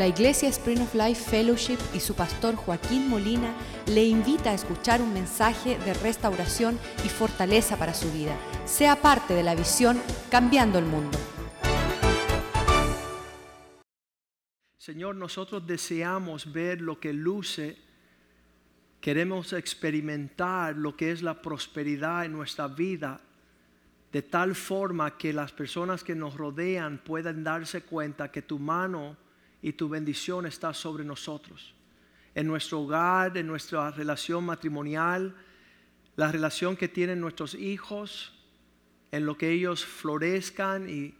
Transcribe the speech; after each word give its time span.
La 0.00 0.06
Iglesia 0.06 0.48
Spring 0.48 0.80
of 0.80 0.94
Life 0.94 1.28
Fellowship 1.28 1.76
y 1.92 2.00
su 2.00 2.14
pastor 2.14 2.56
Joaquín 2.56 3.10
Molina 3.10 3.54
le 3.86 4.02
invita 4.02 4.48
a 4.48 4.54
escuchar 4.54 5.02
un 5.02 5.12
mensaje 5.12 5.78
de 5.80 5.92
restauración 5.92 6.78
y 7.04 7.10
fortaleza 7.10 7.76
para 7.76 7.92
su 7.92 8.10
vida. 8.10 8.34
Sea 8.64 8.96
parte 8.96 9.34
de 9.34 9.42
la 9.42 9.54
visión 9.54 10.00
Cambiando 10.30 10.78
el 10.78 10.86
Mundo. 10.86 11.18
Señor, 14.78 15.16
nosotros 15.16 15.66
deseamos 15.66 16.50
ver 16.50 16.80
lo 16.80 16.98
que 16.98 17.12
luce, 17.12 17.76
queremos 19.02 19.52
experimentar 19.52 20.76
lo 20.76 20.96
que 20.96 21.12
es 21.12 21.20
la 21.20 21.42
prosperidad 21.42 22.24
en 22.24 22.32
nuestra 22.32 22.68
vida, 22.68 23.20
de 24.10 24.22
tal 24.22 24.54
forma 24.54 25.18
que 25.18 25.34
las 25.34 25.52
personas 25.52 26.02
que 26.02 26.14
nos 26.14 26.38
rodean 26.38 26.96
puedan 27.04 27.44
darse 27.44 27.82
cuenta 27.82 28.32
que 28.32 28.40
tu 28.40 28.58
mano 28.58 29.28
y 29.62 29.72
tu 29.72 29.88
bendición 29.88 30.46
está 30.46 30.72
sobre 30.72 31.04
nosotros, 31.04 31.74
en 32.34 32.46
nuestro 32.46 32.80
hogar, 32.80 33.36
en 33.36 33.46
nuestra 33.46 33.90
relación 33.90 34.44
matrimonial, 34.44 35.34
la 36.16 36.30
relación 36.30 36.76
que 36.76 36.88
tienen 36.88 37.20
nuestros 37.20 37.54
hijos, 37.54 38.32
en 39.10 39.26
lo 39.26 39.36
que 39.36 39.50
ellos 39.50 39.84
florezcan 39.84 40.88
y 40.88 41.14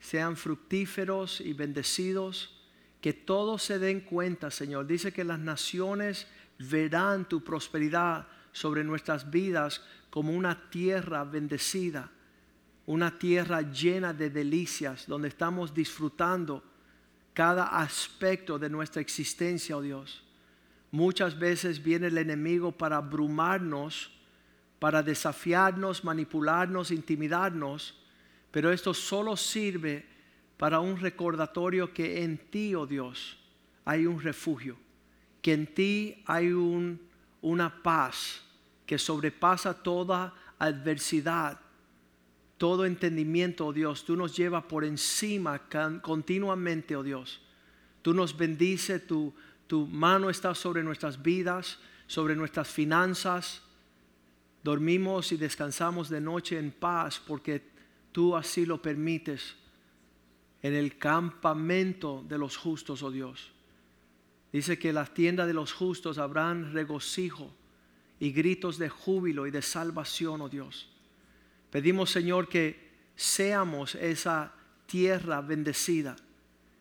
sean 0.00 0.36
fructíferos 0.36 1.40
y 1.40 1.52
bendecidos 1.52 2.54
que 3.00 3.12
todos 3.12 3.62
se 3.62 3.78
den 3.78 4.00
cuenta, 4.00 4.50
Señor. 4.50 4.86
Dice 4.86 5.12
que 5.12 5.24
las 5.24 5.38
naciones 5.38 6.26
verán 6.58 7.28
tu 7.28 7.44
prosperidad 7.44 8.26
sobre 8.50 8.82
nuestras 8.82 9.30
vidas 9.30 9.82
como 10.08 10.32
una 10.32 10.70
tierra 10.70 11.24
bendecida, 11.24 12.10
una 12.86 13.18
tierra 13.18 13.60
llena 13.60 14.14
de 14.14 14.30
delicias, 14.30 15.06
donde 15.06 15.28
estamos 15.28 15.74
disfrutando 15.74 16.62
cada 17.34 17.80
aspecto 17.80 18.58
de 18.58 18.70
nuestra 18.70 19.02
existencia, 19.02 19.76
oh 19.76 19.82
Dios. 19.82 20.22
Muchas 20.90 21.36
veces 21.36 21.82
viene 21.82 22.06
el 22.06 22.16
enemigo 22.16 22.70
para 22.70 22.98
abrumarnos, 22.98 24.12
para 24.78 25.02
desafiarnos, 25.02 26.04
manipularnos, 26.04 26.92
intimidarnos, 26.92 28.00
pero 28.52 28.72
esto 28.72 28.94
solo 28.94 29.36
sirve 29.36 30.06
para 30.56 30.78
un 30.78 30.96
recordatorio 30.98 31.92
que 31.92 32.22
en 32.22 32.38
ti, 32.38 32.76
oh 32.76 32.86
Dios, 32.86 33.36
hay 33.84 34.06
un 34.06 34.20
refugio, 34.20 34.76
que 35.42 35.52
en 35.52 35.66
ti 35.66 36.22
hay 36.26 36.52
una 37.42 37.82
paz 37.82 38.40
que 38.86 38.96
sobrepasa 38.96 39.74
toda 39.82 40.32
adversidad, 40.58 41.58
todo 42.58 42.84
entendimiento, 42.84 43.66
oh 43.66 43.72
Dios. 43.72 44.04
Tú 44.04 44.16
nos 44.16 44.36
llevas 44.36 44.64
por 44.64 44.84
encima 44.84 45.62
continuamente, 46.02 46.96
oh 46.96 47.02
Dios. 47.02 47.40
Tú 48.02 48.14
nos 48.14 48.36
bendices, 48.36 49.06
tu, 49.06 49.34
tu 49.66 49.86
mano 49.86 50.30
está 50.30 50.54
sobre 50.54 50.82
nuestras 50.82 51.22
vidas, 51.22 51.78
sobre 52.06 52.36
nuestras 52.36 52.68
finanzas. 52.68 53.62
Dormimos 54.62 55.32
y 55.32 55.36
descansamos 55.36 56.08
de 56.08 56.20
noche 56.20 56.58
en 56.58 56.70
paz 56.70 57.20
porque 57.26 57.62
tú 58.12 58.36
así 58.36 58.66
lo 58.66 58.80
permites 58.80 59.56
en 60.62 60.74
el 60.74 60.96
campamento 60.96 62.24
de 62.26 62.38
los 62.38 62.56
justos, 62.56 63.02
oh 63.02 63.10
Dios. 63.10 63.50
Dice 64.52 64.78
que 64.78 64.92
las 64.92 65.12
tiendas 65.12 65.46
de 65.46 65.52
los 65.52 65.72
justos 65.72 66.16
habrán 66.16 66.72
regocijo 66.72 67.52
y 68.20 68.30
gritos 68.30 68.78
de 68.78 68.88
júbilo 68.88 69.46
y 69.46 69.50
de 69.50 69.60
salvación, 69.60 70.40
oh 70.40 70.48
Dios. 70.48 70.93
Pedimos, 71.74 72.10
Señor, 72.10 72.48
que 72.48 72.78
seamos 73.16 73.96
esa 73.96 74.52
tierra 74.86 75.40
bendecida, 75.40 76.14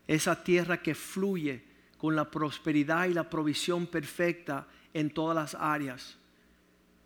esa 0.06 0.44
tierra 0.44 0.84
que 0.84 0.94
fluye 0.94 1.64
con 1.98 2.16
la 2.16 2.30
prosperidad 2.30 3.08
y 3.08 3.16
la 3.16 3.28
provisión 3.28 3.88
perfecta 3.88 4.68
en 4.94 5.10
todas 5.10 5.36
las 5.36 5.56
áreas. 5.60 6.20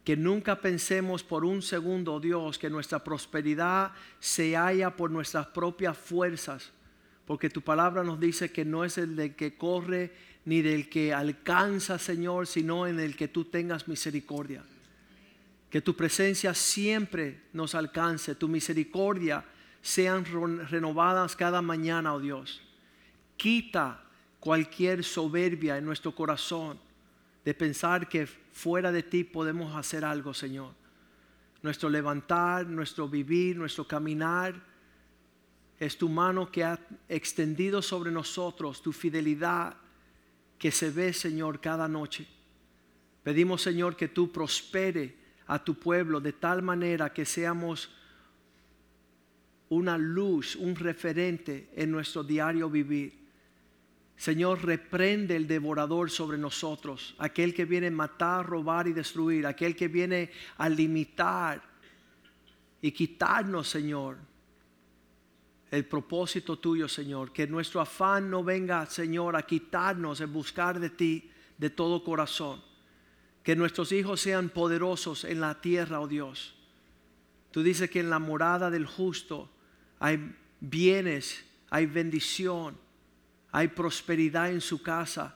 Que 0.03 0.17
nunca 0.17 0.59
pensemos 0.59 1.23
por 1.23 1.45
un 1.45 1.61
segundo, 1.61 2.15
oh 2.15 2.19
Dios, 2.19 2.59
que 2.59 2.69
nuestra 2.69 3.01
prosperidad 3.01 3.93
se 4.19 4.57
halla 4.57 4.93
por 4.93 5.09
nuestras 5.09 5.47
propias 5.47 5.97
fuerzas, 5.97 6.73
porque 7.25 7.49
tu 7.49 7.61
palabra 7.61 8.03
nos 8.03 8.19
dice 8.19 8.51
que 8.51 8.65
no 8.65 8.83
es 8.83 8.97
el 8.97 9.15
del 9.15 9.33
que 9.33 9.55
corre 9.55 10.11
ni 10.43 10.61
del 10.61 10.89
que 10.89 11.13
alcanza, 11.13 11.97
Señor, 11.97 12.47
sino 12.47 12.85
en 12.85 12.99
el 12.99 13.15
que 13.15 13.29
tú 13.29 13.45
tengas 13.45 13.87
misericordia. 13.87 14.65
Que 15.69 15.81
tu 15.81 15.95
presencia 15.95 16.53
siempre 16.53 17.41
nos 17.53 17.75
alcance, 17.75 18.35
tu 18.35 18.47
misericordia 18.47 19.43
sean 19.81 20.25
renovadas 20.25 21.35
cada 21.35 21.61
mañana, 21.61 22.13
oh 22.13 22.19
Dios. 22.19 22.61
Quita 23.35 24.03
cualquier 24.39 25.03
soberbia 25.03 25.77
en 25.77 25.85
nuestro 25.85 26.13
corazón 26.13 26.79
de 27.43 27.53
pensar 27.53 28.07
que 28.07 28.27
fuera 28.27 28.91
de 28.91 29.03
ti 29.03 29.23
podemos 29.23 29.75
hacer 29.75 30.03
algo, 30.03 30.33
Señor. 30.33 30.73
Nuestro 31.61 31.89
levantar, 31.89 32.65
nuestro 32.65 33.07
vivir, 33.07 33.57
nuestro 33.57 33.87
caminar, 33.87 34.55
es 35.79 35.97
tu 35.97 36.09
mano 36.09 36.51
que 36.51 36.63
ha 36.63 36.79
extendido 37.07 37.81
sobre 37.81 38.11
nosotros, 38.11 38.81
tu 38.81 38.91
fidelidad 38.91 39.75
que 40.57 40.71
se 40.71 40.89
ve, 40.89 41.13
Señor, 41.13 41.61
cada 41.61 41.87
noche. 41.87 42.27
Pedimos, 43.23 43.61
Señor, 43.61 43.95
que 43.95 44.07
tú 44.07 44.31
prospere 44.31 45.15
a 45.47 45.63
tu 45.63 45.75
pueblo 45.75 46.19
de 46.19 46.33
tal 46.33 46.61
manera 46.61 47.13
que 47.13 47.25
seamos 47.25 47.89
una 49.69 49.97
luz, 49.97 50.55
un 50.55 50.75
referente 50.75 51.69
en 51.75 51.91
nuestro 51.91 52.23
diario 52.23 52.69
vivir. 52.69 53.27
Señor, 54.15 54.65
reprende 54.65 55.35
el 55.35 55.47
devorador 55.47 56.09
sobre 56.09 56.37
nosotros, 56.37 57.15
aquel 57.19 57.53
que 57.53 57.65
viene 57.65 57.87
a 57.87 57.91
matar, 57.91 58.45
robar 58.45 58.87
y 58.87 58.93
destruir, 58.93 59.45
aquel 59.45 59.75
que 59.75 59.87
viene 59.87 60.31
a 60.57 60.67
limitar 60.69 61.61
y 62.81 62.91
quitarnos, 62.91 63.67
Señor, 63.67 64.17
el 65.69 65.85
propósito 65.85 66.57
tuyo, 66.57 66.87
Señor. 66.87 67.31
Que 67.31 67.45
nuestro 67.45 67.81
afán 67.81 68.29
no 68.29 68.43
venga, 68.43 68.85
Señor, 68.85 69.35
a 69.35 69.43
quitarnos 69.43 70.21
el 70.21 70.27
buscar 70.27 70.79
de 70.79 70.89
ti 70.89 71.29
de 71.57 71.69
todo 71.69 72.03
corazón. 72.03 72.66
Que 73.47 73.55
nuestros 73.55 73.93
hijos 73.93 74.19
sean 74.19 74.49
poderosos 74.49 75.23
en 75.23 75.39
la 75.39 75.61
tierra, 75.61 76.01
oh 76.01 76.07
Dios. 76.09 76.53
Tú 77.51 77.63
dices 77.63 77.89
que 77.89 78.01
en 78.01 78.09
la 78.09 78.19
morada 78.19 78.69
del 78.69 78.85
justo 78.85 79.49
hay 79.99 80.35
bienes, 80.59 81.45
hay 81.69 81.85
bendición 81.85 82.75
hay 83.51 83.69
prosperidad 83.69 84.51
en 84.51 84.61
su 84.61 84.81
casa 84.83 85.35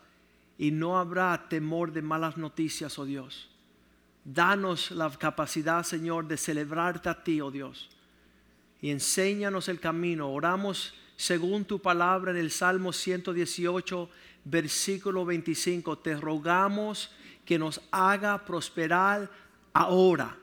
y 0.57 0.69
no 0.69 0.99
habrá 0.99 1.49
temor 1.49 1.91
de 1.91 2.01
malas 2.01 2.38
noticias, 2.38 2.99
oh 2.99 3.05
Dios. 3.05 3.49
Danos 4.23 4.91
la 4.91 5.09
capacidad, 5.09 5.83
Señor, 5.83 6.28
de 6.28 6.38
celebrarte 6.38 7.09
a 7.09 7.23
ti, 7.23 7.41
oh 7.41 7.49
Dios. 7.49 7.89
Y 8.79 8.91
enséñanos 8.91 9.69
el 9.69 9.79
camino. 9.79 10.31
Oramos 10.31 10.93
según 11.16 11.66
tu 11.66 11.79
palabra 11.79 12.29
en 12.29 12.38
el 12.38 12.51
Salmo 12.51 12.93
118, 12.93 14.09
versículo 14.45 15.25
25. 15.25 15.97
Te 15.97 16.16
rogamos 16.16 17.09
que 17.46 17.59
nos 17.59 17.81
haga 17.91 18.46
prosperar 18.46 19.29
ahora, 19.74 20.38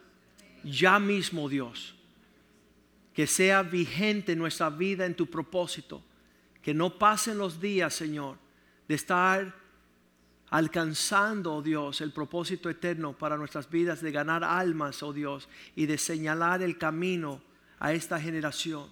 ya 0.65 0.99
mismo, 0.99 1.49
Dios. 1.49 1.95
Que 3.15 3.27
sea 3.27 3.63
vigente 3.63 4.37
nuestra 4.37 4.71
vida 4.71 5.05
en 5.07 5.15
tu 5.15 5.27
propósito 5.27 6.03
que 6.69 6.75
no 6.75 6.99
pasen 6.99 7.39
los 7.39 7.63
días, 7.63 7.95
Señor, 7.95 8.37
de 8.87 8.95
estar 8.95 9.55
alcanzando, 10.51 11.55
oh 11.55 11.63
Dios, 11.63 12.03
el 12.03 12.13
propósito 12.13 12.69
eterno 12.69 13.17
para 13.17 13.39
nuestras 13.39 13.71
vidas, 13.71 14.03
de 14.03 14.13
ganar 14.13 14.45
almas, 14.45 15.03
oh 15.03 15.15
Dios, 15.15 15.49
y 15.77 15.87
de 15.87 15.97
señalar 15.97 16.61
el 16.61 16.77
camino 16.77 17.41
a 17.79 17.95
esta 17.95 18.21
generación. 18.21 18.87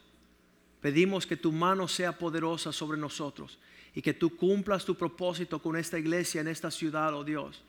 Pedimos 0.80 1.26
que 1.26 1.36
tu 1.36 1.52
mano 1.52 1.86
sea 1.86 2.16
poderosa 2.16 2.72
sobre 2.72 2.98
nosotros 2.98 3.58
y 3.94 4.00
que 4.00 4.14
tú 4.14 4.36
cumplas 4.36 4.86
tu 4.86 4.94
propósito 4.94 5.60
con 5.60 5.76
esta 5.76 5.98
iglesia 5.98 6.40
en 6.40 6.48
esta 6.48 6.70
ciudad, 6.70 7.12
oh 7.12 7.24
Dios. 7.24 7.62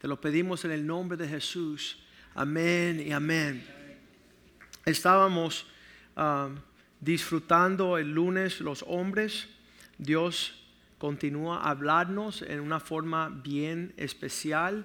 Te 0.00 0.08
lo 0.08 0.20
pedimos 0.20 0.64
en 0.64 0.70
el 0.70 0.86
nombre 0.86 1.16
de 1.16 1.28
Jesús. 1.28 1.98
Amén 2.34 3.02
y 3.06 3.12
amén. 3.12 3.64
Estábamos... 4.84 5.66
Ah, 6.16 6.50
disfrutando 7.00 7.98
el 7.98 8.12
lunes 8.12 8.60
los 8.60 8.84
hombres, 8.88 9.48
Dios 9.98 10.54
continúa 10.98 11.58
a 11.58 11.70
hablarnos 11.70 12.42
en 12.42 12.60
una 12.60 12.80
forma 12.80 13.28
bien 13.28 13.94
especial. 13.96 14.84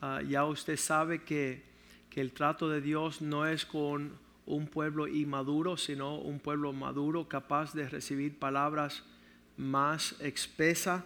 Ah, 0.00 0.20
ya 0.26 0.44
usted 0.44 0.76
sabe 0.76 1.22
que, 1.22 1.62
que 2.10 2.20
el 2.20 2.32
trato 2.32 2.68
de 2.68 2.80
Dios 2.80 3.22
no 3.22 3.46
es 3.46 3.64
con 3.64 4.12
un 4.44 4.66
pueblo 4.66 5.06
inmaduro, 5.06 5.76
sino 5.76 6.18
un 6.18 6.40
pueblo 6.40 6.72
maduro 6.72 7.28
capaz 7.28 7.74
de 7.74 7.88
recibir 7.88 8.38
palabras 8.38 9.04
más 9.56 10.16
espesas. 10.20 11.04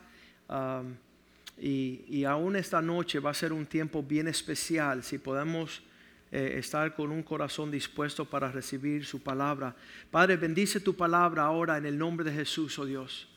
Y, 1.58 2.24
aún 2.24 2.56
esta 2.56 2.82
noche 2.82 3.18
va 3.18 3.30
a 3.30 3.34
ser 3.34 3.52
un 3.52 3.66
tiempo 3.66 4.02
bien 4.02 4.28
especial. 4.28 5.02
Si 5.02 5.18
podemos 5.18 5.82
eh, 6.30 6.56
estar 6.58 6.94
con 6.94 7.10
un 7.10 7.22
corazón 7.22 7.70
dispuesto 7.70 8.24
para 8.24 8.50
recibir 8.52 9.06
su 9.06 9.22
palabra. 9.22 9.74
Padre, 10.10 10.36
bendice 10.36 10.80
tu 10.80 10.94
palabra 10.94 11.44
ahora 11.44 11.78
en 11.78 11.86
el 11.86 11.96
nombre 11.96 12.24
de 12.28 12.36
Jesús, 12.36 12.78
oh 12.78 12.84
Dios. 12.84 13.28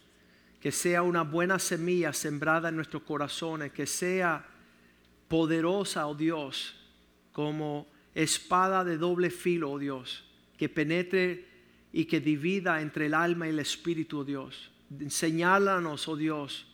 que 0.59 0.73
sea 0.73 1.03
una 1.03 1.23
buena 1.23 1.57
semilla 1.57 2.11
sembrada 2.11 2.67
en 2.67 2.75
nuestros 2.75 3.03
corazones, 3.03 3.71
que 3.71 3.85
sea 3.85 4.45
poderosa, 5.29 6.05
oh 6.07 6.15
Dios, 6.15 6.75
como 7.31 7.87
espada 8.13 8.83
de 8.83 8.97
doble 8.97 9.29
filo, 9.29 9.71
oh 9.71 9.79
Dios, 9.79 10.25
que 10.57 10.67
penetre 10.67 11.45
y 11.93 12.03
que 12.03 12.19
divida 12.19 12.81
entre 12.81 13.05
el 13.05 13.13
alma 13.13 13.47
y 13.47 13.51
el 13.51 13.59
espíritu, 13.59 14.19
oh 14.19 14.25
Dios. 14.25 14.71
Señálanos, 15.07 16.09
oh 16.09 16.17
Dios, 16.17 16.68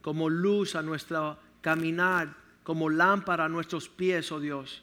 como 0.00 0.28
luz 0.28 0.74
a 0.74 0.82
nuestro 0.82 1.38
caminar, 1.60 2.36
como 2.62 2.88
lámpara 2.88 3.46
a 3.46 3.48
nuestros 3.48 3.88
pies, 3.88 4.30
oh 4.32 4.40
Dios. 4.40 4.82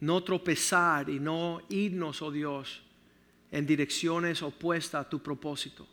No 0.00 0.22
tropezar 0.22 1.08
y 1.08 1.18
no 1.18 1.60
irnos, 1.68 2.20
oh 2.22 2.30
Dios, 2.30 2.82
en 3.50 3.66
direcciones 3.66 4.42
opuestas 4.42 5.06
a 5.06 5.08
tu 5.08 5.22
propósito. 5.22 5.86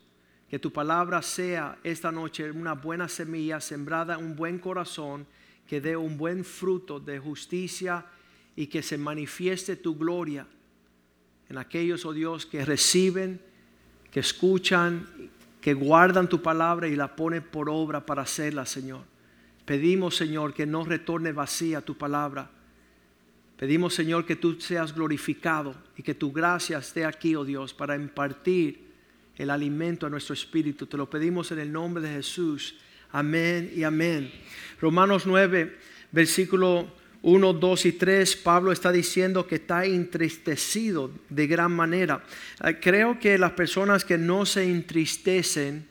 Que 0.48 0.58
tu 0.58 0.72
palabra 0.72 1.22
sea 1.22 1.78
esta 1.82 2.12
noche 2.12 2.50
una 2.50 2.74
buena 2.74 3.08
semilla 3.08 3.60
sembrada 3.60 4.18
en 4.18 4.24
un 4.24 4.36
buen 4.36 4.58
corazón, 4.58 5.26
que 5.66 5.80
dé 5.80 5.96
un 5.96 6.18
buen 6.18 6.44
fruto 6.44 7.00
de 7.00 7.18
justicia 7.18 8.04
y 8.54 8.66
que 8.66 8.82
se 8.82 8.98
manifieste 8.98 9.76
tu 9.76 9.96
gloria 9.96 10.46
en 11.48 11.58
aquellos, 11.58 12.06
oh 12.06 12.12
Dios, 12.14 12.46
que 12.46 12.64
reciben, 12.64 13.40
que 14.10 14.20
escuchan, 14.20 15.06
que 15.62 15.74
guardan 15.74 16.28
tu 16.28 16.42
palabra 16.42 16.88
y 16.88 16.96
la 16.96 17.14
ponen 17.14 17.42
por 17.42 17.70
obra 17.70 18.04
para 18.04 18.22
hacerla, 18.22 18.66
Señor. 18.66 19.04
Pedimos, 19.64 20.16
Señor, 20.16 20.52
que 20.52 20.66
no 20.66 20.84
retorne 20.84 21.32
vacía 21.32 21.80
tu 21.80 21.96
palabra. 21.96 22.50
Pedimos, 23.56 23.94
Señor, 23.94 24.26
que 24.26 24.34
tú 24.34 24.60
seas 24.60 24.92
glorificado 24.92 25.76
y 25.96 26.02
que 26.02 26.16
tu 26.16 26.32
gracia 26.32 26.78
esté 26.78 27.04
aquí, 27.04 27.36
oh 27.36 27.44
Dios, 27.44 27.72
para 27.72 27.94
impartir 27.94 28.90
el 29.36 29.50
alimento 29.50 30.04
a 30.04 30.10
nuestro 30.10 30.34
espíritu. 30.34 30.86
Te 30.86 30.96
lo 30.96 31.08
pedimos 31.08 31.52
en 31.52 31.60
el 31.60 31.70
nombre 31.70 32.02
de 32.02 32.12
Jesús. 32.12 32.74
Amén 33.12 33.72
y 33.72 33.84
amén. 33.84 34.32
Romanos 34.80 35.26
9, 35.26 35.78
versículo 36.10 36.88
1, 37.22 37.52
2 37.52 37.86
y 37.86 37.92
3, 37.92 38.36
Pablo 38.36 38.72
está 38.72 38.90
diciendo 38.90 39.46
que 39.46 39.54
está 39.56 39.84
entristecido 39.84 41.10
de 41.28 41.46
gran 41.46 41.70
manera. 41.72 42.22
Eh, 42.64 42.78
creo 42.80 43.18
que 43.20 43.38
las 43.38 43.52
personas 43.52 44.04
que 44.04 44.18
no 44.18 44.44
se 44.44 44.64
entristecen 44.64 45.86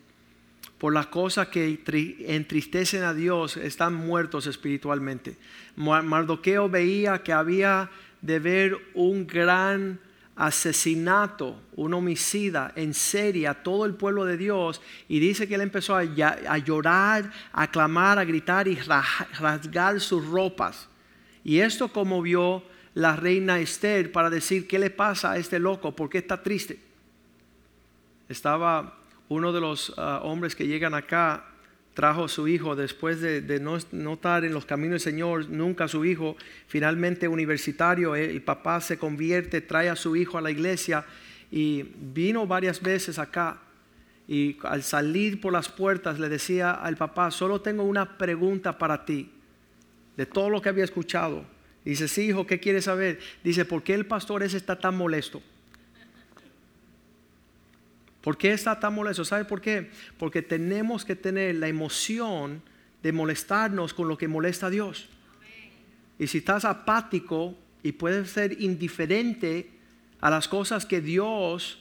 por 0.78 0.94
las 0.94 1.08
cosas 1.08 1.48
que 1.48 1.80
entristecen 2.28 3.04
a 3.04 3.14
Dios 3.14 3.56
están 3.56 3.94
muertos 3.94 4.48
espiritualmente. 4.48 5.38
Mardoqueo 5.76 6.70
veía 6.70 7.22
que 7.22 7.32
había 7.32 7.92
de 8.20 8.40
ver 8.40 8.78
un 8.96 9.28
gran 9.28 10.00
asesinato, 10.36 11.62
un 11.76 11.94
homicida 11.94 12.74
en 12.76 12.96
serie 12.96 13.48
a 13.48 13.62
todo 13.62 13.86
el 13.86 13.94
pueblo 13.94 14.26
de 14.26 14.38
Dios 14.38 14.82
y 15.08 15.20
dice 15.20 15.48
que 15.48 15.54
él 15.54 15.62
empezó 15.62 15.96
a, 15.96 16.04
llorar, 16.04 17.32
a 17.54 17.70
clamar, 17.70 18.18
a 18.18 18.26
gritar 18.26 18.68
y 18.68 18.76
rasgar 18.76 20.00
sus 20.00 20.26
ropas. 20.26 20.90
Y 21.44 21.60
esto 21.60 21.90
conmovió 21.90 22.64
la 22.94 23.16
reina 23.16 23.60
Esther 23.60 24.12
para 24.12 24.30
decir, 24.30 24.68
¿qué 24.68 24.80
le 24.80 24.90
pasa 24.90 25.32
a 25.32 25.38
este 25.38 25.60
loco? 25.60 25.96
¿Por 25.96 26.10
qué 26.10 26.20
está 26.20 26.42
triste? 26.44 26.80
Estaba 28.30 28.98
uno 29.30 29.54
de 29.54 29.62
los 29.62 29.94
ah, 29.98 30.22
hombres 30.24 30.56
que 30.56 30.68
llegan 30.68 30.94
acá 30.94 31.46
trajo 31.94 32.26
a 32.26 32.30
su 32.30 32.48
hijo 32.48 32.76
después 32.76 33.20
de, 33.22 33.60
no, 33.60 33.78
estar 33.78 34.46
en 34.46 34.54
los 34.54 34.66
caminos 34.66 35.04
del 35.04 35.14
Señor, 35.14 35.50
nunca 35.50 35.88
su 35.88 36.06
hijo, 36.06 36.38
finalmente 36.68 37.28
universitario, 37.28 38.16
eh, 38.16 38.30
el 38.30 38.42
papá 38.42 38.80
se 38.80 38.98
convierte, 38.98 39.62
trae 39.62 39.90
a 39.90 39.96
su 39.96 40.16
hijo 40.16 40.38
a 40.38 40.42
la 40.42 40.52
iglesia 40.52 41.06
y 41.52 41.84
vino 41.84 42.48
varias 42.48 42.82
veces 42.82 43.20
acá 43.20 43.60
y 44.28 44.58
al 44.64 44.84
salir 44.84 45.42
por 45.42 45.52
las 45.52 45.68
puertas 45.68 46.18
le 46.18 46.30
decía 46.30 46.72
al 46.72 46.96
papá, 46.96 47.32
solo 47.32 47.60
tengo 47.60 47.84
una 47.84 48.18
pregunta 48.18 48.78
para 48.78 49.04
ti, 49.06 49.30
de 50.22 50.28
todo 50.28 50.52
lo 50.52 50.62
que 50.62 50.70
había 50.70 50.84
escuchado. 50.84 51.44
Dice, 51.84 52.08
sí, 52.08 52.28
hijo, 52.28 52.46
¿qué 52.46 52.60
quieres 52.60 52.84
saber? 52.86 53.20
Dice, 53.44 53.66
¿por 53.66 53.82
qué 53.82 53.96
el 53.96 54.06
pastor 54.06 54.44
ese 54.44 54.56
está 54.56 54.78
tan 54.78 54.96
molesto? 54.96 55.42
¿Por 58.22 58.38
qué 58.38 58.54
está 58.54 58.80
tan 58.80 58.94
molesto? 58.94 59.26
¿Sabe 59.26 59.46
por 59.46 59.62
qué? 59.62 59.90
Porque 60.20 60.44
tenemos 60.44 61.06
que 61.06 61.16
tener 61.16 61.56
la 61.56 61.70
emoción 61.70 62.62
de 63.02 63.12
molestarnos 63.12 63.96
con 63.96 64.08
lo 64.08 64.16
que 64.16 64.28
molesta 64.28 64.68
a 64.68 64.70
Dios. 64.70 65.10
Y 66.20 66.28
si 66.28 66.38
estás 66.38 66.66
apático 66.66 67.58
y 67.82 67.94
puedes 67.94 68.30
ser 68.30 68.62
indiferente 68.62 69.72
a 70.20 70.30
las 70.30 70.48
cosas 70.48 70.86
que 70.86 71.02
Dios 71.02 71.80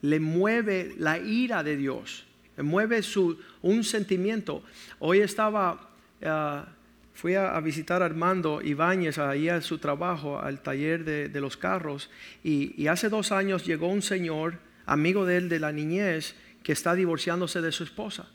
le 0.00 0.18
mueve 0.18 0.94
la 0.96 1.18
ira 1.18 1.62
de 1.62 1.76
Dios, 1.76 2.24
le 2.56 2.62
mueve 2.62 3.02
su, 3.02 3.38
un 3.60 3.84
sentimiento. 3.84 4.62
Hoy 4.98 5.20
estaba, 5.20 5.90
ah, 6.24 6.68
fui 7.14 7.34
a, 7.34 7.58
visitar 7.60 8.02
a 8.02 8.06
Armando 8.06 8.60
Ibáñez 8.62 9.18
ahí 9.18 9.48
a 9.48 9.60
su 9.60 9.78
trabajo, 9.78 10.40
al 10.40 10.62
taller 10.62 11.04
de, 11.04 11.40
los 11.40 11.56
carros, 11.56 12.10
y, 12.42 12.80
y 12.80 12.88
hace 12.88 13.08
dos 13.08 13.32
años 13.32 13.64
llegó 13.64 13.88
un 13.88 14.02
señor 14.02 14.58
amigo 14.86 15.24
de 15.24 15.36
él 15.36 15.48
de 15.48 15.60
la 15.60 15.72
niñez, 15.72 16.34
que 16.62 16.72
está 16.72 16.94
divorciándose 16.94 17.60
de 17.60 17.72
su 17.72 17.84
esposa. 17.84 18.28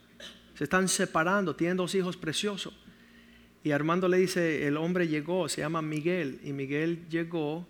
Se 0.55 0.65
están 0.65 0.87
separando, 0.87 1.55
tienen 1.55 1.77
dos 1.77 1.95
hijos 1.95 2.17
preciosos. 2.17 2.73
Y 3.63 3.71
Armando 3.71 4.07
le 4.07 4.17
dice, 4.17 4.67
el 4.67 4.77
hombre 4.77 5.07
llegó, 5.07 5.49
se 5.49 5.61
llama 5.61 5.81
Miguel, 5.81 6.39
y 6.43 6.53
Miguel 6.53 7.05
llegó. 7.09 7.67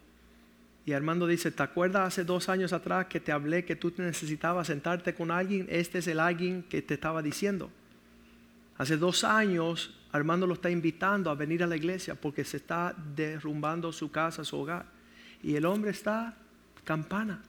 Y 0.86 0.94
Armando 0.94 1.28
dice, 1.28 1.52
¿te 1.52 1.64
acuerdas 1.64 2.08
hace 2.08 2.24
dos 2.24 2.50
años 2.50 2.72
atrás 2.72 3.08
que 3.08 3.20
te 3.20 3.32
hablé 3.32 3.66
que 3.66 3.76
tú 3.76 3.92
necesitabas 3.98 4.68
sentarte 4.68 5.14
con 5.14 5.32
alguien? 5.32 5.68
Este 5.70 5.98
es 6.00 6.08
el 6.08 6.20
alguien 6.20 6.64
que 6.64 6.82
te 6.82 6.94
estaba 6.94 7.22
diciendo. 7.22 7.70
Hace 8.78 8.96
dos 8.98 9.24
años 9.24 9.97
Armando 10.18 10.48
lo 10.48 10.56
está 10.56 10.70
invitando 10.70 11.30
a 11.30 11.36
venir 11.36 11.64
a 11.64 11.68
la 11.68 11.76
iglesia 11.76 12.16
porque 12.16 12.44
se 12.44 12.58
está 12.58 12.96
derrumbando 13.16 13.92
su 13.92 14.12
casa, 14.12 14.44
su 14.44 14.58
hogar. 14.58 14.86
Y 15.42 15.56
el 15.56 15.66
hombre 15.66 15.92
está 15.92 16.36
campana. 16.84 17.42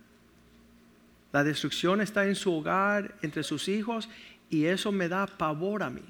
La 1.32 1.44
destrucción 1.44 2.00
está 2.00 2.26
en 2.26 2.34
su 2.34 2.52
hogar, 2.52 3.16
entre 3.22 3.42
sus 3.42 3.68
hijos, 3.68 4.08
y 4.50 4.66
eso 4.66 4.92
me 4.92 5.08
da 5.08 5.26
pavor 5.26 5.82
a 5.82 5.90
mí. 5.90 6.04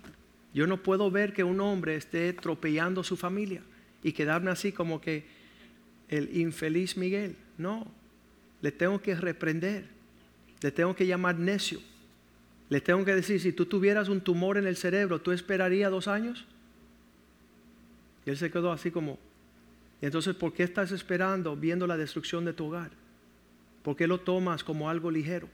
Yo 0.55 0.67
no 0.67 0.83
puedo 0.83 1.11
ver 1.11 1.33
que 1.33 1.45
un 1.45 1.61
hombre 1.61 1.97
esté 1.97 2.31
atropellando 2.31 3.03
su 3.03 3.17
familia 3.17 3.63
y 4.03 4.13
quedarme 4.13 4.51
así 4.51 4.73
como 4.73 5.01
que 5.01 5.27
el 6.09 6.37
infeliz 6.37 6.97
Miguel. 6.97 7.37
No, 7.59 7.87
le 8.63 8.73
tengo 8.73 9.01
que 9.01 9.15
reprender, 9.15 9.89
le 10.63 10.71
tengo 10.71 10.95
que 10.95 11.07
llamar 11.07 11.39
necio, 11.39 11.81
le 12.71 12.81
tengo 12.81 13.05
que 13.05 13.15
decir, 13.15 13.41
si 13.41 13.53
tú 13.53 13.67
tuvieras 13.67 14.09
un 14.09 14.21
tumor 14.21 14.59
en 14.59 14.67
el 14.67 14.77
cerebro, 14.77 15.21
¿tú 15.21 15.33
esperarías 15.33 15.91
dos 15.91 16.07
años? 16.09 16.47
Y 18.29 18.31
él 18.31 18.37
se 18.37 18.51
quedó 18.51 18.71
así 18.71 18.91
como, 18.91 19.19
entonces, 20.03 20.37
¿por 20.37 20.53
qué 20.53 20.63
estás 20.63 20.93
esperando 20.93 21.57
viendo 21.57 21.87
la 21.87 21.97
destrucción 21.97 22.45
de 22.45 22.53
tu 22.53 22.67
hogar? 22.67 22.91
¿Por 23.83 23.97
qué 23.97 24.07
lo 24.07 24.21
tomas 24.21 24.63
como 24.63 24.91
algo 24.91 25.11
ligero? 25.11 25.49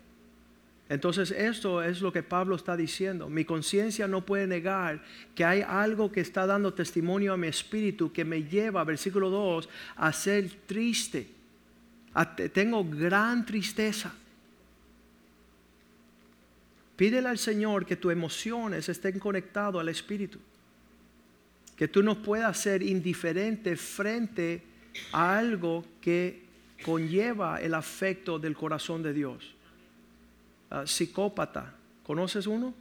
Entonces 0.89 1.31
esto 1.31 1.81
es 1.85 2.01
lo 2.01 2.13
que 2.13 2.25
Pablo 2.25 2.57
está 2.57 2.77
diciendo. 2.77 3.29
Mi 3.29 3.45
conciencia 3.45 4.09
no 4.09 4.27
puede 4.27 4.49
negar 4.49 5.05
que 5.37 5.45
hay 5.45 5.61
algo 5.61 6.11
que 6.11 6.21
está 6.21 6.47
dando 6.47 6.75
testimonio 6.75 7.33
a 7.33 7.37
mi 7.37 7.47
espíritu 7.47 8.13
que 8.13 8.25
me 8.25 8.43
lleva, 8.43 8.83
versículo 8.83 9.31
2, 9.31 9.69
a 9.95 10.13
ser 10.13 10.51
triste. 10.67 11.29
tengo 12.53 12.85
gran 12.85 13.47
tristeza. 13.47 14.13
Pídele 16.97 17.29
al 17.29 17.39
Señor 17.39 17.87
que 17.87 17.95
tus 17.95 18.11
emociones 18.11 18.89
estén 18.89 19.21
conectadas 19.21 19.81
al 19.81 19.91
espíritu. 19.91 20.41
Que 21.77 21.89
tú 21.89 22.03
no 22.03 22.23
puedas 22.23 22.59
ser 22.59 22.83
indiferente 22.83 23.77
frente 23.77 24.63
a 25.13 25.39
algo 25.39 25.85
que 26.01 26.45
conlleva 26.85 27.61
el 27.61 27.75
afecto 27.75 28.39
del 28.39 28.55
corazón 28.55 29.03
de 29.03 29.13
Dios. 29.13 29.55
Ah, 30.71 30.87
psicópata, 30.87 31.75
¿conoces 32.03 32.47
uno? 32.47 32.75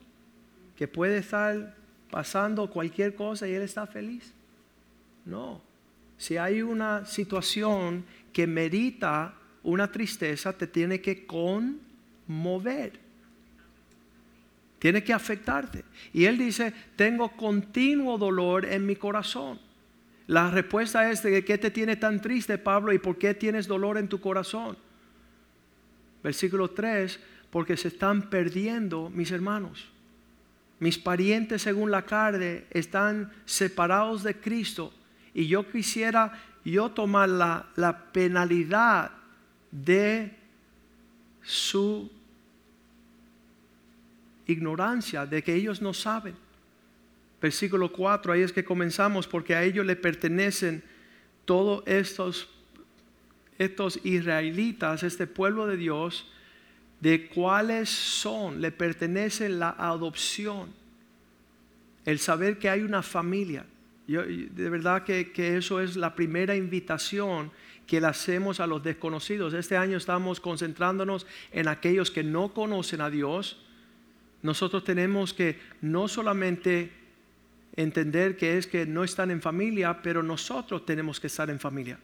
Que 0.76 0.88
puede 0.88 1.18
estar 1.18 1.76
pasando 2.10 2.70
cualquier 2.70 3.16
cosa 3.16 3.48
y 3.48 3.54
él 3.54 3.62
está 3.62 3.88
feliz. 3.88 4.34
No. 5.26 5.62
Si 6.18 6.38
hay 6.38 6.62
una 6.62 7.06
situación 7.06 8.06
que 8.32 8.46
merita 8.48 9.34
una 9.64 9.92
tristeza, 9.92 10.54
te 10.54 10.68
tiene 10.68 11.02
que 11.02 11.26
conmover. 11.26 13.03
Tiene 14.84 15.02
que 15.02 15.14
afectarte. 15.14 15.86
Y 16.12 16.26
él 16.26 16.38
dice, 16.38 16.74
tengo 16.98 17.30
continuo 17.38 18.18
dolor 18.18 18.66
en 18.66 18.86
mi 18.86 18.98
corazón. 18.98 19.58
La 20.28 20.52
respuesta 20.52 21.10
es 21.10 21.24
de 21.24 21.46
qué 21.46 21.58
te 21.58 21.72
tiene 21.72 21.96
tan 21.96 22.20
triste, 22.20 22.58
Pablo, 22.58 22.92
y 22.92 23.00
por 23.00 23.18
qué 23.18 23.34
tienes 23.34 23.66
dolor 23.66 23.98
en 23.98 24.10
tu 24.10 24.20
corazón. 24.20 24.78
Versículo 26.22 26.72
3, 26.72 27.18
porque 27.50 27.78
se 27.78 27.88
están 27.88 28.30
perdiendo 28.30 29.10
mis 29.10 29.32
hermanos. 29.32 29.88
Mis 30.80 30.98
parientes 30.98 31.62
según 31.62 31.90
la 31.90 32.02
carne 32.02 32.66
están 32.70 33.32
separados 33.46 34.22
de 34.22 34.36
Cristo 34.36 34.92
y 35.34 35.48
yo 35.48 35.66
quisiera 35.72 36.44
yo 36.66 36.90
tomar 36.90 37.30
la, 37.30 37.68
la 37.78 38.12
penalidad 38.12 39.12
de 39.72 40.36
su 41.42 42.12
ignorancia, 44.48 45.26
de 45.26 45.44
que 45.44 45.54
ellos 45.54 45.82
no 45.82 45.94
saben. 45.94 46.36
Versículo 47.42 47.92
4, 47.92 48.34
ahí 48.34 48.42
es 48.42 48.54
que 48.54 48.64
comenzamos, 48.64 49.28
porque 49.28 49.56
a 49.56 49.64
ellos 49.64 49.86
le 49.86 49.96
pertenecen 49.96 50.84
todos 51.46 51.84
estos, 51.86 52.50
estos 53.58 54.00
israelitas, 54.06 55.04
este 55.04 55.28
pueblo 55.28 55.68
de 55.68 55.78
Dios, 55.78 56.32
de 57.02 57.28
cuáles 57.28 57.90
son, 57.90 58.62
le 58.62 58.72
pertenece 58.72 59.50
la 59.50 59.72
adopción, 59.72 60.70
el 62.06 62.20
saber 62.20 62.60
que 62.60 62.70
hay 62.70 62.82
una 62.82 63.04
familia. 63.04 63.66
Yo, 64.08 64.24
de 64.24 64.70
verdad 64.70 65.04
que, 65.04 65.32
que 65.32 65.58
eso 65.58 65.82
es 65.82 65.98
la 65.98 66.16
primera 66.16 66.56
invitación 66.56 67.52
que 67.86 68.00
le 68.00 68.08
hacemos 68.08 68.60
a 68.60 68.68
los 68.68 68.84
desconocidos. 68.84 69.54
Este 69.54 69.76
año 69.76 69.98
estamos 69.98 70.40
concentrándonos 70.40 71.26
en 71.52 71.68
aquellos 71.68 72.10
que 72.10 72.24
no 72.24 72.54
conocen 72.54 73.02
a 73.02 73.10
Dios. 73.10 73.60
Nosotros 74.44 74.84
tenemos 74.84 75.34
que 75.34 75.58
no 75.82 76.08
solamente 76.08 76.92
entender 77.76 78.38
que 78.38 78.58
es 78.58 78.68
que 78.68 78.86
no 78.86 79.04
están 79.04 79.32
en 79.32 79.42
familia, 79.42 80.02
pero 80.04 80.22
nosotros 80.22 80.86
tenemos 80.86 81.20
que 81.20 81.28
estar 81.28 81.50
en 81.50 81.60
familia. 81.60 81.98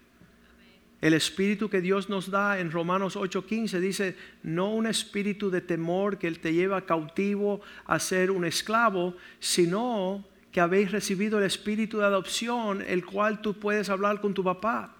El 1.01 1.13
espíritu 1.13 1.69
que 1.69 1.81
Dios 1.81 2.09
nos 2.09 2.29
da 2.29 2.59
en 2.59 2.71
Romanos 2.71 3.15
8:15 3.15 3.79
dice, 3.79 4.15
no 4.43 4.73
un 4.73 4.87
espíritu 4.87 5.49
de 5.49 5.61
temor 5.61 6.17
que 6.17 6.31
te 6.31 6.53
lleva 6.53 6.85
cautivo 6.85 7.61
a 7.85 7.99
ser 7.99 8.31
un 8.31 8.43
esclavo, 8.45 9.15
sino 9.39 10.25
que 10.51 10.59
habéis 10.59 10.91
recibido 10.91 11.39
el 11.39 11.45
espíritu 11.45 11.99
de 11.99 12.05
adopción, 12.05 12.81
el 12.81 13.05
cual 13.05 13.41
tú 13.41 13.53
puedes 13.53 13.89
hablar 13.89 14.19
con 14.19 14.33
tu 14.33 14.43
papá. 14.43 14.95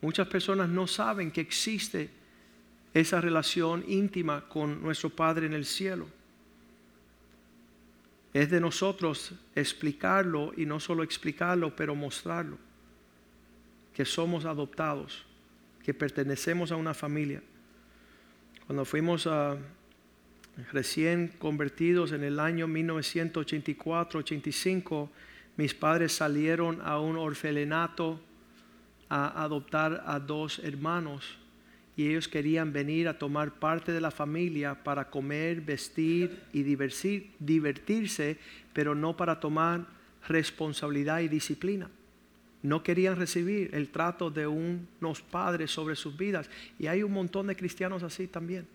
Muchas 0.00 0.28
personas 0.28 0.68
no 0.68 0.86
saben 0.86 1.30
que 1.30 1.40
existe 1.40 2.10
esa 2.94 3.20
relación 3.20 3.84
íntima 3.88 4.48
con 4.48 4.80
nuestro 4.80 5.10
Padre 5.10 5.46
en 5.46 5.52
el 5.52 5.64
cielo. 5.64 6.06
Es 8.32 8.48
de 8.50 8.60
nosotros 8.60 9.32
explicarlo 9.54 10.52
y 10.56 10.64
no 10.64 10.78
solo 10.78 11.02
explicarlo, 11.02 11.74
pero 11.74 11.96
mostrarlo. 11.96 12.56
Que 13.92 14.04
somos 14.04 14.44
adoptados, 14.44 15.26
que 15.82 15.92
pertenecemos 15.92 16.70
a 16.70 16.76
una 16.76 16.94
familia. 16.94 17.42
Cuando 18.66 18.84
fuimos 18.84 19.26
a, 19.26 19.56
recién 20.72 21.34
convertidos 21.38 22.12
en 22.12 22.22
el 22.22 22.38
año 22.38 22.68
1984-85, 22.68 25.08
mis 25.56 25.74
padres 25.74 26.12
salieron 26.12 26.80
a 26.82 27.00
un 27.00 27.16
orfelenato 27.16 28.20
a 29.08 29.42
adoptar 29.42 30.04
a 30.06 30.20
dos 30.20 30.60
hermanos 30.60 31.38
y 31.96 32.08
ellos 32.08 32.28
querían 32.28 32.72
venir 32.72 33.08
a 33.08 33.18
tomar 33.18 33.52
parte 33.52 33.92
de 33.92 34.00
la 34.00 34.10
familia 34.10 34.82
para 34.82 35.10
comer, 35.10 35.60
vestir 35.60 36.42
y 36.52 36.62
divertirse, 36.62 38.38
pero 38.72 38.94
no 38.94 39.16
para 39.16 39.38
tomar 39.38 39.86
responsabilidad 40.26 41.20
y 41.20 41.28
disciplina. 41.28 41.88
No 42.62 42.82
querían 42.82 43.16
recibir 43.16 43.70
el 43.74 43.90
trato 43.90 44.30
de 44.30 44.46
unos 44.46 45.20
padres 45.20 45.70
sobre 45.70 45.96
sus 45.96 46.16
vidas. 46.16 46.48
Y 46.78 46.86
hay 46.86 47.02
un 47.02 47.12
montón 47.12 47.46
de 47.46 47.56
cristianos 47.56 48.02
así 48.02 48.26
también. 48.26 48.66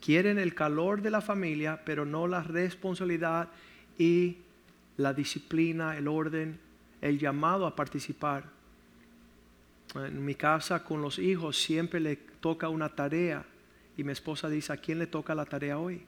Quieren 0.00 0.38
el 0.38 0.54
calor 0.54 1.02
de 1.02 1.10
la 1.10 1.20
familia, 1.20 1.80
pero 1.84 2.04
no 2.04 2.26
la 2.26 2.42
responsabilidad 2.42 3.50
y 3.98 4.38
la 4.96 5.12
disciplina, 5.12 5.96
el 5.96 6.08
orden, 6.08 6.58
el 7.02 7.18
llamado 7.18 7.66
a 7.66 7.76
participar 7.76 8.44
en 9.94 10.24
mi 10.24 10.34
casa 10.34 10.84
con 10.84 11.02
los 11.02 11.18
hijos 11.18 11.60
siempre 11.60 12.00
le 12.00 12.16
toca 12.16 12.68
una 12.68 12.88
tarea 12.88 13.44
y 13.96 14.04
mi 14.04 14.12
esposa 14.12 14.48
dice, 14.48 14.72
¿a 14.72 14.76
quién 14.76 14.98
le 14.98 15.06
toca 15.06 15.34
la 15.34 15.44
tarea 15.44 15.78
hoy? 15.78 16.02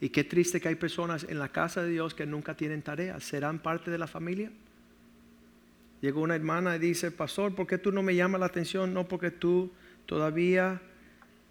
Y 0.00 0.10
qué 0.10 0.24
triste 0.24 0.60
que 0.60 0.68
hay 0.68 0.74
personas 0.74 1.24
en 1.28 1.38
la 1.38 1.48
casa 1.48 1.82
de 1.82 1.90
Dios 1.90 2.14
que 2.14 2.26
nunca 2.26 2.56
tienen 2.56 2.82
tarea. 2.82 3.18
¿Serán 3.20 3.58
parte 3.58 3.90
de 3.90 3.98
la 3.98 4.06
familia? 4.06 4.50
Llegó 6.00 6.20
una 6.20 6.36
hermana 6.36 6.76
y 6.76 6.78
dice, 6.78 7.10
pastor, 7.10 7.54
¿por 7.54 7.66
qué 7.66 7.78
tú 7.78 7.90
no 7.90 8.02
me 8.02 8.14
llamas 8.14 8.40
la 8.40 8.46
atención? 8.46 8.94
No, 8.94 9.08
porque 9.08 9.32
tú 9.32 9.72
todavía, 10.06 10.80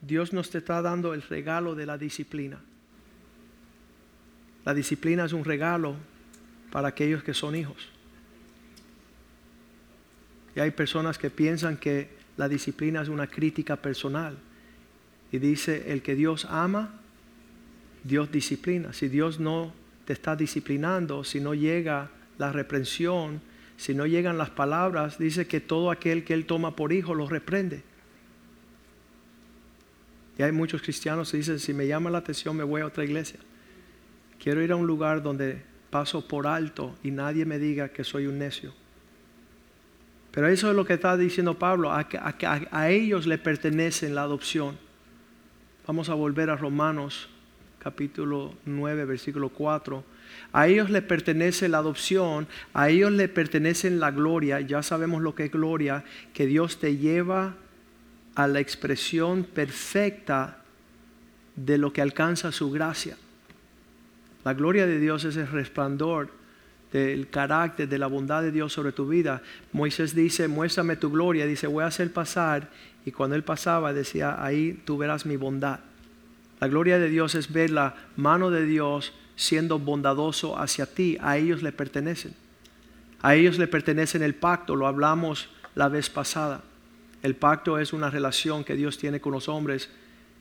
Dios 0.02 0.32
nos 0.32 0.50
te 0.50 0.60
está 0.60 0.82
dando 0.82 1.14
el 1.14 1.22
regalo 1.22 1.76
de 1.76 1.86
la 1.86 1.98
disciplina. 1.98 2.62
La 4.64 4.74
disciplina 4.74 5.26
es 5.26 5.34
un 5.34 5.44
regalo 5.44 5.96
para 6.72 6.90
aquellos 6.90 7.24
que 7.24 7.34
son 7.34 7.56
hijos. 7.56 7.90
Y 10.58 10.60
hay 10.60 10.72
personas 10.72 11.20
que 11.20 11.30
piensan 11.30 11.78
que 11.78 12.10
la 12.36 12.50
disciplina 12.50 13.04
es 13.04 13.10
una 13.10 13.28
crítica 13.28 13.76
personal. 13.76 14.36
Y 15.32 15.38
dice, 15.38 15.92
el 15.92 16.02
que 16.02 16.16
Dios 16.16 16.46
ama, 16.50 17.00
Dios 18.04 18.32
disciplina. 18.32 18.92
Si 18.92 19.08
Dios 19.08 19.40
no 19.40 19.72
te 20.06 20.14
está 20.14 20.36
disciplinando, 20.36 21.24
si 21.24 21.40
no 21.40 21.54
llega 21.54 22.10
la 22.40 22.52
reprensión, 22.52 23.40
si 23.78 23.94
no 23.94 24.08
llegan 24.08 24.40
las 24.40 24.50
palabras, 24.50 25.20
dice 25.20 25.46
que 25.46 25.62
todo 25.62 25.92
aquel 25.92 26.24
que 26.24 26.34
Él 26.34 26.48
toma 26.48 26.76
por 26.76 26.92
hijo 26.92 27.14
lo 27.14 27.30
reprende. 27.30 27.84
Y 30.40 30.42
hay 30.42 30.52
muchos 30.52 30.82
cristianos 30.82 31.30
que 31.30 31.38
dicen, 31.38 31.60
si 31.60 31.72
me 31.72 31.86
llama 31.86 32.10
la 32.10 32.18
atención 32.18 32.58
me 32.58 32.64
voy 32.64 32.82
a 32.82 32.88
otra 32.88 33.06
iglesia. 33.06 33.40
Quiero 34.40 34.64
ir 34.64 34.72
a 34.72 34.76
un 34.76 34.88
lugar 34.88 35.22
donde 35.22 35.62
paso 35.92 36.28
por 36.28 36.48
alto 36.48 36.98
y 37.04 37.12
nadie 37.12 37.46
me 37.46 37.60
diga 37.60 37.90
que 37.90 38.04
soy 38.04 38.26
un 38.26 38.40
necio. 38.40 38.74
Pero 40.38 40.50
eso 40.50 40.70
es 40.70 40.76
lo 40.76 40.86
que 40.86 40.94
está 40.94 41.18
diciendo 41.18 41.58
Pablo, 41.58 41.92
a, 41.92 42.90
ellos 42.92 43.26
le 43.26 43.40
pertenece 43.40 44.08
la 44.08 44.22
adopción. 44.22 44.78
Vamos 45.88 46.10
a 46.10 46.14
volver 46.14 46.52
a 46.52 46.56
Romanos 46.56 47.28
capítulo 47.80 48.54
9, 48.66 49.06
versículo 49.06 49.50
4. 49.50 50.04
A 50.54 50.68
ellos 50.68 50.92
le 50.92 51.02
pertenece 51.02 51.68
la 51.68 51.80
adopción, 51.80 52.48
a 52.76 52.90
ellos 52.90 53.12
le 53.14 53.30
pertenece 53.30 53.90
la 53.90 54.12
gloria, 54.12 54.62
ya 54.62 54.84
sabemos 54.84 55.24
lo 55.24 55.34
que 55.34 55.46
es 55.46 55.52
gloria, 55.52 56.04
que 56.36 56.46
Dios 56.46 56.78
te 56.78 56.98
lleva 56.98 57.56
a 58.36 58.48
la 58.48 58.60
expresión 58.60 59.44
perfecta 59.44 60.62
de 61.56 61.80
lo 61.80 61.92
que 61.92 62.04
alcanza 62.04 62.52
su 62.52 62.70
gracia. 62.70 63.18
La 64.46 64.54
gloria 64.54 64.86
de 64.86 65.00
Dios 65.00 65.26
es 65.26 65.36
el 65.36 65.48
resplandor 65.48 66.37
del 66.92 67.30
carácter, 67.30 67.88
de 67.90 67.98
la 67.98 68.08
bondad 68.08 68.42
de 68.42 68.52
Dios 68.52 68.74
sobre 68.74 68.92
tu 68.92 69.08
vida. 69.08 69.42
Moisés 69.72 70.16
dice, 70.16 70.48
muéstrame 70.48 70.96
tu 70.96 71.12
gloria, 71.12 71.46
dice, 71.46 71.68
voy 71.68 71.84
a 71.84 71.88
hacer 71.88 72.12
pasar. 72.12 72.70
Y 73.06 73.12
cuando 73.12 73.36
él 73.36 73.44
pasaba 73.44 73.94
decía, 73.94 74.44
ahí 74.44 74.82
tú 74.86 74.98
verás 74.98 75.26
mi 75.26 75.36
bondad. 75.36 75.80
La 76.60 76.68
gloria 76.68 76.98
de 76.98 77.10
Dios 77.10 77.36
es 77.36 77.52
ver 77.52 77.70
la 77.70 77.96
mano 78.16 78.50
de 78.50 78.66
Dios 78.66 79.14
siendo 79.36 79.80
bondadoso 79.80 80.60
hacia 80.60 80.86
ti. 80.86 81.18
A 81.22 81.38
ellos 81.38 81.62
le 81.62 81.72
pertenecen. 81.72 82.34
A 83.22 83.36
ellos 83.36 83.58
le 83.58 83.68
pertenecen 83.68 84.24
el 84.24 84.36
pacto, 84.36 84.76
lo 84.76 84.88
hablamos 84.88 85.50
la 85.76 85.90
vez 85.90 86.10
pasada. 86.10 86.64
El 87.24 87.36
pacto 87.36 87.80
es 87.80 87.94
una 87.94 88.10
relación 88.10 88.64
que 88.64 88.76
Dios 88.76 88.98
tiene 88.98 89.20
con 89.20 89.34
los 89.34 89.50
hombres 89.50 89.90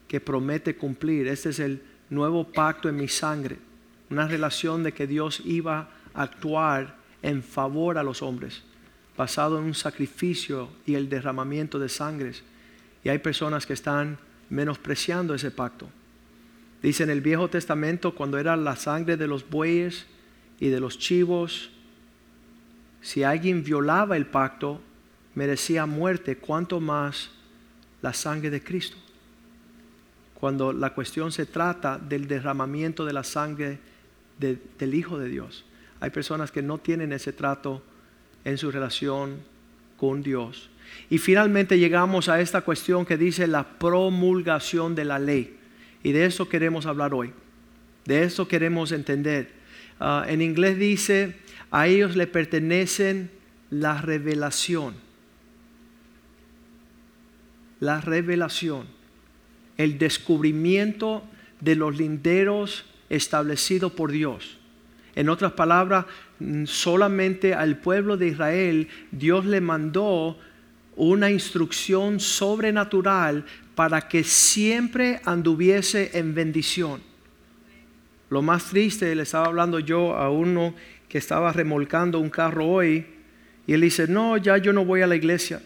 que 0.07 0.19
promete 0.19 0.75
cumplir. 0.75 1.27
Este 1.27 1.49
es 1.49 1.59
el 1.59 1.81
nuevo 2.09 2.45
pacto 2.45 2.87
en 2.87 2.95
mi 2.95 3.07
sangre. 3.07 3.57
Una 4.09 4.27
relación 4.27 4.83
de 4.83 4.93
que 4.93 5.07
Dios 5.07 5.41
iba 5.43 5.89
actuar 6.17 6.97
en 7.21 7.41
favor 7.43 7.97
a 7.97 8.03
los 8.03 8.21
hombres, 8.21 8.63
basado 9.15 9.57
en 9.57 9.65
un 9.65 9.73
sacrificio 9.73 10.69
y 10.85 10.95
el 10.95 11.09
derramamiento 11.09 11.79
de 11.79 11.89
sangres. 11.89 12.43
Y 13.03 13.09
hay 13.09 13.19
personas 13.19 13.65
que 13.65 13.73
están 13.73 14.17
menospreciando 14.49 15.33
ese 15.33 15.51
pacto. 15.51 15.89
Dice 16.81 17.03
en 17.03 17.09
el 17.09 17.21
Viejo 17.21 17.49
Testamento, 17.49 18.13
cuando 18.13 18.37
era 18.37 18.55
la 18.55 18.75
sangre 18.75 19.17
de 19.17 19.27
los 19.27 19.49
bueyes 19.49 20.05
y 20.59 20.69
de 20.69 20.79
los 20.79 20.97
chivos, 20.99 21.69
si 23.01 23.23
alguien 23.23 23.63
violaba 23.63 24.17
el 24.17 24.25
pacto, 24.25 24.81
merecía 25.35 25.85
muerte, 25.85 26.37
cuanto 26.37 26.79
más 26.79 27.29
la 28.01 28.13
sangre 28.13 28.49
de 28.49 28.63
Cristo. 28.63 28.97
Cuando 30.33 30.71
la 30.71 30.93
cuestión 30.93 31.31
se 31.31 31.45
trata 31.45 31.97
del 31.97 32.27
derramamiento 32.27 33.05
de 33.05 33.13
la 33.13 33.23
sangre 33.23 33.79
del 34.37 34.93
Hijo 34.93 35.17
de 35.17 35.29
Dios. 35.29 35.65
Hay 35.99 36.09
personas 36.09 36.51
que 36.51 36.61
no 36.61 36.77
tienen 36.77 37.11
ese 37.11 37.33
trato 37.33 37.81
en 38.43 38.57
su 38.57 38.71
relación 38.71 39.37
con 39.97 40.21
Dios. 40.21 40.69
Y 41.09 41.17
finalmente 41.17 41.79
llegamos 41.79 42.29
a 42.29 42.39
esta 42.39 42.61
cuestión 42.61 43.05
que 43.05 43.17
dice 43.17 43.47
la 43.47 43.77
promulgación 43.77 44.95
de 44.95 45.05
la 45.05 45.19
ley. 45.19 45.57
Y 46.03 46.11
de 46.11 46.25
eso 46.25 46.47
queremos 46.47 46.85
hablar 46.85 47.13
hoy. 47.13 47.33
De 48.05 48.23
eso 48.23 48.47
queremos 48.47 48.91
entender. 48.91 49.51
Ah, 49.99 50.25
en 50.27 50.41
inglés 50.41 50.77
dice, 50.77 51.35
a 51.71 51.87
ellos 51.87 52.15
le 52.15 52.27
pertenecen 52.27 53.31
la 53.69 54.01
revelación. 54.01 54.95
La 57.79 58.01
revelación. 58.01 58.85
El 59.77 59.97
descubrimiento 59.97 61.23
de 61.59 61.75
los 61.75 61.97
linderos 61.97 62.85
establecidos 63.09 63.91
por 63.91 64.11
Dios. 64.11 64.57
En 65.17 65.29
otras 65.29 65.53
palabras, 65.53 66.05
mm, 66.37 66.65
solamente 66.65 67.55
al 67.55 67.77
pueblo 67.77 68.17
de 68.17 68.27
Israel 68.27 68.87
Dios 69.11 69.47
le 69.47 69.61
mandó 69.61 70.37
una 70.95 71.31
instrucción 71.31 72.19
sobrenatural 72.19 73.43
para 73.73 74.07
que 74.07 74.23
siempre 74.23 75.19
anduviese 75.25 76.11
en 76.13 76.35
bendición. 76.35 77.01
Lo 78.29 78.43
más 78.43 78.65
triste, 78.65 79.15
le 79.15 79.23
estaba 79.23 79.47
hablando 79.47 79.79
yo 79.79 80.15
a 80.15 80.29
uno 80.29 80.75
que 81.09 81.17
estaba 81.17 81.51
remolcando 81.51 82.19
un 82.19 82.29
carro 82.29 82.67
hoy 82.67 83.07
y 83.65 83.73
él 83.73 83.81
dice, 83.81 84.07
no, 84.07 84.37
ya 84.37 84.57
yo 84.59 84.71
no 84.71 84.85
voy 84.85 85.01
a 85.01 85.07
la 85.07 85.15
iglesia. 85.15 85.63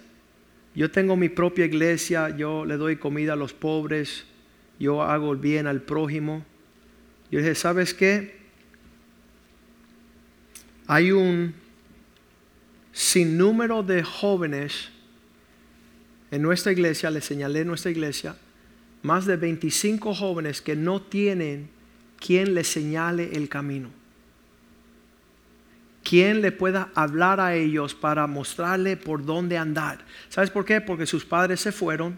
Yo 0.74 0.90
tengo 0.92 1.18
mi 1.18 1.28
propia 1.28 1.66
iglesia, 1.66 2.30
yo 2.38 2.64
le 2.64 2.78
doy 2.78 2.96
comida 2.96 3.34
a 3.34 3.36
los 3.36 3.54
pobres, 3.54 4.24
yo 4.80 5.02
hago 5.02 5.34
el 5.34 5.40
bien 5.40 5.68
al 5.68 5.82
prójimo. 5.82 6.46
Yo 7.30 7.40
dije, 7.40 7.54
¿sabes 7.54 7.94
qué? 7.94 8.41
Hay 10.92 11.14
un 11.14 11.54
sinnúmero 12.92 13.82
de 13.82 14.04
jóvenes 14.04 14.90
en 16.32 16.42
nuestra 16.42 16.74
iglesia, 16.74 17.10
le 17.10 17.22
señalé 17.22 17.62
en 17.62 17.68
nuestra 17.68 17.92
iglesia, 17.92 18.36
más 19.02 19.26
de 19.26 19.38
25 19.38 20.14
jóvenes 20.14 20.62
que 20.62 20.76
no 20.76 21.02
tienen 21.02 21.70
quien 22.20 22.54
les 22.56 22.68
señale 22.68 23.38
el 23.38 23.48
camino. 23.48 23.88
Quien 26.04 26.42
le 26.42 26.52
pueda 26.52 26.90
hablar 26.94 27.40
a 27.40 27.56
ellos 27.56 27.96
para 27.96 28.28
mostrarle 28.28 28.98
por 28.98 29.24
dónde 29.24 29.58
andar. 29.58 30.04
¿Sabes 30.28 30.50
por 30.50 30.66
qué? 30.66 30.82
Porque 30.82 31.06
sus 31.06 31.24
padres 31.24 31.62
se 31.62 31.72
fueron, 31.72 32.18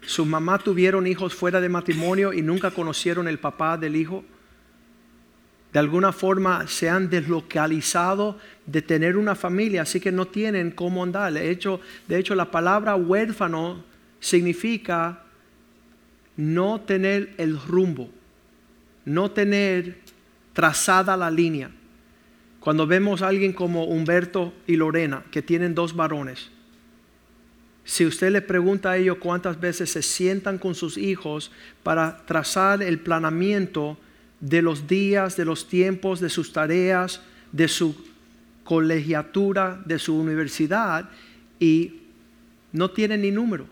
su 0.00 0.24
mamá 0.24 0.56
tuvieron 0.58 1.06
hijos 1.06 1.34
fuera 1.34 1.60
de 1.60 1.68
matrimonio 1.68 2.32
y 2.32 2.40
nunca 2.40 2.70
conocieron 2.70 3.28
el 3.28 3.38
papá 3.38 3.76
del 3.76 3.94
hijo 3.94 4.24
de 5.72 5.78
alguna 5.78 6.12
forma 6.12 6.66
se 6.66 6.88
han 6.88 7.10
deslocalizado 7.10 8.38
de 8.64 8.82
tener 8.82 9.16
una 9.16 9.34
familia, 9.34 9.82
así 9.82 10.00
que 10.00 10.12
no 10.12 10.26
tienen 10.26 10.70
cómo 10.70 11.02
andar. 11.02 11.32
De 11.32 11.50
hecho, 11.50 11.80
de 12.08 12.18
hecho 12.18 12.34
la 12.34 12.50
palabra 12.50 12.96
huérfano 12.96 13.84
significa 14.20 15.22
no 16.36 16.80
tener 16.80 17.34
el 17.38 17.60
rumbo, 17.60 18.10
no 19.04 19.30
tener 19.30 19.98
trazada 20.52 21.16
la 21.16 21.30
línea. 21.30 21.70
Cuando 22.60 22.86
vemos 22.86 23.22
a 23.22 23.28
alguien 23.28 23.52
como 23.52 23.84
Humberto 23.84 24.52
y 24.66 24.76
Lorena, 24.76 25.24
que 25.30 25.42
tienen 25.42 25.74
dos 25.74 25.94
varones, 25.94 26.50
si 27.84 28.04
usted 28.04 28.32
le 28.32 28.42
pregunta 28.42 28.90
a 28.90 28.96
ellos 28.96 29.18
cuántas 29.20 29.60
veces 29.60 29.90
se 29.90 30.02
sientan 30.02 30.58
con 30.58 30.74
sus 30.74 30.98
hijos 30.98 31.52
para 31.84 32.24
trazar 32.26 32.82
el 32.82 32.98
planeamiento 32.98 33.96
de 34.40 34.62
los 34.62 34.86
días, 34.86 35.36
de 35.36 35.44
los 35.44 35.68
tiempos, 35.68 36.20
de 36.20 36.28
sus 36.28 36.52
tareas, 36.52 37.20
de 37.52 37.68
su 37.68 37.96
colegiatura, 38.64 39.80
de 39.84 39.98
su 39.98 40.16
universidad 40.16 41.08
y 41.58 42.02
no 42.72 42.90
tiene 42.90 43.16
ni 43.16 43.30
número. 43.30 43.66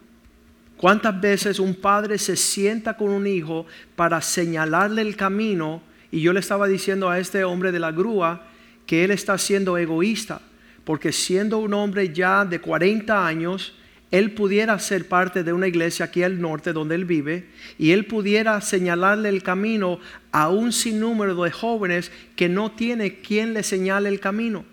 ¿Cuántas 0.76 1.20
veces 1.20 1.58
un 1.58 1.74
padre 1.74 2.18
se 2.18 2.36
sienta 2.36 2.96
con 2.96 3.10
un 3.10 3.26
hijo 3.26 3.66
para 3.96 4.20
señalarle 4.20 5.02
el 5.02 5.16
camino? 5.16 5.82
Y 6.10 6.20
yo 6.20 6.32
le 6.32 6.40
estaba 6.40 6.66
diciendo 6.66 7.10
a 7.10 7.18
este 7.18 7.44
hombre 7.44 7.72
de 7.72 7.80
la 7.80 7.92
grúa 7.92 8.46
que 8.86 9.04
él 9.04 9.10
está 9.10 9.38
siendo 9.38 9.78
egoísta, 9.78 10.40
porque 10.84 11.12
siendo 11.12 11.58
un 11.58 11.74
hombre 11.74 12.12
ya 12.12 12.44
de 12.44 12.60
40 12.60 13.26
años, 13.26 13.74
él 14.14 14.30
pudiera 14.30 14.78
ser 14.78 15.08
parte 15.08 15.42
de 15.42 15.52
una 15.52 15.66
iglesia 15.66 16.04
aquí 16.04 16.22
al 16.22 16.40
norte 16.40 16.72
donde 16.72 16.94
él 16.94 17.04
vive 17.04 17.48
y 17.78 17.90
él 17.90 18.06
pudiera 18.06 18.60
señalarle 18.60 19.28
el 19.28 19.42
camino 19.42 19.98
a 20.30 20.50
un 20.50 20.72
sinnúmero 20.72 21.34
de 21.42 21.50
jóvenes 21.50 22.12
que 22.36 22.48
no 22.48 22.70
tiene 22.70 23.16
quien 23.22 23.54
le 23.54 23.64
señale 23.64 24.08
el 24.08 24.20
camino. 24.20 24.64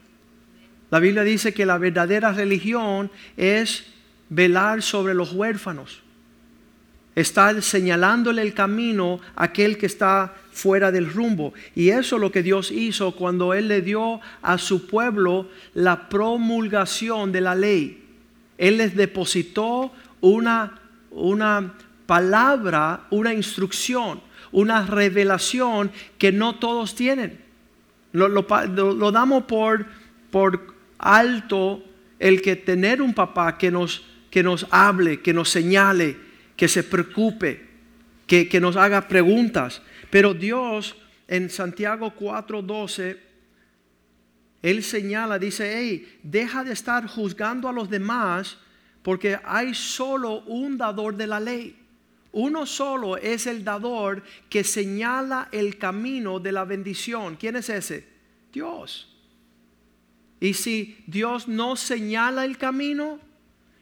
La 0.91 0.99
Biblia 0.99 1.23
dice 1.23 1.55
que 1.55 1.65
la 1.65 1.79
verdadera 1.79 2.33
religión 2.33 3.09
es 3.35 3.85
velar 4.29 4.83
sobre 4.83 5.15
los 5.15 5.33
huérfanos, 5.33 6.03
estar 7.15 7.63
señalándole 7.63 8.43
el 8.43 8.53
camino 8.53 9.21
a 9.35 9.45
aquel 9.45 9.79
que 9.79 9.87
está 9.87 10.35
fuera 10.51 10.91
del 10.91 11.11
rumbo. 11.11 11.55
Y 11.73 11.89
eso 11.89 12.17
es 12.17 12.21
lo 12.21 12.31
que 12.31 12.43
Dios 12.43 12.69
hizo 12.69 13.15
cuando 13.15 13.55
Él 13.55 13.69
le 13.69 13.81
dio 13.81 14.21
a 14.43 14.59
su 14.59 14.85
pueblo 14.85 15.49
la 15.73 16.09
promulgación 16.09 17.31
de 17.31 17.41
la 17.41 17.55
ley. 17.55 18.00
Él 18.61 18.77
les 18.77 18.95
depositó 18.95 19.91
una, 20.21 20.79
una 21.09 21.73
palabra, 22.05 23.07
una 23.09 23.33
instrucción, 23.33 24.21
una 24.51 24.85
revelación 24.85 25.91
que 26.19 26.31
no 26.31 26.59
todos 26.59 26.93
tienen. 26.93 27.39
Lo, 28.11 29.11
damos 29.11 29.45
por, 29.45 29.87
por 30.29 30.75
alto 30.99 31.83
el 32.19 32.43
que 32.43 32.55
tener 32.55 33.01
un 33.01 33.15
papá 33.15 33.57
que 33.57 33.71
nos, 33.71 34.05
que 34.29 34.43
nos 34.43 34.67
hable, 34.69 35.21
que 35.21 35.33
nos 35.33 35.49
señale, 35.49 36.17
que 36.55 36.67
se 36.67 36.83
preocupe, 36.83 37.65
que, 38.27 38.47
que 38.47 38.61
nos 38.61 38.75
haga 38.75 39.07
preguntas. 39.07 39.81
Pero 40.11 40.35
Dios 40.35 40.95
en 41.27 41.49
Santiago 41.49 42.13
4:12 42.13 43.30
él 44.61 44.83
señala, 44.83 45.39
dice, 45.39 45.73
hey, 45.77 46.19
deja 46.21 46.63
de 46.63 46.73
estar 46.73 47.07
juzgando 47.07 47.67
a 47.67 47.73
los 47.73 47.89
demás 47.89 48.57
porque 49.01 49.39
hay 49.43 49.73
solo 49.73 50.41
un 50.41 50.77
dador 50.77 51.15
de 51.15 51.27
la 51.27 51.39
ley. 51.39 51.77
Uno 52.31 52.65
solo 52.65 53.17
es 53.17 53.47
el 53.47 53.63
dador 53.63 54.23
que 54.49 54.63
señala 54.63 55.49
el 55.51 55.77
camino 55.77 56.39
de 56.39 56.51
la 56.51 56.63
bendición. 56.63 57.35
¿Quién 57.35 57.55
es 57.55 57.69
ese? 57.69 58.07
Dios. 58.53 59.09
Y 60.39 60.53
si 60.53 61.03
Dios 61.07 61.47
no 61.47 61.75
señala 61.75 62.45
el 62.45 62.57
camino, 62.57 63.19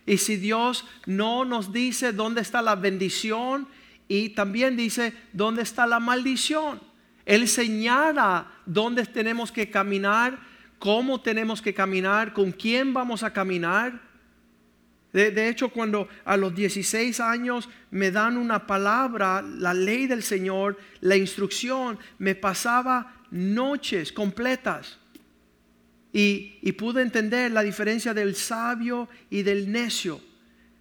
y 0.06 0.18
si 0.18 0.38
Dios 0.38 0.86
no 1.06 1.46
nos 1.46 1.72
dice 1.72 2.12
dónde 2.13 2.42
está 2.42 2.62
la 2.62 2.76
bendición, 2.76 3.68
y 4.08 4.30
también 4.30 4.76
dice 4.76 5.13
dónde 5.34 5.62
está 5.62 5.86
la 5.86 6.00
maldición. 6.00 6.82
Él 7.26 7.48
señala 7.48 8.52
dónde 8.65 9.06
tenemos 9.06 9.52
que 9.52 9.70
caminar 9.70 10.48
cómo 10.80 11.22
tenemos 11.22 11.62
que 11.62 11.74
caminar, 11.74 12.34
con 12.34 12.52
quién 12.52 12.94
vamos 12.94 13.22
a 13.22 13.32
caminar. 13.32 14.02
De, 15.12 15.50
hecho, 15.50 15.70
cuando 15.70 16.08
a 16.24 16.38
los 16.38 16.56
16 16.56 17.20
años 17.20 17.68
me 17.92 18.12
dan 18.12 18.38
una 18.38 18.65
palabra, 18.65 19.42
la 19.42 19.74
ley 19.74 20.08
del 20.08 20.24
Señor, 20.24 20.78
la 21.02 21.18
instrucción, 21.18 22.00
me 22.18 22.36
pasaba 22.36 23.15
noches 23.32 24.12
completas. 24.12 24.98
Y, 26.13 26.72
pude 26.74 27.02
entender 27.02 27.52
la 27.52 27.62
diferencia 27.62 28.13
del 28.13 28.36
sabio 28.36 29.10
y 29.30 29.44
del 29.44 29.72
necio, 29.72 30.22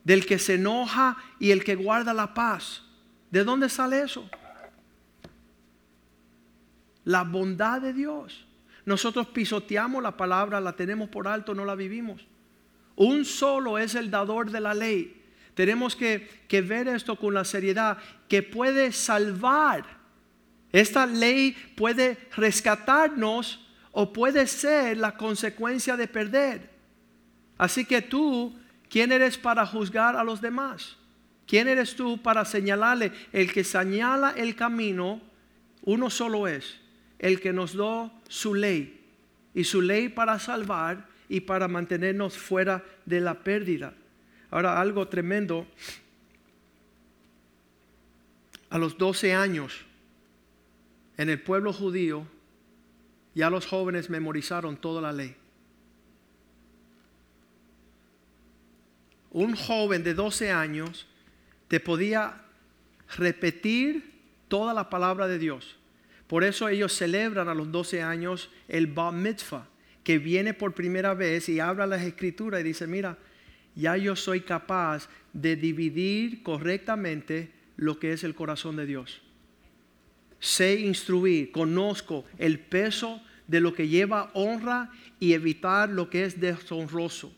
del 0.04 0.24
que 0.24 0.38
se 0.38 0.54
enoja 0.54 1.16
y 1.38 1.50
el 1.50 1.64
que 1.64 1.74
guarda 1.74 2.14
la 2.14 2.34
paz. 2.34 2.82
¿De 3.30 3.44
dónde 3.44 3.68
sale 3.68 4.02
eso? 4.02 4.28
La 7.04 7.24
bondad 7.24 7.80
de 7.80 7.92
Dios. 7.94 8.47
Nosotros 8.88 9.26
pisoteamos 9.26 10.02
la 10.02 10.16
palabra, 10.16 10.62
la 10.62 10.72
tenemos 10.72 11.10
por 11.10 11.28
alto, 11.28 11.54
no 11.54 11.66
la 11.66 11.74
vivimos. 11.74 12.26
Un 12.96 13.26
solo 13.26 13.76
es 13.76 13.94
el 13.94 14.10
dador 14.10 14.50
de 14.50 14.62
la 14.62 14.72
ley. 14.72 15.26
Tenemos 15.52 15.94
que, 15.94 16.26
que 16.48 16.62
ver 16.62 16.88
esto 16.88 17.14
con 17.16 17.34
la 17.34 17.44
seriedad, 17.44 17.98
que 18.30 18.42
puede 18.42 18.92
salvar. 18.92 19.84
Esta 20.72 21.04
ley 21.04 21.54
puede 21.76 22.16
rescatarnos 22.34 23.62
o 23.92 24.10
puede 24.10 24.46
ser 24.46 24.96
la 24.96 25.18
consecuencia 25.18 25.94
de 25.94 26.08
perder. 26.08 26.70
Así 27.58 27.84
que 27.84 28.00
tú, 28.00 28.58
¿quién 28.88 29.12
eres 29.12 29.36
para 29.36 29.66
juzgar 29.66 30.16
a 30.16 30.24
los 30.24 30.40
demás? 30.40 30.96
¿Quién 31.46 31.68
eres 31.68 31.94
tú 31.94 32.22
para 32.22 32.42
señalarle? 32.46 33.12
El 33.34 33.52
que 33.52 33.64
señala 33.64 34.30
el 34.30 34.56
camino, 34.56 35.20
uno 35.82 36.08
solo 36.08 36.48
es, 36.48 36.80
el 37.18 37.40
que 37.40 37.52
nos 37.52 37.72
dio 37.72 38.12
su 38.28 38.54
ley. 38.54 38.94
Y 39.54 39.64
su 39.64 39.82
ley 39.82 40.08
para 40.08 40.38
salvar 40.38 41.08
y 41.28 41.40
para 41.40 41.68
mantenernos 41.68 42.36
fuera 42.36 42.84
de 43.04 43.20
la 43.20 43.34
pérdida. 43.42 43.94
Ahora, 44.50 44.80
algo 44.80 45.08
tremendo. 45.08 45.66
A 48.70 48.78
los 48.78 48.98
12 48.98 49.34
años, 49.34 49.84
en 51.16 51.30
el 51.30 51.40
pueblo 51.40 51.72
judío, 51.72 52.26
ya 53.34 53.50
los 53.50 53.66
jóvenes 53.66 54.10
memorizaron 54.10 54.76
toda 54.76 55.00
la 55.00 55.12
ley. 55.12 55.34
Un 59.30 59.56
joven 59.56 60.02
de 60.04 60.14
12 60.14 60.50
años 60.50 61.06
te 61.68 61.80
podía 61.80 62.42
repetir 63.16 64.12
toda 64.48 64.74
la 64.74 64.90
palabra 64.90 65.28
de 65.28 65.38
Dios. 65.38 65.77
Por 66.28 66.44
eso 66.44 66.68
ellos 66.68 66.92
celebran 66.92 67.48
a 67.48 67.54
los 67.54 67.72
12 67.72 68.02
años 68.02 68.50
el 68.68 68.86
Bar 68.86 69.12
Mitzvah, 69.12 69.66
que 70.04 70.18
viene 70.18 70.54
por 70.54 70.74
primera 70.74 71.14
vez 71.14 71.48
y 71.48 71.58
habla 71.58 71.86
las 71.86 72.02
escrituras 72.02 72.60
y 72.60 72.64
dice, 72.64 72.86
mira, 72.86 73.18
ya 73.74 73.96
yo 73.96 74.14
soy 74.14 74.42
capaz 74.42 75.08
de 75.32 75.56
dividir 75.56 76.42
correctamente 76.42 77.50
lo 77.76 77.98
que 77.98 78.12
es 78.12 78.24
el 78.24 78.34
corazón 78.34 78.76
de 78.76 78.86
Dios. 78.86 79.22
Sé 80.38 80.80
instruir, 80.80 81.50
conozco 81.50 82.24
el 82.38 82.60
peso 82.60 83.20
de 83.46 83.60
lo 83.60 83.72
que 83.72 83.88
lleva 83.88 84.30
honra 84.34 84.90
y 85.18 85.32
evitar 85.32 85.88
lo 85.88 86.10
que 86.10 86.24
es 86.24 86.38
deshonroso. 86.38 87.32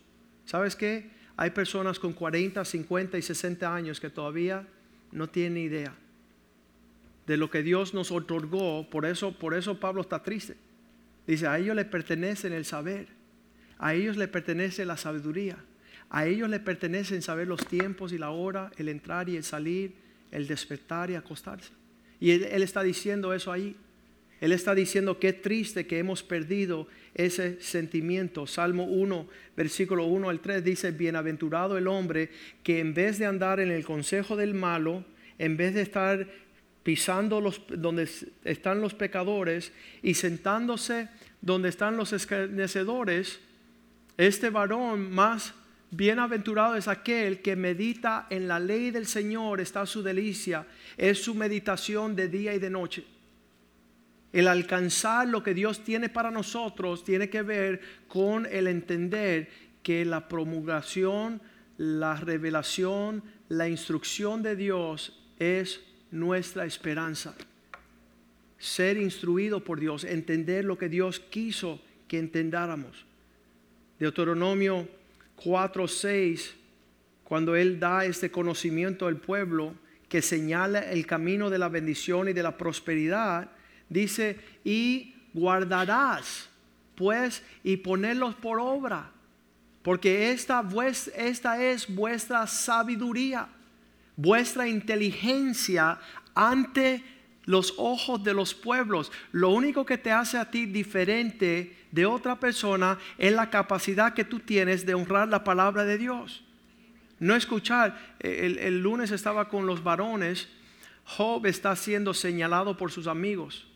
¿Sabes 0.44 0.74
qué? 0.74 1.08
hay 1.40 1.48
personas 1.48 1.98
con 1.98 2.12
40, 2.12 2.62
50 2.62 3.16
y 3.16 3.22
60 3.22 3.74
años 3.74 3.98
que 3.98 4.10
todavía 4.10 4.66
no 5.10 5.26
tienen 5.26 5.56
idea 5.56 5.96
de 7.26 7.36
lo 7.36 7.50
que 7.50 7.62
Dios 7.62 7.94
nos 7.94 8.10
otorgó. 8.10 8.88
Por 8.90 9.06
eso, 9.06 9.32
por 9.32 9.54
eso 9.54 9.78
Pablo 9.78 10.02
está 10.02 10.22
triste. 10.22 10.56
Dice, 11.26 11.46
a 11.46 11.58
ellos 11.58 11.76
les 11.76 11.86
pertenece 11.86 12.48
el 12.48 12.64
saber, 12.64 13.08
a 13.78 13.94
ellos 13.94 14.16
les 14.16 14.28
pertenece 14.28 14.84
la 14.84 14.96
sabiduría, 14.96 15.56
a 16.08 16.26
ellos 16.26 16.48
les 16.48 16.60
pertenecen 16.60 17.22
saber 17.22 17.46
los 17.46 17.64
tiempos 17.66 18.12
y 18.12 18.18
la 18.18 18.30
hora, 18.30 18.70
el 18.78 18.88
entrar 18.88 19.28
y 19.28 19.36
el 19.36 19.44
salir, 19.44 19.94
el 20.32 20.46
despertar 20.46 21.10
y 21.10 21.14
acostarse. 21.14 21.70
Y 22.18 22.32
él, 22.32 22.62
está 22.62 22.82
diciendo 22.82 23.32
eso 23.32 23.50
ahí. 23.50 23.76
Él 24.40 24.52
está 24.52 24.74
diciendo 24.74 25.18
que 25.18 25.32
triste 25.32 25.86
que 25.86 25.98
hemos 25.98 26.22
perdido 26.22 26.86
ese 27.14 27.60
sentimiento. 27.60 28.46
Salmo 28.46 28.84
1, 28.84 29.28
versículo 29.56 30.06
1 30.06 30.30
al 30.30 30.40
3 30.40 30.64
dice, 30.64 30.90
bienaventurado 30.92 31.78
el 31.78 31.86
hombre 31.86 32.30
que 32.62 32.80
en 32.80 32.94
vez 32.94 33.18
de 33.18 33.26
andar 33.26 33.60
en 33.60 33.70
el 33.70 33.84
consejo 33.84 34.36
del 34.36 34.54
malo, 34.54 35.04
en 35.38 35.56
vez 35.56 35.74
de 35.74 35.82
estar 35.82 36.26
pisando 36.82 37.40
los, 37.40 37.62
donde 37.68 38.08
están 38.44 38.80
los 38.80 38.94
pecadores 38.94 39.72
y 40.02 40.14
sentándose 40.14 41.08
donde 41.40 41.68
están 41.68 41.96
los 41.96 42.12
escarnecedores, 42.12 43.40
este 44.16 44.50
varón 44.50 45.10
más 45.10 45.54
bienaventurado 45.90 46.76
es 46.76 46.88
aquel 46.88 47.42
que 47.42 47.56
medita 47.56 48.26
en 48.30 48.46
la 48.46 48.60
ley 48.60 48.90
del 48.90 49.06
Señor, 49.06 49.60
está 49.60 49.86
su 49.86 50.02
delicia, 50.02 50.66
es 50.96 51.22
su 51.22 51.34
meditación 51.34 52.14
de 52.14 52.28
día 52.28 52.54
y 52.54 52.58
de 52.58 52.70
noche. 52.70 53.04
El 54.32 54.46
alcanzar 54.46 55.26
lo 55.26 55.42
que 55.42 55.54
Dios 55.54 55.82
tiene 55.82 56.08
para 56.08 56.30
nosotros 56.30 57.02
tiene 57.02 57.28
que 57.28 57.42
ver 57.42 57.80
con 58.06 58.46
el 58.46 58.68
entender 58.68 59.48
que 59.82 60.04
la 60.04 60.28
promulgación, 60.28 61.42
la 61.78 62.14
revelación, 62.14 63.24
la 63.48 63.68
instrucción 63.68 64.42
de 64.42 64.54
Dios 64.54 65.18
es 65.38 65.80
nuestra 66.10 66.64
esperanza. 66.64 67.34
Ser 68.58 68.96
instruido 68.96 69.64
por 69.64 69.80
Dios, 69.80 70.04
entender 70.04 70.64
lo 70.64 70.76
que 70.76 70.88
Dios 70.88 71.20
quiso 71.20 71.80
que 72.08 72.18
entendáramos. 72.18 73.04
Deuteronomio 73.98 74.88
4, 75.36 75.88
6, 75.88 76.54
cuando 77.24 77.54
Él 77.56 77.78
da 77.78 78.04
este 78.04 78.30
conocimiento 78.30 79.06
al 79.06 79.16
pueblo 79.16 79.74
que 80.08 80.20
señala 80.20 80.80
el 80.80 81.06
camino 81.06 81.48
de 81.50 81.58
la 81.58 81.68
bendición 81.68 82.28
y 82.28 82.32
de 82.32 82.42
la 82.42 82.56
prosperidad, 82.56 83.48
dice, 83.88 84.36
y 84.64 85.14
guardarás, 85.32 86.48
pues, 86.96 87.42
y 87.62 87.76
ponerlos 87.76 88.34
por 88.34 88.58
obra, 88.58 89.12
porque 89.82 90.32
esta, 90.32 90.68
esta 91.16 91.62
es 91.62 91.94
vuestra 91.94 92.46
sabiduría, 92.46 93.48
vuestra 94.20 94.68
inteligencia 94.68 95.98
ante 96.34 97.02
los 97.46 97.74
ojos 97.78 98.22
de 98.22 98.34
los 98.34 98.54
pueblos. 98.54 99.10
Lo 99.32 99.50
único 99.50 99.84
que 99.86 99.98
te 99.98 100.12
hace 100.12 100.38
a 100.38 100.50
ti 100.50 100.66
diferente 100.66 101.76
de 101.90 102.06
otra 102.06 102.38
persona 102.38 102.98
es 103.18 103.32
la 103.32 103.50
capacidad 103.50 104.14
que 104.14 104.24
tú 104.24 104.40
tienes 104.40 104.84
de 104.84 104.94
honrar 104.94 105.28
la 105.28 105.42
palabra 105.42 105.84
de 105.84 105.98
Dios. 105.98 106.44
No 107.18 107.34
escuchar, 107.34 108.16
el, 108.20 108.58
el 108.58 108.82
lunes 108.82 109.10
estaba 109.10 109.48
con 109.48 109.66
los 109.66 109.82
varones, 109.82 110.48
Job 111.04 111.46
está 111.46 111.74
siendo 111.74 112.14
señalado 112.14 112.76
por 112.76 112.92
sus 112.92 113.06
amigos. 113.06 113.66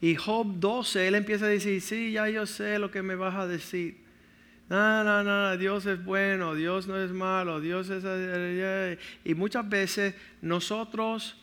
Y 0.00 0.16
Job 0.16 0.46
12, 0.58 1.08
él 1.08 1.14
empieza 1.14 1.46
a 1.46 1.48
decir, 1.48 1.80
sí, 1.80 2.12
ya 2.12 2.28
yo 2.28 2.46
sé 2.46 2.78
lo 2.78 2.90
que 2.90 3.02
me 3.02 3.14
vas 3.14 3.34
a 3.36 3.46
decir. 3.46 4.03
No, 4.68 5.04
no, 5.04 5.22
no, 5.22 5.56
Dios 5.58 5.84
es 5.86 6.02
bueno, 6.02 6.54
Dios 6.54 6.86
no 6.86 6.96
es 6.96 7.12
malo, 7.12 7.60
Dios 7.60 7.90
es... 7.90 8.98
Y 9.24 9.34
muchas 9.34 9.68
veces 9.68 10.14
nosotros, 10.40 11.36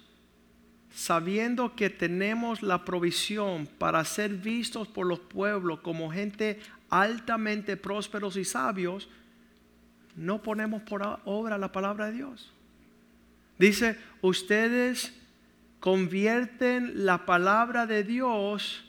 sabiendo 0.94 1.76
que 1.76 1.90
tenemos 1.90 2.64
la 2.64 2.84
provisión 2.84 3.68
para 3.78 4.04
ser 4.06 4.34
vistos 4.34 4.88
por 4.88 5.06
los 5.06 5.20
pueblos 5.20 5.82
como 5.82 6.12
gente 6.12 6.60
altamente 6.90 7.78
prósperos 7.78 8.38
y 8.38 8.44
sabios, 8.44 9.08
no 10.16 10.42
ponemos 10.42 10.82
por 10.82 11.20
obra 11.26 11.58
la 11.58 11.72
palabra 11.72 12.08
de 12.08 12.14
Dios. 12.14 12.52
Dice, 13.58 13.98
ustedes 14.22 15.14
convierten 15.80 17.06
la 17.06 17.26
palabra 17.26 17.86
de 17.86 18.04
Dios 18.04 18.84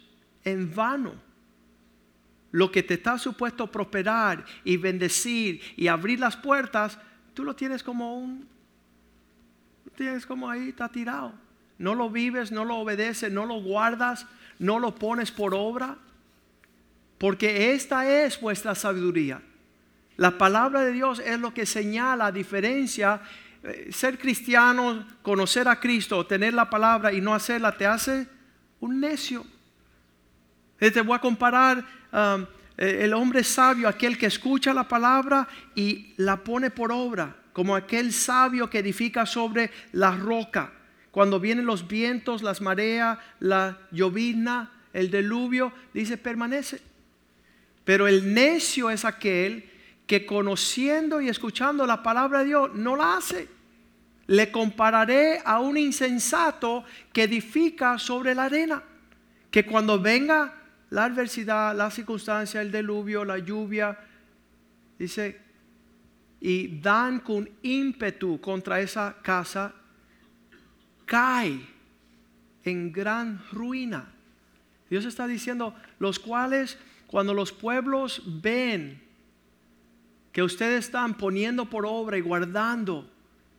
en 0.44 0.74
vano. 0.74 1.14
Lo 2.52 2.70
que 2.70 2.82
te 2.82 2.94
está 2.94 3.18
supuesto 3.18 3.70
prosperar 3.70 4.44
y 4.62 4.76
bendecir 4.76 5.60
y 5.76 5.88
abrir 5.88 6.20
las 6.20 6.36
puertas, 6.36 6.98
tú 7.34 7.44
lo 7.44 7.56
tienes 7.56 7.82
como 7.82 8.16
un, 8.16 8.46
tienes 9.96 10.24
como 10.24 10.48
ahí, 10.48 10.68
está 10.68 10.88
tirado. 10.88 11.32
No 11.78 11.94
lo 11.94 12.10
vives, 12.10 12.52
no 12.52 12.64
lo 12.64 12.76
obedeces, 12.76 13.32
no 13.32 13.46
lo 13.46 13.60
guardas, 13.60 14.26
no 14.58 14.78
lo 14.78 14.94
pones 14.94 15.32
por 15.32 15.54
obra. 15.54 15.96
Porque 17.18 17.72
esta 17.72 18.08
es 18.08 18.40
vuestra 18.40 18.74
sabiduría. 18.74 19.42
La 20.16 20.36
palabra 20.38 20.82
de 20.82 20.92
Dios 20.92 21.20
es 21.20 21.40
lo 21.40 21.54
que 21.54 21.66
señala 21.66 22.30
diferencia 22.30 23.22
eh, 23.64 23.90
ser 23.92 24.18
cristiano, 24.18 25.06
conocer 25.22 25.68
a 25.68 25.78
Cristo, 25.78 26.26
tener 26.26 26.52
la 26.52 26.68
palabra 26.68 27.12
y 27.12 27.20
no 27.20 27.32
hacerla, 27.32 27.76
te 27.76 27.86
hace 27.86 28.26
un 28.80 29.00
necio. 29.00 29.46
Te 30.78 31.00
voy 31.00 31.14
a 31.14 31.20
comparar 31.20 31.84
um, 32.12 32.46
eh, 32.76 33.04
el 33.04 33.14
hombre 33.14 33.44
sabio, 33.44 33.88
aquel 33.88 34.16
que 34.18 34.26
escucha 34.26 34.72
la 34.72 34.88
palabra 34.88 35.48
y 35.74 36.14
la 36.16 36.42
pone 36.42 36.70
por 36.70 36.92
obra, 36.92 37.36
como 37.52 37.76
aquel 37.76 38.12
sabio 38.12 38.68
que 38.70 38.78
edifica 38.78 39.26
sobre 39.26 39.70
la 39.92 40.16
roca. 40.16 40.72
Cuando 41.10 41.38
vienen 41.38 41.66
los 41.66 41.86
vientos, 41.86 42.42
las 42.42 42.60
mareas, 42.60 43.18
la 43.40 43.78
llovizna, 43.90 44.72
el 44.92 45.10
diluvio, 45.10 45.72
dice 45.92 46.16
permanece. 46.16 46.80
Pero 47.84 48.06
el 48.06 48.32
necio 48.32 48.90
es 48.90 49.04
aquel 49.04 49.68
que 50.06 50.24
conociendo 50.26 51.20
y 51.20 51.28
escuchando 51.28 51.86
la 51.86 52.02
palabra 52.02 52.40
de 52.40 52.46
Dios 52.46 52.74
no 52.74 52.96
la 52.96 53.16
hace. 53.16 53.48
Le 54.26 54.50
compararé 54.50 55.40
a 55.44 55.58
un 55.58 55.76
insensato 55.76 56.84
que 57.12 57.24
edifica 57.24 57.98
sobre 57.98 58.34
la 58.34 58.44
arena, 58.44 58.82
que 59.50 59.66
cuando 59.66 60.00
venga 60.00 60.61
la 60.92 61.04
adversidad, 61.04 61.74
la 61.74 61.90
circunstancia, 61.90 62.60
el 62.60 62.70
diluvio, 62.70 63.24
la 63.24 63.38
lluvia, 63.38 63.98
dice, 64.98 65.40
y 66.38 66.80
dan 66.80 67.20
con 67.20 67.48
ímpetu 67.62 68.38
contra 68.42 68.78
esa 68.78 69.16
casa, 69.22 69.72
cae 71.06 71.60
en 72.62 72.92
gran 72.92 73.42
ruina. 73.52 74.12
Dios 74.90 75.06
está 75.06 75.26
diciendo, 75.26 75.74
los 75.98 76.18
cuales 76.18 76.78
cuando 77.06 77.32
los 77.32 77.52
pueblos 77.52 78.22
ven 78.42 79.00
que 80.30 80.42
ustedes 80.42 80.84
están 80.84 81.16
poniendo 81.16 81.70
por 81.70 81.86
obra 81.86 82.18
y 82.18 82.20
guardando 82.20 83.10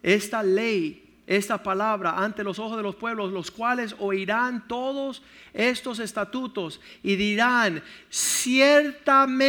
esta 0.04 0.44
ley, 0.44 1.03
esta 1.26 1.64
palabra 1.64 2.18
ante 2.18 2.44
los 2.44 2.60
ojos 2.60 2.76
de 2.78 2.84
los 2.84 2.96
pueblos, 2.96 3.32
los 3.32 3.50
cuales 3.50 3.96
oirán 4.00 4.68
todos 4.68 5.24
estos 5.54 6.00
estatutos 6.00 6.82
y 7.02 7.16
dirán, 7.16 7.82
ciertamente, 8.10 9.40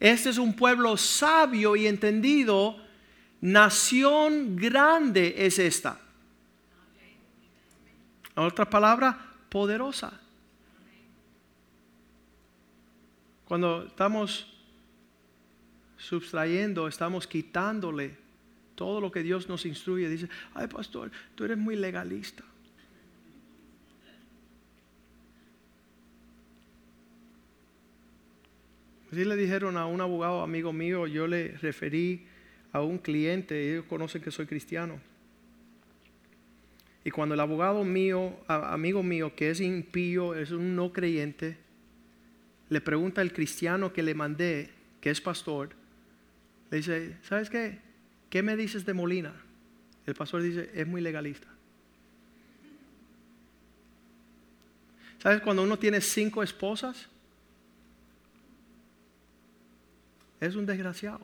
este 0.00 0.30
es 0.30 0.38
un 0.38 0.54
pueblo 0.54 0.96
sabio 0.96 1.76
y 1.76 1.86
entendido, 1.86 2.76
nación 3.40 4.56
grande 4.56 5.34
es 5.36 5.58
esta. 5.58 6.00
Otra 8.34 8.64
palabra, 8.68 9.18
poderosa. 9.50 10.18
Cuando 13.44 13.84
estamos 13.86 14.46
sustrayendo, 15.98 16.88
estamos 16.88 17.26
quitándole 17.26 18.21
todo 18.74 19.00
lo 19.00 19.10
que 19.10 19.22
Dios 19.22 19.48
nos 19.48 19.66
instruye. 19.66 20.08
Dice, 20.08 20.28
ay 20.54 20.66
pastor, 20.66 21.10
tú 21.34 21.44
eres 21.44 21.58
muy 21.58 21.76
legalista. 21.76 22.44
Así 29.10 29.26
le 29.26 29.36
dijeron 29.36 29.76
a 29.76 29.84
un 29.84 30.00
abogado 30.00 30.42
amigo 30.42 30.72
mío, 30.72 31.06
yo 31.06 31.26
le 31.26 31.48
referí 31.58 32.24
a 32.72 32.80
un 32.80 32.96
cliente, 32.96 33.72
ellos 33.72 33.84
conocen 33.84 34.22
que 34.22 34.30
soy 34.30 34.46
cristiano. 34.46 34.98
Y 37.04 37.10
cuando 37.10 37.34
el 37.34 37.40
abogado 37.40 37.84
mío, 37.84 38.38
amigo 38.48 39.02
mío, 39.02 39.34
que 39.34 39.50
es 39.50 39.60
impío, 39.60 40.34
es 40.34 40.50
un 40.50 40.74
no 40.74 40.94
creyente, 40.94 41.58
le 42.70 42.80
pregunta 42.80 43.20
al 43.20 43.34
cristiano 43.34 43.92
que 43.92 44.02
le 44.02 44.14
mandé, 44.14 44.70
que 45.02 45.10
es 45.10 45.20
pastor, 45.20 45.70
le 46.70 46.78
dice, 46.78 47.16
¿sabes 47.22 47.50
qué? 47.50 47.80
¿Qué 48.32 48.42
me 48.42 48.56
dices 48.56 48.86
de 48.86 48.94
Molina? 48.94 49.34
El 50.06 50.14
pastor 50.14 50.40
dice, 50.40 50.70
es 50.72 50.86
muy 50.86 51.02
legalista. 51.02 51.48
¿Sabes 55.18 55.42
cuando 55.42 55.62
uno 55.62 55.78
tiene 55.78 56.00
cinco 56.00 56.42
esposas? 56.42 57.10
Es 60.40 60.56
un 60.56 60.64
desgraciado. 60.64 61.20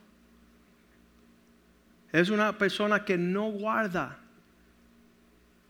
Es 2.12 2.28
una 2.28 2.58
persona 2.58 3.02
que 3.06 3.16
no 3.16 3.52
guarda 3.52 4.18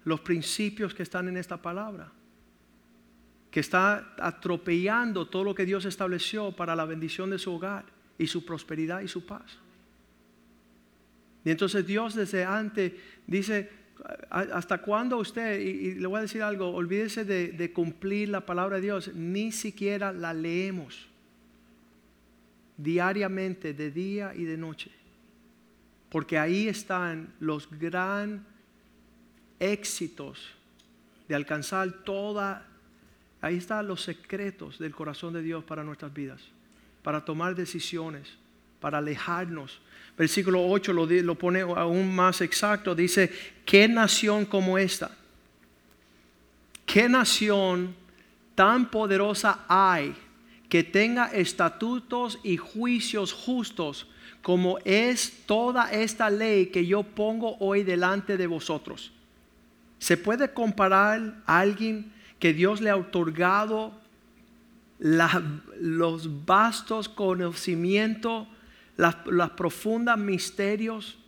los 0.03 0.18
principios 0.18 0.92
que 0.92 1.05
están 1.05 1.29
en 1.29 1.37
esta 1.37 1.62
palabra, 1.62 2.11
que 3.53 3.61
está 3.61 4.12
atropellando 4.18 5.29
todo 5.29 5.44
lo 5.44 5.55
que 5.55 5.64
Dios 5.64 5.85
estableció 5.85 6.51
para 6.51 6.74
la 6.74 6.85
bendición 6.85 7.31
de 7.31 7.38
su 7.38 7.55
hogar 7.55 7.85
y 8.18 8.27
su 8.27 8.44
prosperidad 8.44 9.03
y 9.03 9.07
su 9.07 9.24
paz. 9.24 9.61
Y 11.48 11.50
entonces 11.50 11.87
Dios 11.87 12.14
desde 12.14 12.44
antes 12.44 12.92
dice, 13.26 13.70
¿hasta 14.28 14.82
cuándo 14.82 15.16
usted, 15.16 15.58
y, 15.58 15.94
le 15.94 16.06
voy 16.06 16.18
a 16.18 16.20
decir 16.20 16.42
algo, 16.42 16.68
olvídese 16.74 17.24
de, 17.24 17.52
de 17.52 17.72
cumplir 17.72 18.28
la 18.28 18.44
palabra 18.44 18.76
de 18.76 18.82
Dios, 18.82 19.14
ni 19.14 19.50
siquiera 19.50 20.12
la 20.12 20.34
leemos 20.34 21.08
diariamente, 22.76 23.72
de 23.72 23.90
día 23.90 24.34
y 24.37 24.44
de 24.44 24.58
noche. 24.58 24.90
Porque 26.11 26.37
ahí 26.37 26.68
están 26.68 27.32
los 27.40 27.66
gran 27.70 28.44
éxitos 29.58 30.50
de 31.28 31.34
alcanzar 31.34 31.90
toda, 32.04 32.66
ahí 33.40 33.56
están 33.56 33.88
los 33.88 34.02
secretos 34.02 34.78
del 34.78 34.94
corazón 34.94 35.32
de 35.32 35.40
Dios 35.40 35.64
para 35.64 35.82
nuestras 35.82 36.12
vidas, 36.12 36.42
para 37.02 37.24
tomar 37.24 37.54
decisiones, 37.54 38.37
para 38.80 38.98
alejarnos. 38.98 39.80
Versículo 40.16 40.66
8 40.66 40.92
lo, 40.92 41.06
lo 41.06 41.34
pone 41.36 41.60
aún 41.60 42.14
más 42.14 42.40
exacto, 42.40 42.94
dice, 42.94 43.30
¿qué 43.64 43.86
nación 43.88 44.44
como 44.44 44.78
esta? 44.78 45.10
¿Qué 46.84 47.08
nación 47.08 47.94
tan 48.54 48.90
poderosa 48.90 49.64
hay 49.68 50.14
que 50.68 50.82
tenga 50.82 51.26
estatutos 51.26 52.38
y 52.42 52.56
juicios 52.56 53.32
justos 53.32 54.08
como 54.42 54.78
es 54.84 55.44
toda 55.46 55.90
esta 55.92 56.30
ley 56.30 56.66
que 56.66 56.86
yo 56.86 57.02
pongo 57.02 57.56
hoy 57.58 57.84
delante 57.84 58.36
de 58.36 58.46
vosotros? 58.46 59.12
¿Se 59.98 60.16
puede 60.16 60.52
comparar 60.52 61.42
a 61.46 61.58
alguien 61.60 62.12
que 62.38 62.52
Dios 62.52 62.80
le 62.80 62.90
ha 62.90 62.96
otorgado 62.96 63.92
los 64.98 66.44
vastos 66.44 67.08
conocimientos, 67.08 68.48
los 68.98 69.50
profundos 69.52 70.18
misterios? 70.18 71.18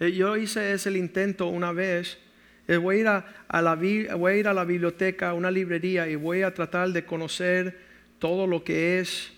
Eh, 0.00 0.12
yo 0.12 0.36
hice 0.36 0.72
ese 0.72 0.90
intento 0.96 1.48
una 1.48 1.72
vez. 1.72 2.18
Eh, 2.66 2.76
voy 2.76 2.96
a, 2.96 3.00
ir 3.00 3.08
a, 3.08 3.62
la, 3.62 3.74
voy 4.16 4.32
a 4.32 4.36
ir 4.36 4.48
a 4.48 4.54
la 4.54 4.64
biblioteca, 4.64 5.30
a 5.30 5.34
una 5.34 5.50
librería, 5.50 6.08
y 6.08 6.16
voy 6.16 6.42
a 6.42 6.54
tratar 6.54 6.90
de 6.90 7.04
conocer 7.04 7.78
todo 8.18 8.46
lo 8.46 8.62
que 8.62 9.00
es 9.00 9.32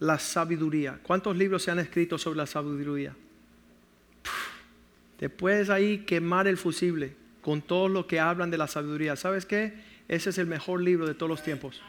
la 0.00 0.18
sabiduría. 0.18 0.98
¿Cuántos 1.02 1.36
libros 1.36 1.62
se 1.62 1.70
han 1.70 1.78
escrito 1.78 2.18
sobre 2.18 2.38
la 2.38 2.46
sabiduría? 2.46 3.14
Te 5.18 5.28
puedes 5.28 5.70
ahí 5.70 5.98
quemar 5.98 6.48
el 6.48 6.56
fusible 6.56 7.14
con 7.42 7.62
todo 7.62 7.88
lo 7.88 8.06
que 8.06 8.18
hablan 8.18 8.50
de 8.50 8.58
la 8.58 8.66
sabiduría. 8.66 9.16
¿Sabes 9.16 9.46
qué? 9.46 9.74
Ese 10.08 10.30
es 10.30 10.38
el 10.38 10.46
mejor 10.46 10.80
libro 10.80 11.06
de 11.06 11.14
todos 11.14 11.30
los 11.30 11.42
tiempos. 11.42 11.80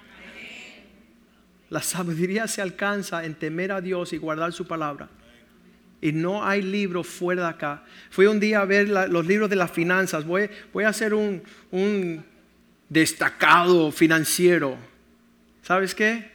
La 1.74 1.82
sabiduría 1.82 2.48
se 2.48 2.62
alcanza 2.62 3.26
en 3.26 3.34
temer 3.34 3.72
a 3.72 3.82
Dios 3.82 4.14
y 4.14 4.18
guardar 4.18 4.54
su 4.54 4.68
palabra. 4.68 5.10
Y 6.02 6.12
no 6.12 6.46
hay 6.46 6.62
libro 6.62 7.04
fuera 7.04 7.42
de 7.42 7.50
acá. 7.50 7.84
Fui 8.12 8.28
un 8.28 8.40
día 8.40 8.62
a 8.62 8.66
ver 8.66 8.90
los 8.90 9.26
libros 9.26 9.50
de 9.50 9.56
las 9.56 9.72
finanzas. 9.72 10.24
Voy, 10.24 10.52
voy 10.72 10.84
a 10.84 10.90
hacer 10.90 11.16
un, 11.16 11.42
un 11.72 12.24
destacado 12.90 13.92
financiero. 13.92 14.78
¿Sabes 15.64 15.96
qué? 15.96 16.30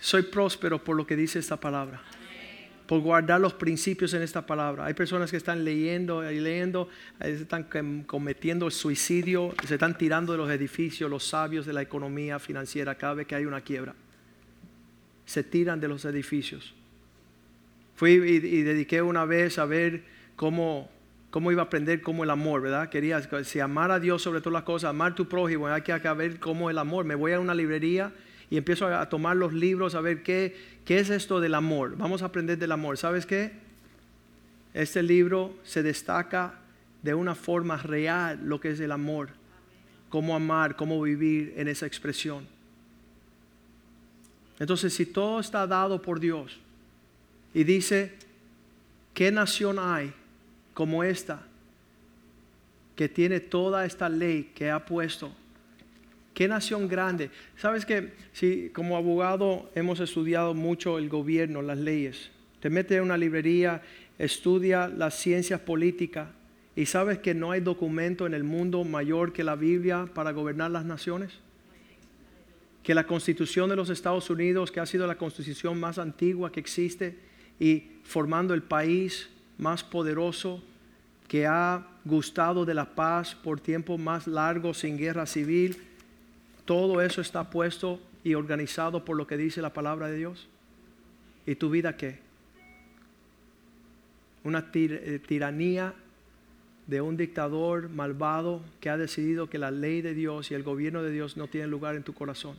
Soy 0.00 0.22
próspero 0.22 0.82
por 0.82 0.96
lo 0.96 1.06
que 1.06 1.14
dice 1.14 1.38
esta 1.38 1.58
palabra 1.58 2.02
por 2.90 3.02
guardar 3.02 3.40
los 3.40 3.54
principios 3.54 4.14
en 4.14 4.22
esta 4.22 4.44
palabra. 4.44 4.86
Hay 4.86 4.94
personas 4.94 5.30
que 5.30 5.36
están 5.36 5.64
leyendo 5.64 6.28
y 6.28 6.40
leyendo, 6.40 6.88
están 7.20 7.68
cometiendo 8.04 8.68
suicidio, 8.68 9.54
se 9.64 9.74
están 9.74 9.96
tirando 9.96 10.32
de 10.32 10.38
los 10.38 10.50
edificios, 10.50 11.08
los 11.08 11.24
sabios 11.24 11.66
de 11.66 11.72
la 11.72 11.82
economía 11.82 12.40
financiera 12.40 12.96
cada 12.96 13.14
vez 13.14 13.28
que 13.28 13.36
hay 13.36 13.44
una 13.44 13.60
quiebra. 13.60 13.94
Se 15.24 15.44
tiran 15.44 15.78
de 15.78 15.86
los 15.86 16.04
edificios. 16.04 16.74
Fui 17.94 18.10
y, 18.10 18.62
dediqué 18.62 19.00
una 19.02 19.24
vez 19.24 19.60
a 19.60 19.66
ver 19.66 20.02
cómo, 20.34 20.90
cómo 21.30 21.52
iba 21.52 21.62
a 21.62 21.66
aprender 21.66 22.02
cómo 22.02 22.24
el 22.24 22.30
amor, 22.30 22.60
¿verdad? 22.60 22.88
Quería, 22.88 23.22
si 23.44 23.60
amar 23.60 23.92
a 23.92 24.00
Dios 24.00 24.20
sobre 24.20 24.40
todas 24.40 24.54
las 24.54 24.64
cosas, 24.64 24.90
amar 24.90 25.12
a 25.12 25.14
tu 25.14 25.28
prójimo, 25.28 25.68
hay 25.68 25.82
que 25.82 25.92
ver 25.92 26.40
cómo 26.40 26.70
el 26.70 26.78
amor. 26.78 27.04
Me 27.04 27.14
voy 27.14 27.30
a 27.34 27.38
una 27.38 27.54
librería 27.54 28.12
y 28.50 28.56
empiezo 28.56 28.88
a 28.88 29.08
tomar 29.08 29.36
los 29.36 29.52
libros 29.52 29.94
a 29.94 30.00
ver 30.00 30.24
qué, 30.24 30.56
qué 30.84 30.98
es 30.98 31.08
esto 31.08 31.40
del 31.40 31.54
amor. 31.54 31.96
Vamos 31.96 32.22
a 32.22 32.26
aprender 32.26 32.58
del 32.58 32.72
amor. 32.72 32.98
¿Sabes 32.98 33.24
qué? 33.24 33.52
Este 34.74 35.02
libro 35.04 35.56
se 35.62 35.84
destaca 35.84 36.58
de 37.02 37.14
una 37.14 37.36
forma 37.36 37.76
real 37.76 38.40
lo 38.42 38.60
que 38.60 38.70
es 38.70 38.80
el 38.80 38.90
amor. 38.90 39.30
Cómo 40.08 40.34
amar, 40.34 40.74
cómo 40.74 41.00
vivir 41.00 41.54
en 41.56 41.68
esa 41.68 41.86
expresión. 41.86 42.44
Entonces, 44.58 44.92
si 44.92 45.06
todo 45.06 45.38
está 45.38 45.64
dado 45.66 46.02
por 46.02 46.18
Dios 46.18 46.58
y 47.54 47.62
dice, 47.62 48.12
¿qué 49.14 49.30
nación 49.30 49.78
hay 49.78 50.12
como 50.74 51.04
esta 51.04 51.42
que 52.96 53.08
tiene 53.08 53.38
toda 53.38 53.86
esta 53.86 54.08
ley 54.08 54.50
que 54.54 54.70
ha 54.70 54.84
puesto 54.84 55.32
Qué 56.40 56.48
nación 56.48 56.88
grande. 56.88 57.30
Sabes 57.58 57.84
que 57.84 58.14
si 58.32 58.70
como 58.70 58.96
abogado 58.96 59.70
hemos 59.74 60.00
estudiado 60.00 60.54
mucho 60.54 60.96
el 60.96 61.10
gobierno, 61.10 61.60
las 61.60 61.76
leyes. 61.76 62.30
Te 62.60 62.70
metes 62.70 62.96
en 62.96 63.02
una 63.02 63.18
librería, 63.18 63.82
estudia 64.18 64.88
las 64.88 65.16
ciencias 65.16 65.60
políticas 65.60 66.30
y 66.74 66.86
sabes 66.86 67.18
que 67.18 67.34
no 67.34 67.50
hay 67.50 67.60
documento 67.60 68.26
en 68.26 68.32
el 68.32 68.42
mundo 68.42 68.84
mayor 68.84 69.34
que 69.34 69.44
la 69.44 69.54
Biblia 69.54 70.08
para 70.14 70.30
gobernar 70.30 70.70
las 70.70 70.86
naciones. 70.86 71.30
Que 72.82 72.94
la 72.94 73.06
constitución 73.06 73.68
de 73.68 73.76
los 73.76 73.90
Estados 73.90 74.30
Unidos, 74.30 74.72
que 74.72 74.80
ha 74.80 74.86
sido 74.86 75.06
la 75.06 75.18
constitución 75.18 75.78
más 75.78 75.98
antigua 75.98 76.50
que 76.50 76.60
existe 76.60 77.18
y 77.58 77.82
formando 78.02 78.54
el 78.54 78.62
país 78.62 79.28
más 79.58 79.84
poderoso, 79.84 80.62
que 81.28 81.46
ha 81.46 81.86
gustado 82.06 82.64
de 82.64 82.72
la 82.72 82.94
paz 82.94 83.34
por 83.34 83.60
tiempo 83.60 83.98
más 83.98 84.26
largo 84.26 84.72
sin 84.72 84.96
guerra 84.96 85.26
civil, 85.26 85.76
todo 86.64 87.02
eso 87.02 87.20
está 87.20 87.50
puesto 87.50 88.00
y 88.24 88.34
organizado 88.34 89.04
por 89.04 89.16
lo 89.16 89.26
que 89.26 89.36
dice 89.36 89.62
la 89.62 89.72
palabra 89.72 90.08
de 90.08 90.16
Dios. 90.16 90.48
¿Y 91.46 91.54
tu 91.54 91.70
vida 91.70 91.96
qué? 91.96 92.18
Una 94.44 94.70
eh, 94.74 95.20
tiranía 95.26 95.94
de 96.86 97.00
un 97.00 97.16
dictador 97.16 97.88
malvado 97.88 98.62
que 98.80 98.90
ha 98.90 98.96
decidido 98.96 99.48
que 99.48 99.58
la 99.58 99.70
ley 99.70 100.02
de 100.02 100.14
Dios 100.14 100.50
y 100.50 100.54
el 100.54 100.62
gobierno 100.62 101.02
de 101.02 101.10
Dios 101.10 101.36
no 101.36 101.46
tienen 101.46 101.70
lugar 101.70 101.94
en 101.94 102.02
tu 102.02 102.14
corazón. 102.14 102.56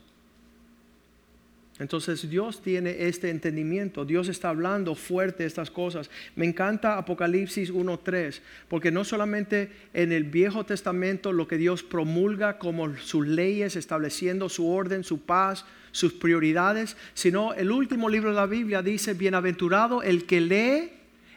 Entonces 1.82 2.30
Dios 2.30 2.62
tiene 2.62 3.08
este 3.08 3.32
entendimiento, 3.32 4.06
Dios 4.06 4.28
está 4.28 4.50
hablando 4.50 4.94
fuerte 4.94 5.48
estas 5.48 5.72
cosas. 5.72 6.12
Me 6.36 6.46
encanta 6.46 6.96
Apocalipsis 6.96 7.74
1.3, 7.74 8.40
porque 8.68 8.92
no 8.92 9.04
solamente 9.04 9.72
en 9.92 10.12
el 10.12 10.26
Viejo 10.26 10.64
Testamento 10.64 11.34
lo 11.34 11.48
que 11.48 11.58
Dios 11.58 11.82
promulga 11.82 12.60
como 12.60 12.96
sus 12.98 13.26
leyes, 13.26 13.76
estableciendo 13.76 14.48
su 14.48 14.70
orden, 14.70 15.04
su 15.04 15.22
paz, 15.22 15.66
sus 15.92 16.14
prioridades, 16.14 16.96
sino 17.16 17.56
el 17.56 17.72
último 17.72 18.10
libro 18.10 18.30
de 18.30 18.36
la 18.36 18.46
Biblia 18.46 18.84
dice, 18.84 19.16
bienaventurado 19.16 20.04
el 20.04 20.28
que 20.28 20.40
lee, 20.40 20.92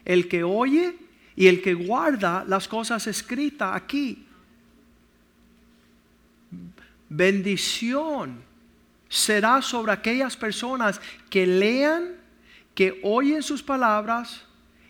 el 0.05 0.27
que 0.27 0.43
oye 0.43 0.93
y 1.35 1.47
el 1.47 1.63
que 1.63 1.73
guarda 1.73 2.45
las 2.47 2.67
cosas 2.67 3.07
escritas 3.07 3.71
aquí. 3.75 4.27
Bendición 7.09 8.44
será 9.09 9.61
sobre 9.61 9.91
aquellas 9.91 10.35
personas 10.35 10.99
que 11.29 11.45
lean, 11.45 12.15
que 12.73 12.99
oyen 13.03 13.43
sus 13.43 13.61
palabras 13.61 14.45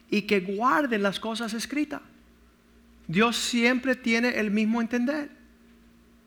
y 0.10 0.23
que 0.23 0.39
guarden 0.39 1.04
las 1.04 1.19
cosas 1.19 1.54
escritas. 1.54 2.01
Dios 3.08 3.36
siempre 3.36 3.95
tiene 3.95 4.30
el 4.39 4.49
mismo 4.49 4.82
entender. 4.82 5.30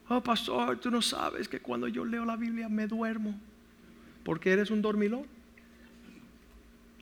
Oh, 0.07 0.21
pastor, 0.21 0.79
tú 0.79 0.89
no 0.89 1.01
sabes 1.01 1.47
que 1.47 1.59
cuando 1.59 1.87
yo 1.87 2.05
leo 2.05 2.25
la 2.25 2.35
Biblia 2.35 2.69
me 2.69 2.87
duermo 2.87 3.37
porque 4.23 4.51
eres 4.51 4.71
un 4.71 4.81
dormilón. 4.81 5.25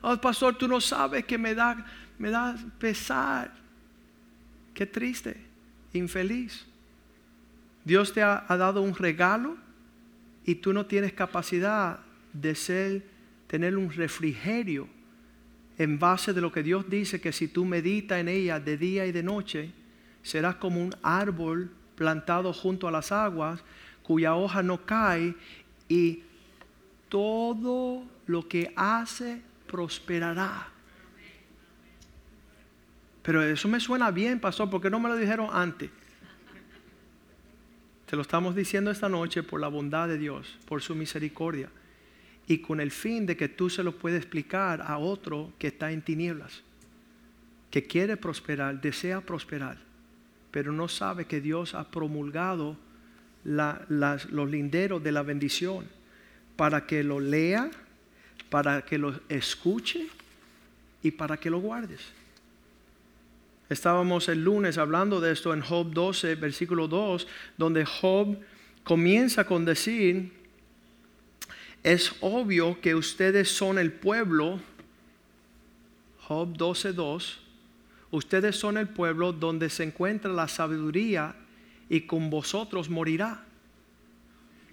Oh, 0.02 0.16
pastor, 0.16 0.56
tú 0.56 0.68
no 0.68 0.80
sabes 0.80 1.24
que 1.24 1.38
me 1.38 1.54
da, 1.54 1.84
me 2.18 2.30
da 2.30 2.56
pesar. 2.78 3.52
Qué 4.74 4.86
triste, 4.86 5.36
infeliz. 5.92 6.66
Dios 7.84 8.12
te 8.12 8.22
ha 8.22 8.44
dado 8.48 8.82
un 8.82 8.94
regalo 8.94 9.56
y 10.48 10.54
tú 10.54 10.72
no 10.72 10.86
tienes 10.86 11.12
capacidad 11.12 12.00
de 12.32 12.54
ser, 12.54 13.04
tener 13.48 13.76
un 13.76 13.92
refrigerio 13.92 14.88
en 15.76 15.98
base 15.98 16.32
de 16.32 16.40
lo 16.40 16.50
que 16.50 16.62
Dios 16.62 16.88
dice 16.88 17.20
que 17.20 17.32
si 17.32 17.48
tú 17.48 17.66
meditas 17.66 18.18
en 18.18 18.28
ella 18.28 18.58
de 18.58 18.78
día 18.78 19.04
y 19.04 19.12
de 19.12 19.22
noche, 19.22 19.70
serás 20.22 20.54
como 20.54 20.80
un 20.80 20.94
árbol 21.02 21.70
plantado 21.96 22.54
junto 22.54 22.88
a 22.88 22.90
las 22.90 23.12
aguas, 23.12 23.62
cuya 24.02 24.36
hoja 24.36 24.62
no 24.62 24.86
cae 24.86 25.34
y 25.86 26.22
todo 27.10 28.06
lo 28.24 28.48
que 28.48 28.72
hace 28.74 29.42
prosperará. 29.66 30.68
Pero 33.20 33.42
eso 33.42 33.68
me 33.68 33.80
suena 33.80 34.10
bien, 34.10 34.40
pastor, 34.40 34.70
¿por 34.70 34.80
qué 34.80 34.88
no 34.88 34.98
me 34.98 35.10
lo 35.10 35.16
dijeron 35.16 35.50
antes? 35.52 35.90
Te 38.08 38.16
lo 38.16 38.22
estamos 38.22 38.56
diciendo 38.56 38.90
esta 38.90 39.10
noche 39.10 39.42
por 39.42 39.60
la 39.60 39.68
bondad 39.68 40.08
de 40.08 40.16
Dios, 40.16 40.56
por 40.66 40.80
su 40.80 40.94
misericordia 40.94 41.68
y 42.46 42.56
con 42.58 42.80
el 42.80 42.90
fin 42.90 43.26
de 43.26 43.36
que 43.36 43.50
tú 43.50 43.68
se 43.68 43.82
lo 43.82 43.92
puedas 43.92 44.18
explicar 44.18 44.80
a 44.80 44.96
otro 44.96 45.52
que 45.58 45.66
está 45.66 45.92
en 45.92 46.00
tinieblas, 46.00 46.62
que 47.70 47.86
quiere 47.86 48.16
prosperar, 48.16 48.80
desea 48.80 49.20
prosperar, 49.20 49.76
pero 50.50 50.72
no 50.72 50.88
sabe 50.88 51.26
que 51.26 51.42
Dios 51.42 51.74
ha 51.74 51.90
promulgado 51.90 52.78
los 53.44 54.50
linderos 54.50 55.04
de 55.04 55.12
la 55.12 55.22
bendición 55.22 55.84
para 56.56 56.86
que 56.86 57.04
lo 57.04 57.20
lea, 57.20 57.70
para 58.48 58.86
que 58.86 58.96
lo 58.96 59.20
escuche 59.28 60.08
y 61.02 61.10
para 61.10 61.36
que 61.36 61.50
lo 61.50 61.60
guardes. 61.60 62.00
Estábamos 63.68 64.30
el 64.30 64.44
lunes 64.44 64.78
hablando 64.78 65.20
de 65.20 65.32
esto 65.32 65.52
en 65.52 65.60
Job 65.60 65.92
12, 65.92 66.36
versículo 66.36 66.88
2, 66.88 67.26
donde 67.58 67.84
Job 67.84 68.38
comienza 68.82 69.44
con 69.44 69.66
decir, 69.66 70.32
es 71.82 72.14
obvio 72.20 72.80
que 72.80 72.94
ustedes 72.94 73.50
son 73.50 73.78
el 73.78 73.92
pueblo, 73.92 74.58
Job 76.20 76.56
12, 76.56 76.94
2, 76.94 77.40
ustedes 78.10 78.56
son 78.56 78.78
el 78.78 78.88
pueblo 78.88 79.32
donde 79.32 79.68
se 79.68 79.84
encuentra 79.84 80.32
la 80.32 80.48
sabiduría 80.48 81.36
y 81.90 82.02
con 82.02 82.30
vosotros 82.30 82.88
morirá. 82.88 83.44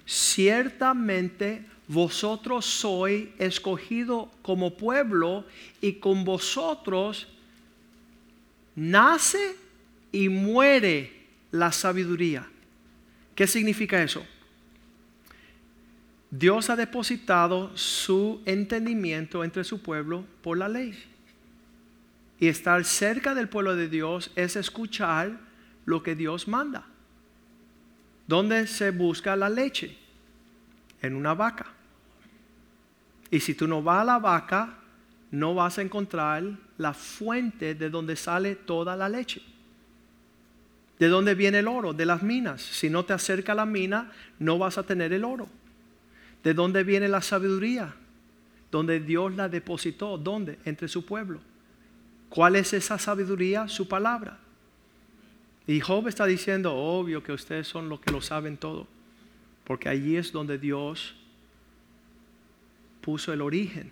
Ciertamente 0.05 1.65
vosotros 1.87 2.65
sois 2.65 3.27
escogido 3.39 4.31
como 4.41 4.77
pueblo 4.77 5.45
y 5.81 5.93
con 5.93 6.23
vosotros 6.23 7.27
nace 8.75 9.55
y 10.11 10.29
muere 10.29 11.11
la 11.51 11.71
sabiduría. 11.71 12.47
¿Qué 13.33 13.47
significa 13.47 14.01
eso? 14.01 14.25
Dios 16.31 16.69
ha 16.69 16.75
depositado 16.75 17.75
su 17.77 18.41
entendimiento 18.45 19.43
entre 19.43 19.63
su 19.63 19.81
pueblo 19.81 20.25
por 20.41 20.57
la 20.57 20.67
ley. 20.67 20.93
Y 22.39 22.47
estar 22.47 22.83
cerca 22.83 23.33
del 23.33 23.47
pueblo 23.47 23.75
de 23.75 23.87
Dios 23.87 24.31
es 24.35 24.55
escuchar 24.55 25.39
lo 25.85 26.03
que 26.03 26.15
Dios 26.15 26.47
manda. 26.47 26.85
¿Dónde 28.27 28.67
se 28.67 28.91
busca 28.91 29.35
la 29.35 29.49
leche? 29.49 29.97
En 31.01 31.15
una 31.15 31.33
vaca. 31.33 31.67
Y 33.31 33.39
si 33.39 33.53
tú 33.53 33.67
no 33.67 33.81
vas 33.81 34.01
a 34.01 34.05
la 34.05 34.19
vaca, 34.19 34.75
no 35.31 35.55
vas 35.55 35.77
a 35.77 35.81
encontrar 35.81 36.43
la 36.77 36.93
fuente 36.93 37.75
de 37.75 37.89
donde 37.89 38.15
sale 38.15 38.55
toda 38.55 38.95
la 38.95 39.09
leche. 39.09 39.41
¿De 40.99 41.07
dónde 41.07 41.35
viene 41.35 41.59
el 41.59 41.67
oro? 41.67 41.93
De 41.93 42.05
las 42.05 42.23
minas. 42.23 42.61
Si 42.61 42.89
no 42.89 43.05
te 43.05 43.13
acerca 43.13 43.53
la 43.53 43.65
mina, 43.65 44.11
no 44.39 44.57
vas 44.57 44.77
a 44.77 44.83
tener 44.83 45.13
el 45.13 45.23
oro. 45.23 45.47
¿De 46.43 46.53
dónde 46.53 46.83
viene 46.83 47.07
la 47.07 47.21
sabiduría? 47.21 47.93
Donde 48.71 48.99
Dios 48.99 49.35
la 49.35 49.49
depositó. 49.49 50.17
¿Dónde? 50.17 50.59
Entre 50.65 50.87
su 50.87 51.05
pueblo. 51.05 51.39
¿Cuál 52.29 52.55
es 52.55 52.73
esa 52.73 52.97
sabiduría? 52.97 53.67
Su 53.67 53.87
palabra. 53.87 54.37
Y 55.67 55.79
Job 55.79 56.07
está 56.07 56.25
diciendo, 56.25 56.73
obvio 56.73 57.23
que 57.23 57.31
ustedes 57.31 57.67
son 57.67 57.89
los 57.89 57.99
que 57.99 58.11
lo 58.11 58.21
saben 58.21 58.57
todo. 58.57 58.87
Porque 59.63 59.89
allí 59.89 60.15
es 60.15 60.31
donde 60.31 60.57
Dios 60.57 61.15
puso 63.01 63.33
el 63.33 63.41
origen 63.41 63.91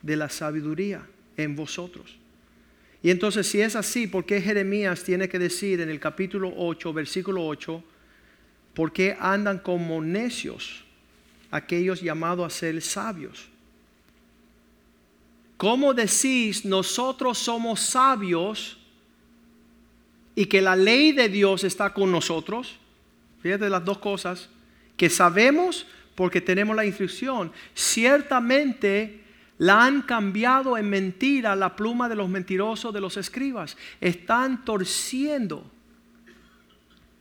de 0.00 0.16
la 0.16 0.28
sabiduría 0.28 1.06
en 1.36 1.56
vosotros. 1.56 2.16
Y 3.02 3.10
entonces 3.10 3.46
si 3.46 3.60
es 3.60 3.74
así, 3.74 4.06
¿por 4.06 4.24
qué 4.24 4.40
Jeremías 4.40 5.02
tiene 5.02 5.28
que 5.28 5.38
decir 5.38 5.80
en 5.80 5.90
el 5.90 5.98
capítulo 5.98 6.52
8, 6.56 6.92
versículo 6.92 7.46
8, 7.46 7.82
¿por 8.74 8.92
qué 8.92 9.16
andan 9.18 9.58
como 9.58 10.00
necios 10.00 10.84
aquellos 11.50 12.00
llamados 12.00 12.46
a 12.46 12.56
ser 12.56 12.80
sabios? 12.80 13.48
¿Cómo 15.56 15.94
decís 15.94 16.64
nosotros 16.64 17.38
somos 17.38 17.80
sabios 17.80 18.78
y 20.34 20.46
que 20.46 20.60
la 20.60 20.74
ley 20.74 21.12
de 21.12 21.28
Dios 21.28 21.64
está 21.64 21.92
con 21.92 22.10
nosotros? 22.10 22.78
Fíjate 23.42 23.68
las 23.68 23.84
dos 23.84 23.98
cosas, 23.98 24.48
que 24.96 25.10
sabemos 25.10 25.86
porque 26.14 26.40
tenemos 26.40 26.76
la 26.76 26.84
instrucción. 26.84 27.52
Ciertamente 27.74 29.21
la 29.62 29.84
han 29.84 30.02
cambiado 30.02 30.76
en 30.76 30.90
mentira 30.90 31.54
la 31.54 31.76
pluma 31.76 32.08
de 32.08 32.16
los 32.16 32.28
mentirosos 32.28 32.92
de 32.92 33.00
los 33.00 33.16
escribas. 33.16 33.76
Están 34.00 34.64
torciendo. 34.64 35.64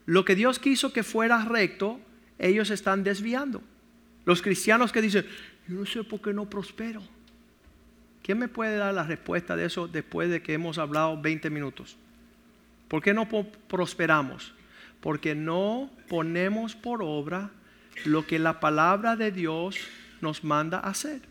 Lo 0.08 0.26
que 0.26 0.34
Dios 0.34 0.58
quiso 0.58 0.92
que 0.92 1.04
fuera 1.04 1.46
recto, 1.46 2.00
ellos 2.40 2.72
están 2.72 3.04
desviando. 3.04 3.62
Los 4.26 4.42
cristianos 4.42 4.92
que 4.92 5.04
dicen, 5.04 5.28
yo 5.68 5.76
no 5.76 5.86
sé 5.86 6.04
por 6.04 6.20
qué 6.20 6.34
no 6.34 6.50
prospero. 6.50 7.04
¿Quién 8.24 8.40
me 8.40 8.48
puede 8.48 8.76
dar 8.76 8.96
la 8.96 9.04
respuesta 9.04 9.56
de 9.56 9.66
eso 9.66 9.88
después 9.88 10.28
de 10.32 10.42
que 10.42 10.54
hemos 10.54 10.80
hablado 10.80 11.22
20 11.22 11.52
minutos? 11.52 11.96
¿Por 12.88 13.04
qué 13.04 13.14
no 13.14 13.30
prosperamos? 13.68 14.52
Porque 15.00 15.36
no 15.36 15.92
ponemos 16.10 16.76
por 16.76 17.04
obra 17.04 17.52
lo 18.04 18.26
que 18.26 18.40
la 18.40 18.60
palabra 18.60 19.16
de 19.16 19.32
Dios 19.32 19.78
nos 20.22 20.44
manda 20.44 20.80
hacer 20.80 21.22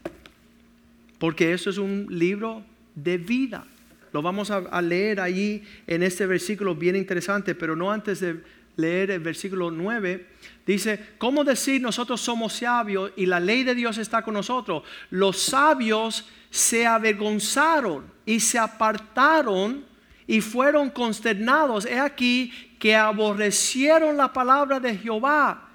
porque 1.21 1.53
eso 1.53 1.69
es 1.69 1.77
un 1.77 2.07
libro 2.09 2.65
de 2.95 3.19
vida. 3.19 3.65
Lo 4.11 4.23
vamos 4.23 4.51
a, 4.51 4.83
leer 4.83 5.21
allí 5.21 5.63
en 5.87 6.03
este 6.03 6.27
versículo 6.27 6.75
bien 6.75 6.97
interesante, 6.97 7.55
pero 7.55 7.77
no 7.77 7.93
antes 7.93 8.21
de 8.21 8.41
leer 8.75 9.11
el 9.11 9.21
versículo 9.21 9.71
9. 9.71 10.27
Dice, 10.67 10.99
¿cómo 11.19 11.45
decir 11.45 11.81
nosotros 11.83 12.23
somos 12.23 12.55
sabios 12.55 13.13
y 13.17 13.27
la 13.27 13.39
ley 13.39 13.65
de 13.65 13.75
Dios 13.75 13.99
está 13.99 14.23
con 14.23 14.33
nosotros? 14.33 14.83
Los 15.11 15.39
sabios 15.43 16.27
se 16.49 16.87
avergonzaron 16.87 18.07
y 18.25 18.41
se 18.41 18.59
apartaron 18.59 19.85
y 20.27 20.41
fueron 20.41 20.89
consternados. 20.89 21.85
He 21.85 22.01
aquí 22.01 22.51
que 22.79 22.97
aborrecieron 22.97 24.17
la 24.17 24.33
palabra 24.33 24.81
de 24.81 24.97
Jehová 24.97 25.69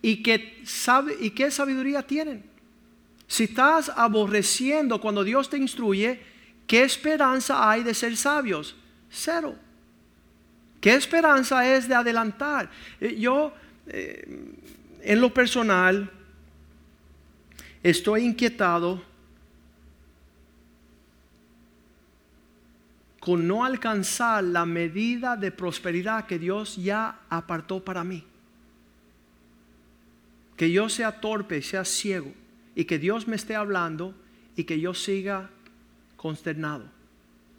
y 0.00 0.22
sabe 0.62 1.16
y 1.20 1.30
qué 1.30 1.50
sabiduría 1.50 2.02
tienen. 2.02 2.53
Si 3.26 3.44
estás 3.44 3.88
aborreciendo 3.88 5.00
cuando 5.00 5.24
Dios 5.24 5.48
te 5.48 5.56
instruye, 5.56 6.20
¿qué 6.66 6.82
esperanza 6.82 7.68
hay 7.68 7.82
de 7.82 7.94
ser 7.94 8.16
sabios? 8.16 8.76
Cero. 9.10 9.56
¿Qué 10.80 10.94
esperanza 10.94 11.66
es 11.74 11.88
de 11.88 11.94
adelantar? 11.94 12.70
Eh, 13.00 13.16
yo, 13.18 13.54
eh, 13.86 14.54
en 15.00 15.20
lo 15.20 15.32
personal, 15.32 16.10
estoy 17.82 18.22
inquietado 18.24 19.02
con 23.20 23.48
no 23.48 23.64
alcanzar 23.64 24.44
la 24.44 24.66
medida 24.66 25.34
de 25.36 25.50
prosperidad 25.50 26.26
que 26.26 26.38
Dios 26.38 26.76
ya 26.76 27.20
apartó 27.30 27.82
para 27.82 28.04
mí. 28.04 28.22
Que 30.58 30.70
yo 30.70 30.90
sea 30.90 31.20
torpe, 31.20 31.62
sea 31.62 31.86
ciego 31.86 32.43
y 32.74 32.84
que 32.84 32.98
Dios 32.98 33.28
me 33.28 33.36
esté 33.36 33.54
hablando 33.54 34.14
y 34.56 34.64
que 34.64 34.80
yo 34.80 34.94
siga 34.94 35.50
consternado, 36.16 36.84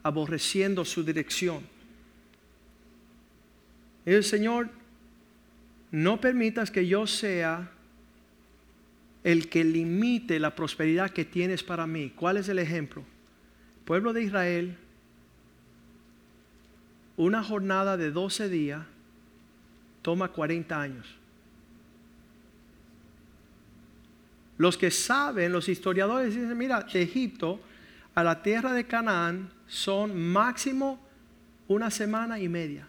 aborreciendo 0.04 0.86
su 0.86 1.04
dirección. 1.04 1.64
el 4.06 4.24
Señor, 4.24 4.70
no 5.92 6.20
permitas 6.20 6.72
que 6.72 6.88
yo 6.88 7.08
sea 7.08 7.72
el 9.24 9.50
que 9.50 9.64
limite 9.64 10.40
la 10.40 10.56
prosperidad 10.56 11.10
que 11.10 11.26
tienes 11.26 11.64
para 11.64 11.88
mí. 11.88 12.12
¿Cuál 12.16 12.38
es 12.38 12.50
el 12.50 12.60
ejemplo? 12.60 13.04
Pueblo 13.84 14.14
de 14.14 14.24
Israel, 14.24 14.78
una 17.18 17.44
jornada 17.44 17.98
de 17.98 18.12
12 18.12 18.50
días 18.50 18.86
toma 20.02 20.28
40 20.28 20.80
años. 20.80 21.08
Los 24.58 24.78
que 24.78 24.92
saben, 24.92 25.52
los 25.52 25.68
historiadores 25.68 26.34
dicen, 26.34 26.58
mira, 26.58 26.82
de 26.82 27.02
Egipto 27.02 27.60
a 28.14 28.24
la 28.24 28.42
tierra 28.42 28.74
de 28.74 28.86
Canaán 28.86 29.52
son 29.68 30.18
máximo 30.18 31.00
una 31.68 31.92
semana 31.92 32.40
y 32.40 32.48
media. 32.48 32.88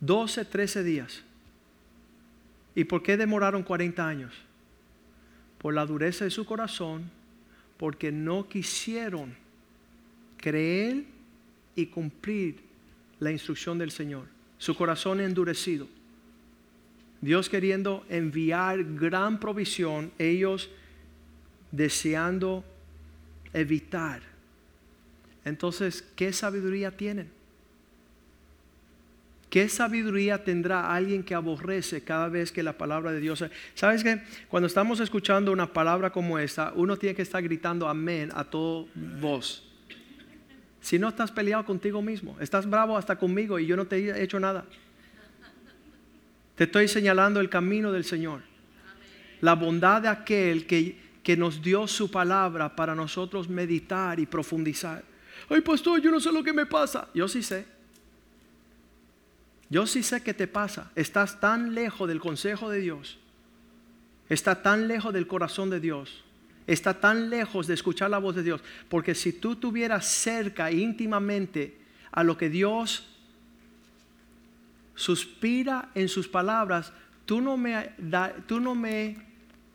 12, 0.00 0.44
13 0.44 0.84
días. 0.84 1.22
¿Y 2.74 2.84
por 2.84 3.02
qué 3.02 3.16
demoraron 3.16 3.62
40 3.62 4.06
años? 4.06 4.34
Por 5.58 5.74
la 5.74 5.86
dureza 5.86 6.24
de 6.24 6.30
su 6.30 6.44
corazón, 6.44 7.10
porque 7.76 8.12
no 8.12 8.48
quisieron 8.48 9.34
creer 10.36 11.04
y 11.74 11.86
cumplir 11.86 12.60
la 13.18 13.32
instrucción 13.32 13.78
del 13.78 13.90
Señor. 13.90 14.26
Su 14.58 14.76
corazón 14.76 15.20
endurecido. 15.20 15.88
Dios 17.20 17.48
queriendo 17.48 18.04
enviar 18.08 18.84
gran 18.94 19.40
provisión, 19.40 20.12
ellos 20.18 20.70
deseando 21.70 22.64
evitar 23.52 24.22
Entonces, 25.44 26.02
¿qué 26.14 26.32
sabiduría 26.32 26.96
tienen? 26.96 27.30
¿Qué 29.50 29.68
sabiduría 29.70 30.44
tendrá 30.44 30.92
alguien 30.92 31.22
que 31.22 31.34
aborrece 31.34 32.04
cada 32.04 32.28
vez 32.28 32.52
que 32.52 32.62
la 32.62 32.76
palabra 32.76 33.12
de 33.12 33.20
Dios... 33.20 33.42
¿Sabes 33.74 34.04
que 34.04 34.20
Cuando 34.48 34.66
estamos 34.66 35.00
escuchando 35.00 35.50
una 35.50 35.72
palabra 35.72 36.10
como 36.10 36.38
esta, 36.38 36.72
uno 36.74 36.98
tiene 36.98 37.14
que 37.14 37.22
estar 37.22 37.42
gritando 37.42 37.88
amén 37.88 38.30
a 38.34 38.44
todo 38.44 38.88
voz. 38.94 39.64
Si 40.82 40.98
no 40.98 41.08
estás 41.08 41.32
peleado 41.32 41.64
contigo 41.64 42.02
mismo, 42.02 42.36
estás 42.40 42.68
bravo 42.68 42.96
hasta 42.96 43.16
conmigo 43.16 43.58
y 43.58 43.66
yo 43.66 43.76
no 43.76 43.86
te 43.86 43.96
he 43.96 44.22
hecho 44.22 44.38
nada. 44.38 44.66
Te 46.58 46.64
estoy 46.64 46.88
señalando 46.88 47.38
el 47.38 47.48
camino 47.48 47.92
del 47.92 48.02
Señor. 48.02 48.42
La 49.42 49.54
bondad 49.54 50.02
de 50.02 50.08
aquel 50.08 50.66
que, 50.66 50.98
que 51.22 51.36
nos 51.36 51.62
dio 51.62 51.86
su 51.86 52.10
palabra 52.10 52.74
para 52.74 52.96
nosotros 52.96 53.48
meditar 53.48 54.18
y 54.18 54.26
profundizar. 54.26 55.04
Ay, 55.48 55.60
pastor, 55.60 56.02
yo 56.02 56.10
no 56.10 56.18
sé 56.18 56.32
lo 56.32 56.42
que 56.42 56.52
me 56.52 56.66
pasa. 56.66 57.08
Yo 57.14 57.28
sí 57.28 57.44
sé. 57.44 57.64
Yo 59.70 59.86
sí 59.86 60.02
sé 60.02 60.20
qué 60.20 60.34
te 60.34 60.48
pasa. 60.48 60.90
Estás 60.96 61.38
tan 61.38 61.76
lejos 61.76 62.08
del 62.08 62.18
consejo 62.18 62.68
de 62.68 62.80
Dios. 62.80 63.20
Está 64.28 64.60
tan 64.60 64.88
lejos 64.88 65.14
del 65.14 65.28
corazón 65.28 65.70
de 65.70 65.78
Dios. 65.78 66.24
Está 66.66 66.94
tan 66.94 67.30
lejos 67.30 67.68
de 67.68 67.74
escuchar 67.74 68.10
la 68.10 68.18
voz 68.18 68.34
de 68.34 68.42
Dios. 68.42 68.62
Porque 68.88 69.14
si 69.14 69.32
tú 69.32 69.54
tuvieras 69.54 70.08
cerca 70.08 70.72
íntimamente 70.72 71.78
a 72.10 72.24
lo 72.24 72.36
que 72.36 72.50
Dios 72.50 73.17
suspira 74.98 75.90
en 75.94 76.08
sus 76.08 76.28
palabras, 76.28 76.92
tú 77.24 77.40
no 77.40 77.56
me, 77.56 77.92
tú 78.46 78.60
no 78.60 78.74
me 78.74 79.16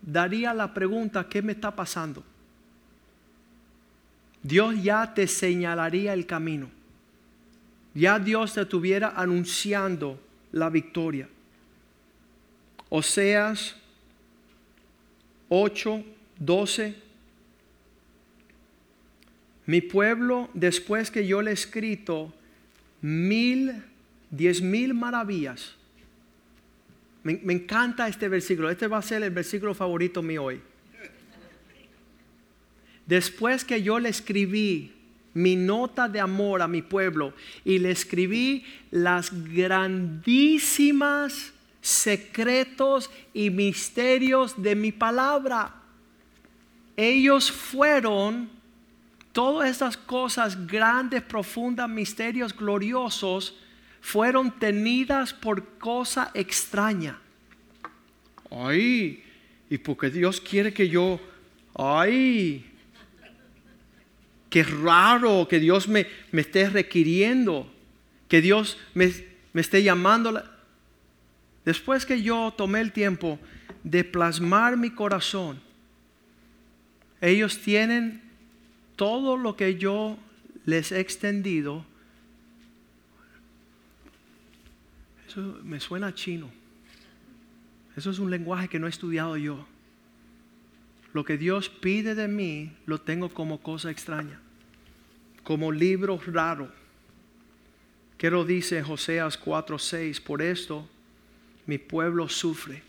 daría 0.01 0.53
la 0.53 0.73
pregunta, 0.73 1.27
¿qué 1.27 1.41
me 1.41 1.53
está 1.53 1.75
pasando? 1.75 2.23
Dios 4.43 4.83
ya 4.83 5.13
te 5.13 5.25
señalaría 5.25 6.13
el 6.13 6.25
camino 6.25 6.69
ya 7.93 8.17
Dios 8.19 8.53
te 8.53 8.61
estuviera 8.61 9.13
anunciando 9.15 10.19
la 10.51 10.69
victoria. 10.69 11.29
Oseas 12.89 13.75
8, 15.49 16.03
12. 16.39 16.95
Mi 19.65 19.81
pueblo, 19.81 20.49
después 20.53 21.11
que 21.11 21.25
yo 21.25 21.41
le 21.41 21.51
he 21.51 21.53
escrito 21.53 22.33
mil, 23.01 23.83
diez 24.35 24.61
mil 24.61 24.93
maravillas. 24.93 25.75
Me, 27.23 27.39
encanta 27.53 28.07
este 28.07 28.27
versículo. 28.27 28.69
Este 28.69 28.87
va 28.87 28.97
a 28.97 29.01
ser 29.01 29.23
el 29.23 29.31
versículo 29.31 29.73
favorito 29.73 30.21
mío 30.21 30.43
hoy. 30.43 30.61
Después 33.05 33.63
que 33.63 33.81
yo 33.81 33.99
le 33.99 34.09
escribí 34.09 34.91
mi 35.33 35.55
nota 35.55 36.09
de 36.09 36.19
amor 36.19 36.61
a 36.61 36.67
mi 36.67 36.81
pueblo 36.81 37.33
y 37.63 37.79
le 37.79 37.91
escribí 37.91 38.65
las 38.91 39.31
grandísimas 39.53 41.53
secretos 41.81 43.09
y 43.33 43.49
misterios 43.49 44.61
de 44.61 44.75
mi 44.75 44.91
palabra. 44.91 45.75
Ellos 46.95 47.51
fueron 47.51 48.49
todas 49.31 49.69
estas 49.69 49.97
cosas 49.97 50.67
grandes, 50.67 51.21
profundas, 51.21 51.89
misterios 51.89 52.55
gloriosos, 52.55 53.55
fueron 54.03 54.51
tenidas 54.59 55.33
por 55.33 55.79
cosa 55.79 56.29
extraña. 56.35 57.19
Ay, 58.51 59.23
y 59.69 59.77
porque 59.79 60.11
Dios 60.11 60.39
quiere 60.39 60.71
que 60.71 60.87
yo, 60.87 61.19
ay, 61.73 62.69
Qué 64.53 64.61
raro 64.61 65.47
que 65.49 65.59
Dios 65.59 65.87
me, 65.87 66.05
me 66.31 66.41
esté 66.41 66.69
requiriendo, 66.69 67.73
que 68.27 68.39
Dios 68.39 68.77
me, 68.93 69.11
me 69.51 69.61
esté 69.61 69.81
llamando. 69.81 70.43
Después 71.65 72.05
que 72.05 72.21
yo 72.21 72.53
tomé 72.55 72.81
el 72.81 72.91
tiempo 72.91 73.39
de 73.83 74.03
plasmar 74.03 74.77
mi 74.77 74.91
corazón, 74.91 75.59
ellos 77.19 77.57
tienen 77.57 78.21
todo 78.95 79.37
lo 79.37 79.55
que 79.55 79.79
yo 79.79 80.19
les 80.65 80.91
he 80.91 80.99
extendido. 80.99 81.83
Eso 85.33 85.59
me 85.63 85.79
suena 85.79 86.13
chino. 86.13 86.49
Eso 87.97 88.11
es 88.11 88.19
un 88.19 88.29
lenguaje 88.29 88.67
que 88.67 88.79
no 88.79 88.85
he 88.85 88.89
estudiado 88.89 89.35
yo. 89.35 89.65
Lo 91.11 91.25
que 91.25 91.37
Dios 91.37 91.69
pide 91.69 92.15
de 92.15 92.27
mí 92.27 92.71
lo 92.85 93.01
tengo 93.01 93.29
como 93.29 93.61
cosa 93.61 93.89
extraña 93.91 94.39
como 95.43 95.71
libro 95.71 96.19
raro. 96.27 96.71
Que 98.17 98.29
lo 98.29 98.45
dice 98.45 98.81
Joseas 98.81 99.37
4:6, 99.37 100.21
por 100.21 100.41
esto 100.41 100.87
mi 101.65 101.77
pueblo 101.77 102.29
sufre. 102.29 102.81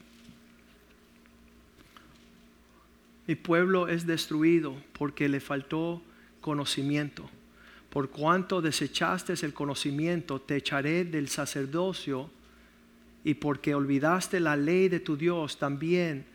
Mi 3.27 3.35
pueblo 3.35 3.89
es 3.89 4.07
destruido 4.07 4.77
porque 4.93 5.29
le 5.29 5.41
faltó 5.41 6.03
conocimiento. 6.41 7.29
Por 7.95 8.11
cuanto 8.11 8.61
desechaste 8.61 9.35
el 9.47 9.55
conocimiento, 9.55 10.41
te 10.41 10.57
echaré 10.57 11.05
del 11.05 11.29
sacerdocio 11.29 12.29
y 13.23 13.35
porque 13.35 13.73
olvidaste 13.73 14.41
la 14.41 14.57
ley 14.57 14.89
de 14.89 14.99
tu 14.99 15.17
Dios, 15.17 15.61
también 15.61 16.27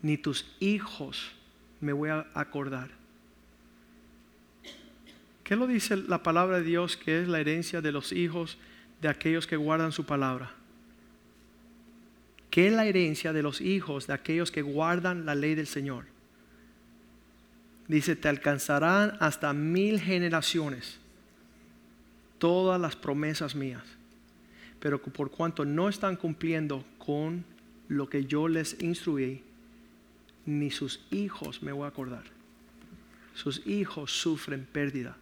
ni 0.00 0.16
tus 0.16 0.56
hijos 0.58 1.32
me 1.82 1.92
voy 1.92 2.08
a 2.08 2.26
acordar. 2.32 2.88
¿Qué 5.44 5.54
lo 5.54 5.66
dice 5.66 5.98
la 5.98 6.22
palabra 6.22 6.60
de 6.60 6.64
Dios 6.64 6.96
que 6.96 7.20
es 7.20 7.28
la 7.28 7.40
herencia 7.40 7.82
de 7.82 7.92
los 7.92 8.10
hijos 8.10 8.56
de 9.02 9.08
aquellos 9.08 9.46
que 9.46 9.56
guardan 9.56 9.92
su 9.92 10.06
palabra? 10.06 10.54
¿Qué 12.50 12.68
es 12.68 12.72
la 12.72 12.86
herencia 12.86 13.34
de 13.34 13.42
los 13.42 13.60
hijos 13.60 14.06
de 14.06 14.14
aquellos 14.14 14.50
que 14.50 14.62
guardan 14.62 15.26
la 15.26 15.34
ley 15.34 15.54
del 15.54 15.66
Señor? 15.66 16.06
Dice, 17.90 18.14
te 18.14 18.28
alcanzarán 18.28 19.16
hasta 19.18 19.52
mil 19.52 20.00
generaciones 20.00 21.00
todas 22.38 22.80
las 22.80 22.94
promesas 22.94 23.56
mías. 23.56 23.82
Pero 24.78 25.02
por 25.02 25.32
cuanto 25.32 25.64
no 25.64 25.88
están 25.88 26.14
cumpliendo 26.14 26.84
con 26.98 27.44
lo 27.88 28.08
que 28.08 28.26
yo 28.26 28.46
les 28.46 28.80
instruí, 28.80 29.42
ni 30.46 30.70
sus 30.70 31.04
hijos 31.10 31.64
me 31.64 31.72
voy 31.72 31.84
a 31.84 31.88
acordar. 31.88 32.22
Sus 33.34 33.66
hijos 33.66 34.12
sufren 34.12 34.68
pérdida 34.70 35.16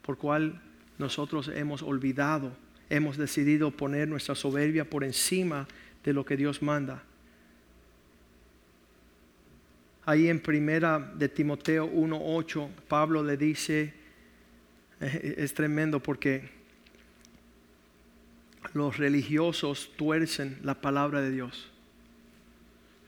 por 0.00 0.16
cual 0.16 0.58
nosotros 0.96 1.48
hemos 1.48 1.82
olvidado, 1.82 2.56
hemos 2.88 3.18
decidido 3.18 3.70
poner 3.70 4.08
nuestra 4.08 4.34
soberbia 4.34 4.88
por 4.88 5.04
encima 5.04 5.68
de 6.02 6.14
lo 6.14 6.24
que 6.24 6.38
Dios 6.38 6.62
manda. 6.62 7.02
Ahí 10.06 10.28
en 10.28 10.38
primera 10.38 11.00
de 11.00 11.28
Timoteo 11.28 11.90
1:8, 11.90 12.68
Pablo 12.86 13.24
le 13.24 13.36
dice, 13.36 13.92
es 15.00 15.52
tremendo 15.52 16.00
porque 16.00 16.48
los 18.72 18.96
religiosos 18.96 19.90
tuercen 19.96 20.58
la 20.62 20.80
palabra 20.80 21.20
de 21.20 21.32
Dios. 21.32 21.68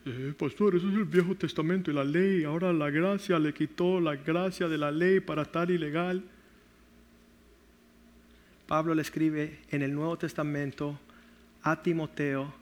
Eh, 0.07 0.35
pastor, 0.37 0.75
eso 0.75 0.89
es 0.89 0.95
el 0.95 1.05
Viejo 1.05 1.37
Testamento 1.37 1.91
y 1.91 1.95
la 1.95 2.03
ley. 2.03 2.43
Ahora 2.43 2.73
la 2.73 2.91
gracia 2.91 3.39
le 3.39 3.55
quitó 3.55 4.01
la 4.01 4.17
gracia 4.17 4.67
de 4.67 4.79
la 4.79 4.91
ley 4.91 5.21
para 5.21 5.43
estar 5.43 5.71
ilegal. 5.71 6.25
Pablo 8.67 8.95
le 8.95 9.03
escribe 9.03 9.61
en 9.71 9.83
el 9.83 9.95
Nuevo 9.95 10.19
Testamento 10.19 10.99
a 11.63 11.81
Timoteo, 11.81 12.53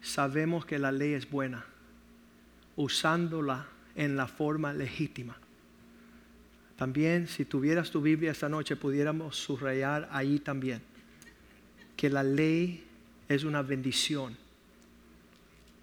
sabemos 0.00 0.64
que 0.64 0.78
la 0.78 0.90
ley 0.92 1.12
es 1.12 1.30
buena, 1.30 1.64
usándola 2.74 3.66
en 3.96 4.16
la 4.16 4.26
forma 4.26 4.72
legítima. 4.72 5.36
También, 6.76 7.28
si 7.28 7.44
tuvieras 7.44 7.90
tu 7.90 8.00
Biblia 8.00 8.32
esta 8.32 8.48
noche, 8.48 8.76
pudiéramos 8.76 9.36
subrayar 9.36 10.08
ahí 10.10 10.38
también 10.38 10.82
que 12.02 12.10
la 12.10 12.24
ley 12.24 12.82
es 13.28 13.44
una 13.44 13.62
bendición. 13.62 14.36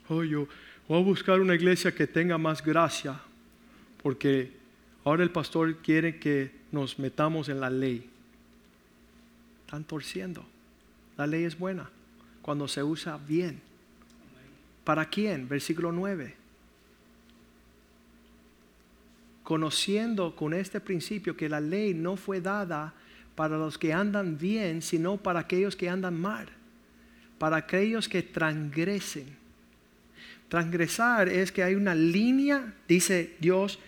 Oh, 0.10 0.22
yo 0.22 0.50
voy 0.86 1.00
a 1.00 1.04
buscar 1.06 1.40
una 1.40 1.56
iglesia 1.56 1.96
que 1.96 2.08
tenga 2.08 2.38
más 2.38 2.62
gracia, 2.62 3.18
porque 4.04 4.52
ahora 5.06 5.24
el 5.24 5.32
pastor 5.32 5.78
quiere 5.78 6.20
que 6.20 6.52
nos 6.74 7.00
metamos 7.00 7.48
en 7.48 7.62
la 7.62 7.70
ley. 7.70 8.10
Están 9.66 9.86
torciendo. 9.86 10.46
La 11.16 11.26
ley 11.26 11.46
es 11.46 11.58
buena 11.58 11.90
cuando 12.42 12.68
se 12.68 12.84
usa 12.84 13.18
bien. 13.18 13.62
¿Para 14.84 15.06
quién? 15.06 15.48
Versículo 15.48 15.94
9. 15.94 16.36
Conociendo 19.50 20.36
con 20.36 20.54
este 20.54 20.80
principio 20.80 21.36
que 21.36 21.50
la 21.50 21.60
ley 21.60 21.96
no 21.96 22.18
fue 22.18 22.40
dada 22.40 22.94
para 23.34 23.58
los 23.58 23.80
que 23.80 23.92
andan 23.92 24.38
bien, 24.38 24.84
sino 24.84 25.18
para 25.18 25.40
aquellos 25.40 25.76
que 25.76 25.90
andan 25.90 26.22
mal, 26.22 26.46
para 27.40 27.58
aquellos 27.58 28.08
que 28.08 28.22
transgresen. 28.22 29.26
Transgresar 30.50 31.30
es 31.30 31.52
que 31.52 31.64
hay 31.64 31.74
una 31.74 31.96
línea, 31.96 32.76
dice 32.88 33.38
Dios, 33.40 33.80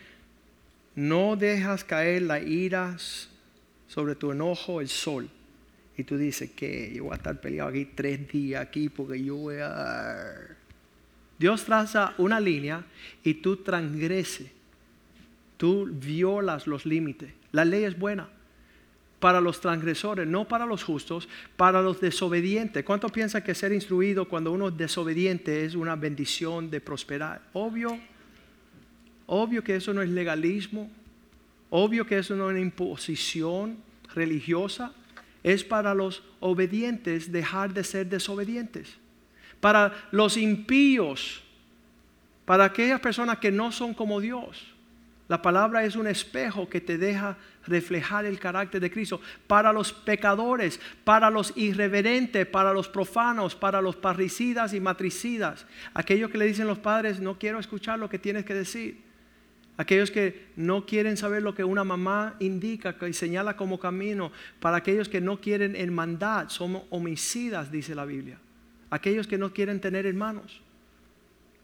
no 0.96 1.36
dejas 1.36 1.84
caer 1.84 2.24
la 2.24 2.40
ira 2.40 2.98
sobre 3.88 4.16
tu 4.16 4.32
enojo 4.32 4.82
el 4.82 4.88
sol. 4.88 5.30
Y 5.96 6.04
tú 6.06 6.18
dices 6.18 6.50
que 6.56 6.92
yo 6.92 7.04
voy 7.04 7.14
a 7.14 7.18
estar 7.18 7.40
peleado 7.40 7.70
aquí 7.70 7.86
tres 7.86 8.28
días 8.32 8.64
aquí 8.64 8.90
porque 8.90 9.24
yo 9.24 9.36
voy 9.36 9.58
a... 9.62 10.58
Dios 11.38 11.64
traza 11.66 12.16
una 12.18 12.40
línea 12.40 12.84
y 13.24 13.36
tú 13.36 13.58
transgreses. 13.58 14.60
Tú 15.62 15.86
violas 15.86 16.66
los 16.66 16.88
límites. 16.88 17.32
La 17.52 17.66
ley 17.66 17.84
es 17.84 18.00
buena 18.00 18.28
para 19.20 19.40
los 19.40 19.62
transgresores, 19.62 20.26
no 20.26 20.48
para 20.48 20.66
los 20.66 20.84
justos, 20.84 21.30
para 21.56 21.84
los 21.84 22.02
desobedientes. 22.02 22.84
¿Cuánto 22.84 23.10
piensa 23.10 23.44
que 23.44 23.54
ser 23.54 23.72
instruido 23.72 24.28
cuando 24.28 24.52
uno 24.52 24.70
es 24.70 24.78
desobediente 24.78 25.64
es 25.64 25.76
una 25.76 25.96
bendición 25.96 26.72
de 26.72 26.82
prosperar? 26.82 27.44
Obvio, 27.54 28.00
obvio 29.28 29.64
que 29.64 29.76
eso 29.76 29.94
no 29.94 30.02
es 30.02 30.10
legalismo, 30.10 30.90
obvio 31.70 32.08
que 32.08 32.18
eso 32.18 32.36
no 32.36 32.50
es 32.50 32.54
una 32.54 32.60
imposición 32.60 33.78
religiosa, 34.16 34.94
es 35.44 35.64
para 35.64 35.94
los 35.94 36.24
obedientes 36.40 37.32
dejar 37.32 37.72
de 37.72 37.84
ser 37.84 38.08
desobedientes. 38.08 38.98
Para 39.60 39.94
los 40.10 40.38
impíos, 40.38 41.44
para 42.46 42.66
aquellas 42.66 43.00
personas 43.00 43.38
que 43.38 43.52
no 43.52 43.72
son 43.72 43.94
como 43.94 44.20
Dios. 44.20 44.71
La 45.32 45.42
palabra 45.42 45.86
es 45.86 45.96
un 45.96 46.08
espejo 46.08 46.68
que 46.68 46.82
te 46.82 46.98
deja 46.98 47.38
reflejar 47.66 48.26
el 48.26 48.38
carácter 48.38 48.82
de 48.82 48.92
Cristo. 48.92 49.22
Para 49.48 49.72
los 49.72 49.94
pecadores, 49.94 50.78
para 51.06 51.30
los 51.30 51.56
irreverentes, 51.56 52.46
para 52.46 52.74
los 52.74 52.90
profanos, 52.90 53.56
para 53.56 53.80
los 53.80 53.96
parricidas 53.96 54.74
y 54.74 54.82
matricidas. 54.82 55.66
Aquellos 55.94 56.30
que 56.32 56.38
le 56.38 56.48
dicen 56.48 56.68
los 56.68 56.80
padres, 56.80 57.22
no 57.22 57.40
quiero 57.40 57.60
escuchar 57.60 57.98
lo 57.98 58.10
que 58.10 58.20
tienes 58.20 58.44
que 58.44 58.54
decir. 58.54 59.04
Aquellos 59.78 60.12
que 60.12 60.48
no 60.58 60.86
quieren 60.86 61.16
saber 61.16 61.44
lo 61.44 61.56
que 61.56 61.64
una 61.64 61.86
mamá 61.86 62.36
indica 62.40 62.94
y 63.08 63.14
señala 63.14 63.56
como 63.56 63.80
camino. 63.80 64.34
Para 64.60 64.76
aquellos 64.76 65.08
que 65.08 65.22
no 65.22 65.40
quieren 65.40 65.78
hermandad, 65.78 66.50
somos 66.50 66.84
homicidas, 66.90 67.72
dice 67.72 67.96
la 67.96 68.04
Biblia. 68.04 68.38
Aquellos 68.90 69.28
que 69.28 69.38
no 69.38 69.54
quieren 69.54 69.80
tener 69.80 70.06
hermanos. 70.06 70.62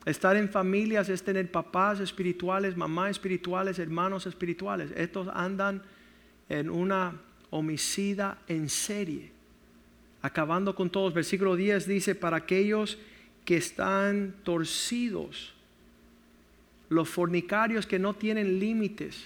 Estar 0.07 0.37
en 0.37 0.47
familias 0.47 1.09
es 1.09 1.21
tener 1.21 1.51
papás 1.51 1.99
espirituales, 1.99 2.77
mamás 2.77 3.11
espirituales, 3.11 3.77
hermanos 3.77 4.25
espirituales. 4.25 4.89
Estos 4.95 5.27
andan 5.33 5.83
en 6.47 6.69
una 6.69 7.19
homicida 7.49 8.37
en 8.47 8.69
serie, 8.69 9.31
acabando 10.21 10.73
con 10.73 10.89
todos. 10.89 11.13
Versículo 11.13 11.57
10 11.57 11.85
dice, 11.87 12.15
para 12.15 12.37
aquellos 12.37 12.97
que 13.43 13.57
están 13.57 14.33
torcidos, 14.43 15.53
los 16.87 17.09
fornicarios 17.09 17.85
que 17.85 17.99
no 17.99 18.13
tienen 18.13 18.61
límites 18.61 19.25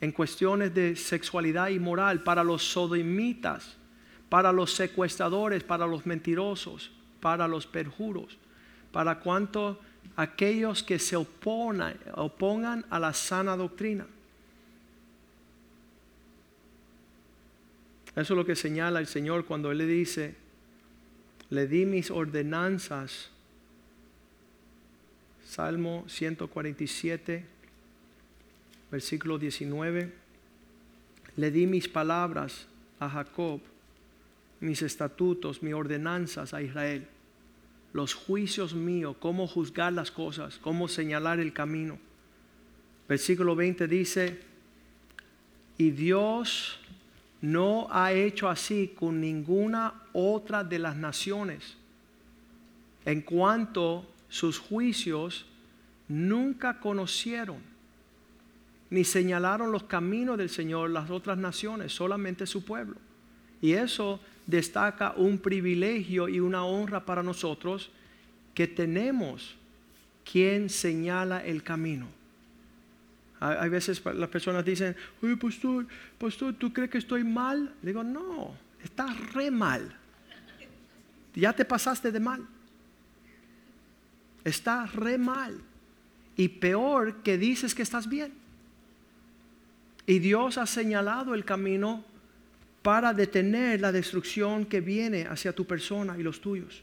en 0.00 0.12
cuestiones 0.12 0.72
de 0.72 0.94
sexualidad 0.94 1.70
y 1.70 1.80
moral, 1.80 2.22
para 2.22 2.44
los 2.44 2.62
sodomitas, 2.62 3.76
para 4.28 4.52
los 4.52 4.74
secuestradores, 4.74 5.64
para 5.64 5.88
los 5.88 6.06
mentirosos, 6.06 6.92
para 7.20 7.48
los 7.48 7.66
perjuros 7.66 8.38
para 8.92 9.18
cuanto 9.18 9.80
aquellos 10.16 10.82
que 10.82 10.98
se 10.98 11.16
oponan, 11.16 11.96
opongan 12.14 12.84
a 12.90 13.00
la 13.00 13.12
sana 13.14 13.56
doctrina. 13.56 14.06
Eso 18.14 18.34
es 18.34 18.36
lo 18.36 18.44
que 18.44 18.54
señala 18.54 19.00
el 19.00 19.06
Señor 19.06 19.46
cuando 19.46 19.70
Él 19.70 19.78
le 19.78 19.86
dice, 19.86 20.34
le 21.48 21.66
di 21.66 21.86
mis 21.86 22.10
ordenanzas. 22.10 23.30
Salmo 25.46 26.04
147, 26.08 27.44
versículo 28.90 29.38
19. 29.38 30.12
Le 31.36 31.50
di 31.50 31.66
mis 31.66 31.88
palabras 31.88 32.66
a 33.00 33.08
Jacob, 33.08 33.60
mis 34.60 34.82
estatutos, 34.82 35.62
mis 35.62 35.72
ordenanzas 35.72 36.52
a 36.52 36.60
Israel 36.60 37.06
los 37.92 38.14
juicios 38.14 38.74
míos, 38.74 39.16
cómo 39.18 39.46
juzgar 39.46 39.92
las 39.92 40.10
cosas, 40.10 40.58
cómo 40.58 40.88
señalar 40.88 41.40
el 41.40 41.52
camino. 41.52 41.98
Versículo 43.08 43.54
20 43.54 43.86
dice, 43.86 44.40
y 45.76 45.90
Dios 45.90 46.78
no 47.40 47.88
ha 47.90 48.12
hecho 48.12 48.48
así 48.48 48.94
con 48.96 49.20
ninguna 49.20 49.94
otra 50.12 50.64
de 50.64 50.78
las 50.78 50.96
naciones, 50.96 51.76
en 53.04 53.20
cuanto 53.20 54.08
sus 54.28 54.58
juicios 54.58 55.44
nunca 56.08 56.78
conocieron, 56.78 57.58
ni 58.90 59.04
señalaron 59.04 59.72
los 59.72 59.84
caminos 59.84 60.38
del 60.38 60.50
Señor 60.50 60.90
las 60.90 61.10
otras 61.10 61.36
naciones, 61.36 61.92
solamente 61.92 62.46
su 62.46 62.64
pueblo. 62.64 62.96
Y 63.60 63.72
eso 63.72 64.20
destaca 64.46 65.12
un 65.16 65.38
privilegio 65.38 66.28
y 66.28 66.40
una 66.40 66.64
honra 66.64 67.04
para 67.04 67.22
nosotros 67.22 67.90
que 68.54 68.66
tenemos 68.66 69.56
quien 70.30 70.68
señala 70.68 71.44
el 71.44 71.62
camino. 71.62 72.06
Hay 73.40 73.68
veces 73.70 74.00
las 74.04 74.28
personas 74.28 74.64
dicen, 74.64 74.94
oye, 75.20 75.36
pastor, 75.36 75.86
pastor, 76.18 76.54
¿tú 76.54 76.72
crees 76.72 76.90
que 76.90 76.98
estoy 76.98 77.24
mal? 77.24 77.74
digo, 77.82 78.04
no, 78.04 78.54
estás 78.82 79.32
re 79.32 79.50
mal. 79.50 79.96
Ya 81.34 81.52
te 81.52 81.64
pasaste 81.64 82.12
de 82.12 82.20
mal. 82.20 82.46
Estás 84.44 84.94
re 84.94 85.18
mal. 85.18 85.60
Y 86.36 86.48
peor 86.48 87.22
que 87.22 87.36
dices 87.36 87.74
que 87.74 87.82
estás 87.82 88.08
bien. 88.08 88.32
Y 90.06 90.18
Dios 90.18 90.58
ha 90.58 90.66
señalado 90.66 91.34
el 91.34 91.44
camino 91.44 92.04
para 92.82 93.14
detener 93.14 93.80
la 93.80 93.92
destrucción 93.92 94.66
que 94.66 94.80
viene 94.80 95.24
hacia 95.24 95.52
tu 95.52 95.64
persona 95.64 96.16
y 96.18 96.22
los 96.22 96.40
tuyos. 96.40 96.82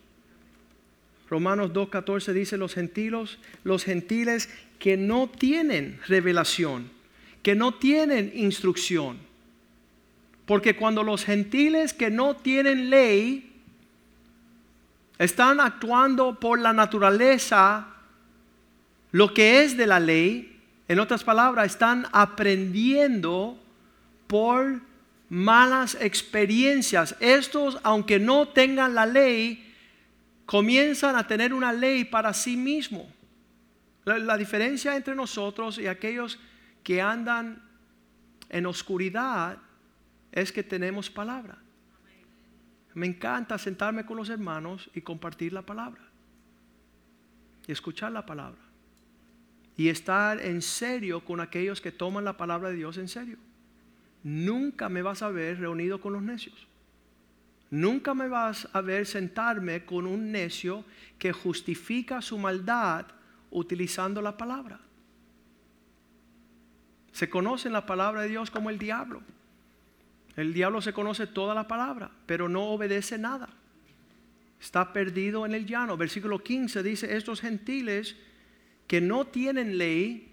Romanos 1.29 1.71
2.14 1.73 2.33
dice 2.33 2.57
los 2.57 2.73
gentiles, 2.73 3.37
los 3.63 3.83
gentiles 3.83 4.49
que 4.79 4.97
no 4.97 5.29
tienen 5.29 5.99
revelación, 6.07 6.89
que 7.43 7.53
no 7.53 7.75
tienen 7.75 8.31
instrucción. 8.33 9.17
Porque 10.45 10.75
cuando 10.75 11.03
los 11.03 11.25
gentiles 11.25 11.93
que 11.93 12.09
no 12.09 12.35
tienen 12.35 12.89
ley 12.89 13.51
están 15.19 15.59
actuando 15.59 16.39
por 16.39 16.59
la 16.59 16.73
naturaleza, 16.73 17.87
lo 19.11 19.33
que 19.33 19.63
es 19.63 19.77
de 19.77 19.85
la 19.85 19.99
ley, 19.99 20.57
en 20.87 20.99
otras 20.99 21.23
palabras, 21.23 21.67
están 21.67 22.07
aprendiendo 22.11 23.59
por 24.25 24.81
malas 25.30 25.95
experiencias. 26.01 27.15
Estos, 27.19 27.80
aunque 27.84 28.19
no 28.19 28.47
tengan 28.47 28.95
la 28.95 29.05
ley, 29.05 29.73
comienzan 30.45 31.15
a 31.15 31.27
tener 31.27 31.53
una 31.53 31.71
ley 31.71 32.03
para 32.03 32.34
sí 32.34 32.57
mismo. 32.57 33.07
La, 34.05 34.38
diferencia 34.38 34.95
entre 34.95 35.13
nosotros 35.13 35.77
y 35.77 35.86
aquellos 35.86 36.39
que 36.84 36.99
andan 36.99 37.61
en 38.49 38.65
oscuridad 38.65 39.59
es 40.32 40.51
que 40.51 40.63
tenemos 40.63 41.11
palabra. 41.11 41.59
Me 42.95 43.05
encanta 43.05 43.59
sentarme 43.59 44.03
con 44.05 44.17
los 44.17 44.30
hermanos 44.30 44.89
y 44.95 45.01
compartir 45.01 45.53
la 45.53 45.61
palabra. 45.61 46.01
Y 47.67 47.71
escuchar 47.71 48.11
la 48.11 48.25
palabra. 48.25 48.59
Y 49.77 49.89
estar 49.89 50.41
en 50.41 50.63
serio 50.63 51.23
con 51.23 51.39
aquellos 51.39 51.80
que 51.80 51.91
toman 51.91 52.25
la 52.25 52.36
palabra 52.36 52.69
de 52.69 52.77
Dios 52.77 52.97
en 52.97 53.07
serio 53.07 53.38
nunca 54.24 54.89
me 54.89 55.01
vas 55.01 55.22
a 55.22 55.30
ver 55.30 55.59
reunido 55.59 56.01
con 56.01 56.13
los 56.13 56.22
necios. 56.22 56.67
Nunca 57.72 58.13
me 58.13 58.28
vas 58.28 58.67
a 58.74 58.82
ver 58.82 59.05
sentarme 59.05 59.86
con 59.86 60.07
un 60.07 60.32
necio 60.32 60.84
que 61.20 61.32
justifica 61.32 62.22
su 62.22 62.38
maldad 62.38 63.05
utilizando 63.51 64.22
la 64.22 64.38
palabra. 64.38 64.80
Se 67.11 67.30
conoce 67.30 67.67
en 67.67 67.74
la 67.74 67.86
palabra 67.86 68.22
de 68.22 68.30
Dios 68.30 68.49
como 68.49 68.70
el 68.70 68.80
diablo. 68.80 69.22
El 70.36 70.53
diablo 70.53 70.82
se 70.82 70.93
conoce 70.93 71.28
toda 71.28 71.53
la 71.53 71.67
palabra, 71.67 72.11
pero 72.26 72.49
no 72.49 72.63
obedece 72.70 73.17
nada. 73.17 73.49
Está 74.59 74.93
perdido 74.93 75.45
en 75.45 75.53
el 75.53 75.65
llano. 75.65 75.97
Versículo 75.97 76.43
15 76.43 76.82
dice, 76.82 77.15
estos 77.15 77.41
gentiles 77.41 78.15
que 78.88 79.01
no 79.01 79.28
tienen 79.28 79.78
ley 79.78 80.28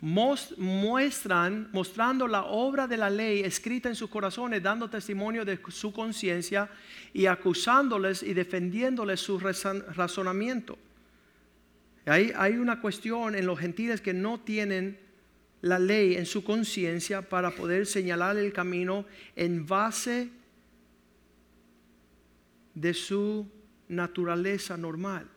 muestran, 0.00 1.68
mostrando 1.72 2.28
la 2.28 2.44
obra 2.44 2.86
de 2.86 2.96
la 2.96 3.08
ley 3.08 3.40
escrita 3.40 3.88
en 3.88 3.94
sus 3.94 4.10
corazones, 4.10 4.62
dando 4.62 4.90
testimonio 4.90 5.44
de 5.44 5.58
su 5.68 5.92
conciencia 5.92 6.68
y 7.12 7.26
acusándoles 7.26 8.22
y 8.22 8.34
defendiéndoles 8.34 9.20
su 9.20 9.38
razonamiento. 9.38 10.78
Hay, 12.04 12.32
hay 12.36 12.54
una 12.54 12.80
cuestión 12.80 13.34
en 13.34 13.46
los 13.46 13.58
gentiles 13.58 14.00
que 14.00 14.12
no 14.12 14.40
tienen 14.40 14.98
la 15.62 15.78
ley 15.78 16.14
en 16.14 16.26
su 16.26 16.44
conciencia 16.44 17.22
para 17.22 17.50
poder 17.50 17.86
señalar 17.86 18.36
el 18.36 18.52
camino 18.52 19.06
en 19.34 19.66
base 19.66 20.30
de 22.74 22.94
su 22.94 23.50
naturaleza 23.88 24.76
normal. 24.76 25.28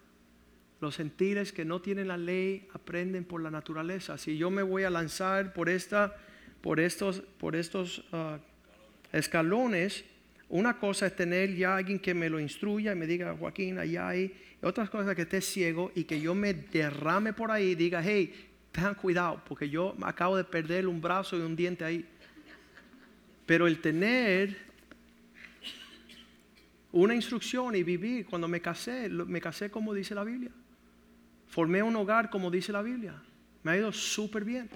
Los 0.82 0.98
gentiles 0.98 1.52
que 1.52 1.66
no 1.66 1.82
tienen 1.82 2.08
la 2.08 2.18
ley 2.18 2.68
aprenden 2.74 3.26
por 3.26 3.42
la 3.42 3.52
naturaleza. 3.52 4.18
Si 4.18 4.38
yo 4.38 4.50
me 4.50 4.64
voy 4.64 4.84
a 4.84 4.90
lanzar 4.90 5.54
por 5.54 5.70
esta, 5.70 6.16
por 6.62 6.80
estos, 6.80 7.22
por 7.38 7.56
estos, 7.56 8.04
ah, 8.14 8.40
escalones, 9.12 10.06
una 10.50 10.78
cosa 10.78 11.08
es 11.08 11.16
tener 11.16 11.56
ya 11.56 11.76
alguien 11.76 12.00
que 12.00 12.14
me 12.14 12.30
lo 12.30 12.40
instruya 12.40 12.94
y 12.94 12.96
me 12.96 13.08
diga, 13.08 13.36
Joaquín, 13.38 13.78
allá 13.78 14.10
hay. 14.10 14.34
Otras 14.62 14.90
cosas 14.90 15.16
que 15.16 15.22
esté 15.22 15.42
ciego 15.42 15.92
y 15.96 16.04
que 16.04 16.20
yo 16.20 16.36
me 16.36 16.54
derrame 16.54 17.34
por 17.34 17.52
ahí 17.52 17.70
y 17.70 17.76
diga, 17.76 18.02
hey, 18.04 18.34
tengan 18.72 18.96
cuidado, 18.96 19.42
porque 19.48 19.70
yo 19.70 19.96
acabo 20.02 20.36
de 20.36 20.44
perder 20.44 20.88
un 20.88 21.00
brazo 21.00 21.38
y 21.38 21.42
un 21.42 21.56
diente 21.56 21.86
ahí. 21.86 22.06
Pero 23.46 23.68
el 23.68 23.80
tener 23.80 24.58
una 26.92 27.16
instrucción 27.16 27.76
y 27.76 27.84
vivir, 27.84 28.26
cuando 28.26 28.48
me 28.48 28.60
casé, 28.60 29.08
me 29.10 29.40
casé 29.40 29.70
como 29.70 29.94
dice 29.94 30.14
la 30.14 30.24
Biblia. 30.24 30.52
Formé 31.50 31.82
un 31.84 31.96
hogar 31.96 32.30
como 32.30 32.52
dice 32.52 32.72
la 32.72 32.82
Biblia. 32.82 33.14
Me 33.64 33.72
ha 33.72 33.78
ido 33.78 33.92
súper 33.92 34.46
bien. 34.46 34.70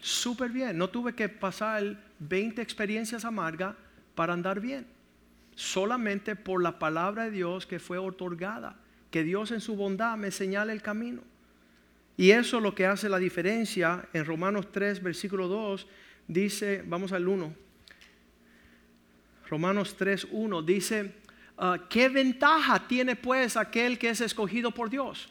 Súper 0.00 0.50
bien. 0.50 0.78
No 0.78 0.88
tuve 0.88 1.14
que 1.14 1.28
pasar 1.28 1.96
20 2.20 2.62
experiencias 2.62 3.24
amargas 3.24 3.74
para 4.14 4.32
andar 4.32 4.60
bien. 4.60 4.86
Solamente 5.54 6.36
por 6.36 6.62
la 6.62 6.78
palabra 6.78 7.24
de 7.24 7.32
Dios 7.32 7.66
que 7.66 7.80
fue 7.80 7.98
otorgada. 7.98 8.76
Que 9.10 9.24
Dios 9.24 9.50
en 9.50 9.60
su 9.60 9.76
bondad 9.76 10.16
me 10.16 10.30
señale 10.30 10.72
el 10.72 10.80
camino. 10.80 11.22
Y 12.16 12.30
eso 12.30 12.58
es 12.58 12.62
lo 12.62 12.74
que 12.74 12.86
hace 12.86 13.08
la 13.08 13.18
diferencia. 13.18 14.08
En 14.12 14.24
Romanos 14.24 14.70
3, 14.70 15.02
versículo 15.02 15.48
2, 15.48 15.86
dice, 16.28 16.84
vamos 16.86 17.12
al 17.12 17.26
1. 17.26 17.52
Romanos 19.48 19.96
3, 19.96 20.28
1 20.30 20.62
dice, 20.62 21.14
ah, 21.58 21.86
¿qué 21.90 22.08
ventaja 22.08 22.86
tiene 22.86 23.16
pues 23.16 23.56
aquel 23.56 23.98
que 23.98 24.10
es 24.10 24.20
escogido 24.20 24.70
por 24.70 24.88
Dios? 24.88 25.28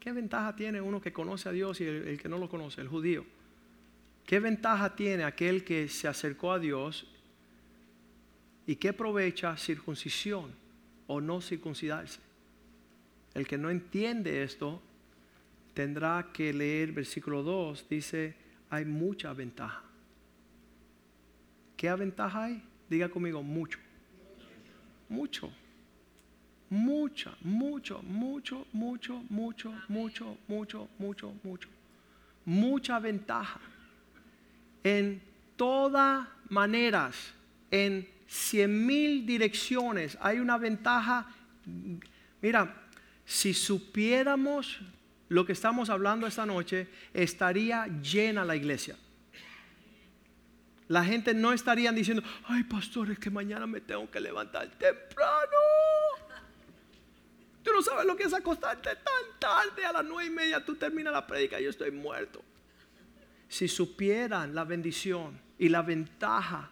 ¿Qué 0.00 0.12
ventaja 0.12 0.56
tiene 0.56 0.80
uno 0.80 0.98
que 0.98 1.12
conoce 1.12 1.50
a 1.50 1.52
Dios 1.52 1.78
y 1.82 1.84
el, 1.84 2.18
que 2.18 2.28
no 2.28 2.38
lo 2.38 2.48
conoce, 2.48 2.80
el 2.80 2.88
judío? 2.88 3.26
¿Qué 4.24 4.40
ventaja 4.40 4.96
tiene 4.96 5.24
aquel 5.24 5.62
que 5.62 5.88
se 5.88 6.08
acercó 6.08 6.52
a 6.52 6.58
Dios 6.58 7.06
y 8.66 8.76
qué 8.76 8.88
aprovecha 8.88 9.56
circuncisión 9.58 10.52
o 11.06 11.20
no 11.20 11.42
circuncidarse? 11.42 12.20
El 13.34 13.46
que 13.46 13.58
no 13.58 13.70
entiende 13.70 14.42
esto 14.42 14.80
tendrá 15.74 16.30
que 16.32 16.52
leer 16.54 16.92
versículo 16.92 17.42
2, 17.42 17.86
dice, 17.88 18.34
hay 18.70 18.86
mucha 18.86 19.34
ventaja. 19.34 19.84
¿Qué 21.76 21.92
ventaja 21.92 22.44
hay? 22.44 22.62
Diga 22.88 23.10
conmigo, 23.10 23.42
mucho. 23.42 23.78
Mucho 25.10 25.52
mucha, 26.70 27.32
mucho, 27.42 28.00
mucho, 28.02 28.66
mucho, 28.72 29.22
mucho, 29.28 29.74
mucho, 29.88 30.38
mucho, 30.48 30.88
mucho, 30.98 31.34
mucho, 31.42 31.68
mucha 32.44 32.98
ventaja. 33.00 33.60
En 34.82 35.20
todas 35.56 36.26
maneras, 36.48 37.34
en 37.70 38.08
cien 38.26 38.86
mil 38.86 39.26
direcciones, 39.26 40.16
hay 40.20 40.38
una 40.38 40.56
ventaja. 40.56 41.26
Mira, 42.40 42.74
si 43.24 43.52
supiéramos 43.52 44.80
lo 45.28 45.44
que 45.44 45.52
estamos 45.52 45.90
hablando 45.90 46.26
esta 46.26 46.46
noche, 46.46 46.88
estaría 47.12 47.86
llena 48.00 48.44
la 48.44 48.56
iglesia. 48.56 48.96
La 50.88 51.04
gente 51.04 51.34
no 51.34 51.52
estaría 51.52 51.92
diciendo, 51.92 52.22
ay 52.46 52.64
pastor, 52.64 53.10
es 53.10 53.18
que 53.18 53.30
mañana 53.30 53.66
me 53.66 53.80
tengo 53.80 54.10
que 54.10 54.20
levantar 54.20 54.68
temprano. 54.70 55.89
Tú 57.62 57.72
no 57.72 57.82
sabes 57.82 58.06
lo 58.06 58.16
que 58.16 58.24
es 58.24 58.32
acostarte 58.32 58.90
tan 58.90 59.38
tarde 59.38 59.84
a 59.84 59.92
las 59.92 60.04
nueve 60.04 60.26
y 60.26 60.34
media. 60.34 60.64
Tú 60.64 60.76
terminas 60.76 61.12
la 61.12 61.26
prédica 61.26 61.60
y 61.60 61.64
yo 61.64 61.70
estoy 61.70 61.90
muerto. 61.90 62.42
Si 63.48 63.68
supieran 63.68 64.54
la 64.54 64.64
bendición 64.64 65.38
y 65.58 65.68
la 65.68 65.82
ventaja 65.82 66.70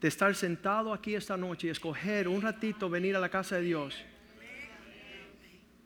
de 0.00 0.08
estar 0.08 0.34
sentado 0.34 0.92
aquí 0.92 1.14
esta 1.14 1.36
noche 1.36 1.68
y 1.68 1.70
escoger 1.70 2.28
un 2.28 2.42
ratito 2.42 2.90
venir 2.90 3.16
a 3.16 3.20
la 3.20 3.28
casa 3.28 3.56
de 3.56 3.62
Dios, 3.62 3.96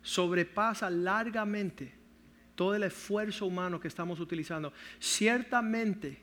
sobrepasa 0.02 0.90
largamente 0.90 1.94
todo 2.54 2.74
el 2.74 2.82
esfuerzo 2.82 3.46
humano 3.46 3.80
que 3.80 3.88
estamos 3.88 4.20
utilizando. 4.20 4.72
Ciertamente 4.98 6.22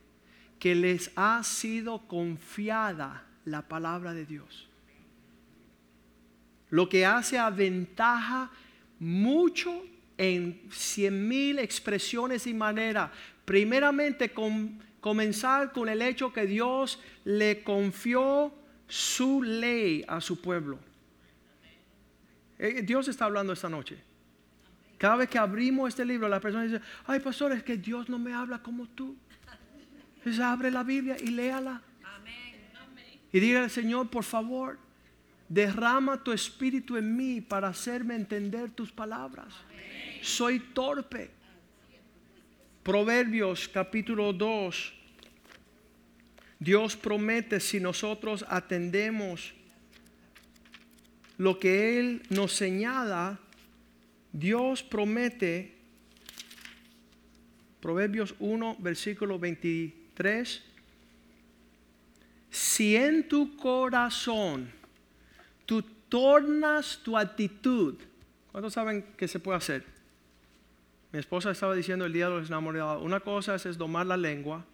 que 0.60 0.76
les 0.76 1.12
ha 1.16 1.44
sido 1.44 2.08
confiada 2.08 3.26
la 3.46 3.68
palabra 3.68 4.14
de 4.14 4.26
Dios 4.26 4.70
lo 6.74 6.90
que 6.90 7.06
hace 7.06 7.38
aventaja 7.38 8.50
mucho 8.98 9.86
en 10.18 10.60
cien 10.72 11.28
mil 11.28 11.60
expresiones 11.60 12.48
y 12.48 12.54
maneras. 12.56 13.12
Primeramente, 13.46 14.34
comenzar 15.00 15.72
con 15.72 15.88
el 15.88 16.02
hecho 16.02 16.34
que 16.34 16.48
Dios 16.48 17.00
le 17.26 17.62
confió 17.62 18.52
su 18.88 19.44
ley 19.44 20.04
a 20.08 20.20
su 20.20 20.42
pueblo. 20.42 20.80
Eh, 22.58 22.82
Dios 22.82 23.08
está 23.08 23.26
hablando 23.26 23.54
esta 23.54 23.70
noche. 23.70 24.00
Cada 24.98 25.18
vez 25.18 25.30
que 25.30 25.38
abrimos 25.38 25.90
este 25.90 26.04
libro, 26.04 26.28
la 26.28 26.40
persona 26.40 26.64
dice, 26.64 26.82
ay 27.06 27.20
pastor, 27.20 27.52
es 27.52 27.62
que 27.62 27.78
Dios 27.78 28.10
no 28.10 28.18
me 28.18 28.34
habla 28.34 28.64
como 28.64 28.88
tú. 28.88 29.16
Entonces 30.16 30.42
abre 30.42 30.72
la 30.72 30.82
Biblia 30.82 31.18
y 31.22 31.28
léala. 31.28 31.84
Y 33.32 33.40
diga 33.40 33.62
al 33.62 33.70
Señor, 33.70 34.10
por 34.10 34.24
favor, 34.24 34.80
Derrama 35.54 36.18
tu 36.18 36.32
espíritu 36.32 36.98
en 36.98 37.16
mí 37.16 37.40
para 37.40 37.68
hacerme 37.68 38.16
entender 38.16 38.72
tus 38.72 38.92
palabras. 38.92 39.54
Soy 40.24 40.60
torpe. 40.60 41.30
Proverbios 42.82 43.70
capítulo 43.70 44.34
2. 44.34 44.94
Dios 46.58 46.96
promete 46.96 47.60
si 47.60 47.80
nosotros 47.80 48.44
atendemos 48.50 49.54
lo 51.38 51.60
que 51.60 52.00
Él 52.00 52.24
nos 52.30 52.54
señala, 52.54 53.40
Dios 54.32 54.82
promete, 54.82 55.76
Proverbios 57.80 58.34
1, 58.40 58.78
versículo 58.80 59.38
23, 59.38 60.64
si 62.50 62.96
en 62.96 63.28
tu 63.28 63.56
corazón 63.56 64.82
tú 65.66 65.82
tornas 66.10 67.00
tu 67.04 67.18
actitud. 67.18 67.96
¿Cuántos 68.52 68.74
saben 68.74 69.04
que 69.18 69.28
se 69.28 69.40
puede 69.40 69.58
hacer? 69.58 69.84
Mi 71.12 71.20
esposa 71.20 71.52
estaba 71.52 71.76
diciendo 71.76 72.06
el 72.06 72.14
día 72.14 72.28
de 72.28 72.40
los 72.40 72.48
enamorados, 72.48 73.04
una 73.04 73.20
cosa 73.20 73.56
es, 73.56 73.78
domar 73.78 74.06
la 74.06 74.18
lengua, 74.18 74.66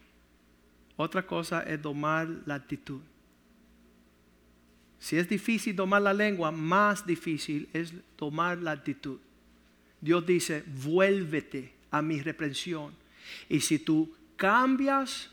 otra 0.95 1.25
cosa 1.25 1.61
es 1.63 1.81
domar 1.81 2.27
la 2.45 2.55
actitud. 2.55 3.01
Si 4.99 5.17
es 5.17 5.27
difícil 5.27 5.75
domar 5.75 6.01
la 6.01 6.13
lengua, 6.13 6.51
más 6.51 7.05
difícil 7.05 7.69
es 7.73 7.93
tomar 8.15 8.57
la 8.57 8.71
actitud. 8.71 9.17
Dios 10.01 10.25
dice, 10.25 10.63
vuélvete 10.67 11.73
a 11.91 12.01
mi 12.01 12.21
reprensión. 12.21 12.93
Y 13.47 13.61
si 13.61 13.79
tú 13.79 14.13
cambias, 14.35 15.29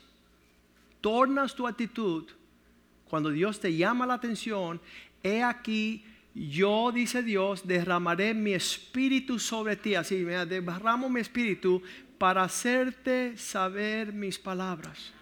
tornas 1.01 1.55
tu 1.55 1.67
actitud, 1.67 2.25
cuando 3.09 3.29
Dios 3.29 3.59
te 3.59 3.75
llama 3.75 4.05
la 4.05 4.15
atención, 4.15 4.81
he 5.23 5.43
aquí, 5.43 6.03
yo, 6.33 6.91
dice 6.91 7.23
Dios, 7.23 7.67
derramaré 7.67 8.33
mi 8.33 8.53
espíritu 8.53 9.39
sobre 9.39 9.75
ti. 9.75 9.95
Así, 9.95 10.17
me 10.17 10.45
derramo 10.45 11.09
mi 11.09 11.21
espíritu 11.21 11.81
para 12.17 12.43
hacerte 12.43 13.37
saber 13.37 14.13
mis 14.13 14.37
palabras. 14.37 15.13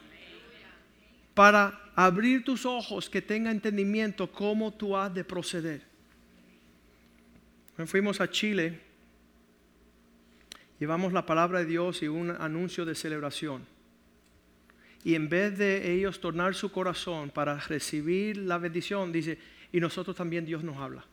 Para 1.33 1.79
abrir 1.95 2.43
tus 2.43 2.65
ojos, 2.65 3.09
que 3.09 3.21
tenga 3.21 3.51
entendimiento 3.51 4.31
cómo 4.31 4.73
tú 4.73 4.95
has 4.95 5.13
de 5.13 5.23
proceder. 5.23 5.81
Fuimos 7.85 8.21
a 8.21 8.29
Chile, 8.29 8.79
llevamos 10.79 11.11
la 11.11 11.25
palabra 11.25 11.59
de 11.59 11.65
Dios 11.65 12.01
y 12.01 12.07
un 12.07 12.31
anuncio 12.31 12.85
de 12.85 12.95
celebración. 12.95 13.74
Y 15.05 15.13
en 15.13 15.29
vez 15.29 15.55
de 15.55 15.93
ellos 15.93 16.19
tornar 16.19 16.55
su 16.55 16.71
corazón 16.71 17.29
para 17.29 17.59
recibir 17.59 18.37
la 18.37 18.57
bendición, 18.57 19.11
dice, 19.11 19.37
y 19.71 19.79
nosotros 19.79 20.15
también 20.15 20.47
Dios 20.47 20.63
nos 20.63 20.77
habla. 20.77 21.05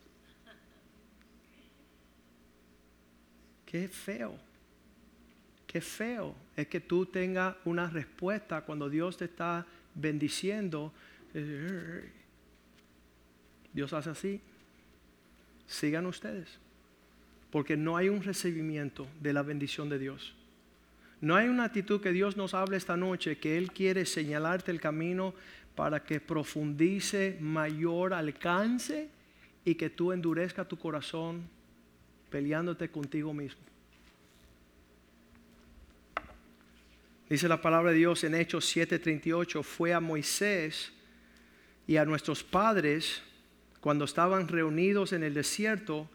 Qué 3.66 3.88
feo. 3.88 4.34
Qué 5.66 5.82
feo 5.82 6.34
es 6.57 6.68
que 6.68 6.80
tú 6.80 7.05
tengas 7.05 7.55
una 7.66 7.90
respuesta 7.90 8.62
cuando 8.62 8.88
Dios 8.88 9.18
te 9.18 9.26
está 9.26 9.66
bendiciendo. 9.95 10.90
Dios 13.74 13.93
hace 13.93 14.09
así. 14.09 14.40
Sigan 15.66 16.07
ustedes. 16.07 16.49
Porque 17.51 17.76
no 17.76 17.99
hay 17.99 18.09
un 18.09 18.22
recibimiento 18.22 19.07
de 19.20 19.34
la 19.34 19.43
bendición 19.43 19.90
de 19.90 19.99
Dios. 19.99 20.34
No 21.22 21.36
hay 21.36 21.46
una 21.46 21.64
actitud 21.64 22.00
que 22.00 22.10
Dios 22.10 22.36
nos 22.36 22.52
hable 22.52 22.76
esta 22.76 22.96
noche, 22.96 23.38
que 23.38 23.56
Él 23.56 23.70
quiere 23.70 24.06
señalarte 24.06 24.72
el 24.72 24.80
camino 24.80 25.34
para 25.76 26.02
que 26.02 26.18
profundice 26.18 27.38
mayor 27.40 28.12
alcance 28.12 29.08
y 29.64 29.76
que 29.76 29.88
tú 29.88 30.10
endurezca 30.10 30.66
tu 30.66 30.76
corazón 30.76 31.48
peleándote 32.28 32.90
contigo 32.90 33.32
mismo. 33.32 33.62
Dice 37.30 37.46
la 37.46 37.62
palabra 37.62 37.92
de 37.92 37.98
Dios 37.98 38.24
en 38.24 38.34
Hechos 38.34 38.64
7:38, 38.76 39.62
fue 39.62 39.94
a 39.94 40.00
Moisés 40.00 40.92
y 41.86 41.98
a 41.98 42.04
nuestros 42.04 42.42
padres 42.42 43.22
cuando 43.80 44.06
estaban 44.06 44.48
reunidos 44.48 45.12
en 45.12 45.22
el 45.22 45.34
desierto 45.34 46.10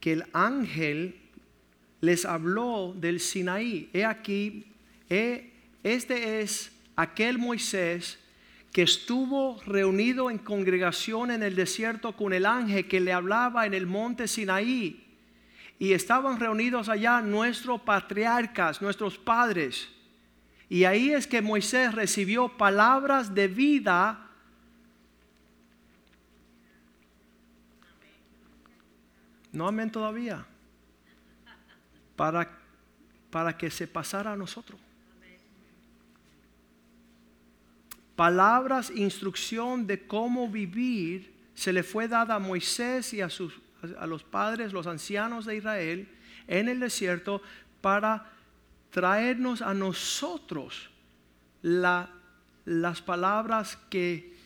que 0.00 0.12
el 0.12 0.24
ángel 0.34 1.19
les 2.00 2.24
habló 2.24 2.94
del 2.96 3.20
Sinaí. 3.20 3.90
He 3.92 4.04
aquí, 4.04 4.66
este 5.08 6.40
es 6.40 6.72
aquel 6.96 7.38
Moisés 7.38 8.18
que 8.72 8.82
estuvo 8.82 9.60
reunido 9.66 10.30
en 10.30 10.38
congregación 10.38 11.30
en 11.30 11.42
el 11.42 11.56
desierto 11.56 12.16
con 12.16 12.32
el 12.32 12.46
ángel 12.46 12.86
que 12.86 13.00
le 13.00 13.12
hablaba 13.12 13.66
en 13.66 13.74
el 13.74 13.86
monte 13.86 14.28
Sinaí. 14.28 15.06
Y 15.78 15.92
estaban 15.92 16.38
reunidos 16.38 16.88
allá 16.88 17.20
nuestros 17.20 17.80
patriarcas, 17.80 18.82
nuestros 18.82 19.18
padres. 19.18 19.88
Y 20.68 20.84
ahí 20.84 21.10
es 21.10 21.26
que 21.26 21.42
Moisés 21.42 21.94
recibió 21.94 22.48
palabras 22.56 23.34
de 23.34 23.48
vida. 23.48 24.28
No 29.52 29.66
amén 29.66 29.90
todavía. 29.90 30.46
Para, 32.20 32.46
para 33.30 33.56
que 33.56 33.70
se 33.70 33.86
pasara 33.86 34.32
a 34.34 34.36
nosotros. 34.36 34.78
palabras, 38.14 38.92
instrucción 38.94 39.86
de 39.86 40.06
cómo 40.06 40.46
vivir 40.46 41.32
se 41.54 41.72
le 41.72 41.82
fue 41.82 42.06
dada 42.06 42.34
a 42.34 42.38
Moisés 42.38 43.14
y 43.14 43.22
a, 43.22 43.30
sus, 43.30 43.58
a 43.98 44.06
los 44.06 44.22
padres, 44.22 44.74
los 44.74 44.86
ancianos 44.86 45.46
de 45.46 45.56
Israel 45.56 46.06
en 46.46 46.68
el 46.68 46.80
desierto 46.80 47.40
para 47.80 48.30
traernos 48.90 49.62
a 49.62 49.72
nosotros 49.72 50.90
las 51.62 53.00
palabras 53.00 53.78
que, 53.88 54.36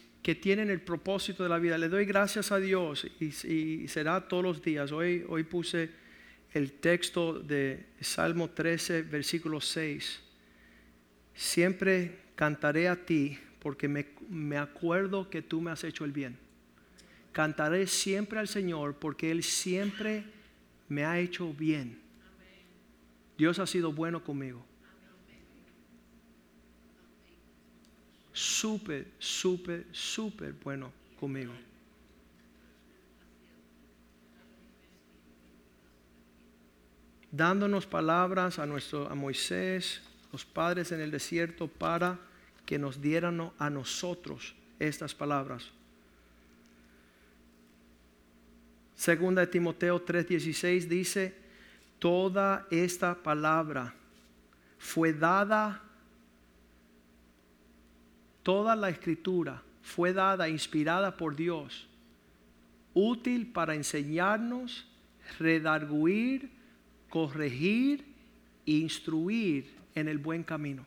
tienen 0.40 0.70
el 0.70 0.80
propósito 0.80 1.42
de 1.42 1.48
la 1.48 1.58
vida. 1.58 1.76
Le 1.76 1.88
doy 1.88 2.04
gracias 2.04 2.52
a 2.52 2.58
Dios 2.58 3.08
y, 3.18 3.88
será 3.88 4.28
todos 4.28 4.44
los 4.44 4.62
días. 4.62 4.92
Hoy, 4.92 5.24
hoy 5.28 5.42
puse 5.42 6.03
el 6.54 6.70
texto 6.70 7.40
de 7.40 7.84
Salmo 8.00 8.48
13, 8.48 9.02
versículo 9.02 9.60
6. 9.60 10.20
Siempre 11.34 12.20
cantaré 12.36 12.88
a 12.88 13.04
ti 13.04 13.36
porque 13.58 13.88
me, 13.88 14.56
acuerdo 14.56 15.28
que 15.28 15.42
tú 15.42 15.60
me 15.60 15.72
has 15.72 15.82
hecho 15.82 16.04
el 16.04 16.12
bien. 16.12 16.38
Cantaré 17.32 17.88
siempre 17.88 18.38
al 18.38 18.46
Señor 18.46 18.94
porque 19.00 19.32
Él 19.32 19.42
siempre 19.42 20.24
me 20.88 21.04
ha 21.04 21.18
hecho 21.18 21.52
bien. 21.52 21.98
Dios 23.36 23.58
ha 23.58 23.66
sido 23.66 23.92
bueno 23.92 24.22
conmigo. 24.22 24.64
Súper, 28.32 29.08
súper, 29.18 29.86
súper 29.90 30.52
bueno 30.52 30.92
conmigo. 31.18 31.52
Dándonos 37.36 37.84
palabras 37.84 38.60
a 38.60 38.66
nuestro 38.66 39.10
a 39.10 39.14
Moisés, 39.16 40.00
los 40.30 40.44
padres 40.44 40.92
en 40.92 41.00
el 41.00 41.10
desierto 41.10 41.66
para 41.66 42.16
que 42.64 42.78
nos 42.78 43.00
dieran 43.00 43.50
a 43.58 43.70
nosotros 43.70 44.54
estas 44.78 45.16
palabras. 45.16 45.68
Segunda 48.94 49.40
de 49.40 49.48
Timoteo 49.48 50.04
3:16 50.04 50.86
dice, 50.86 51.34
toda 51.98 52.68
esta 52.70 53.16
palabra 53.16 53.92
fue 54.78 55.12
dada, 55.12 55.82
toda 58.44 58.76
la 58.76 58.90
escritura 58.90 59.60
fue 59.82 60.12
dada, 60.12 60.48
inspirada 60.48 61.16
por 61.16 61.34
Dios, 61.34 61.88
útil 62.94 63.50
para 63.50 63.74
enseñarnos, 63.74 64.86
redarguir, 65.40 66.62
corregir, 67.14 68.04
instruir 68.66 69.72
en 69.94 70.08
el 70.08 70.18
buen 70.18 70.42
camino. 70.42 70.84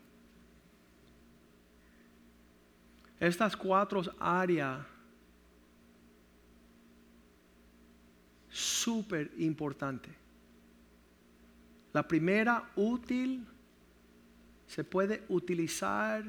Estas 3.18 3.56
cuatro 3.56 4.02
áreas 4.20 4.84
súper 8.50 9.32
importante. 9.38 10.10
La 11.94 12.06
primera, 12.06 12.72
útil, 12.76 13.46
se 14.66 14.84
puede 14.84 15.24
utilizar 15.30 16.22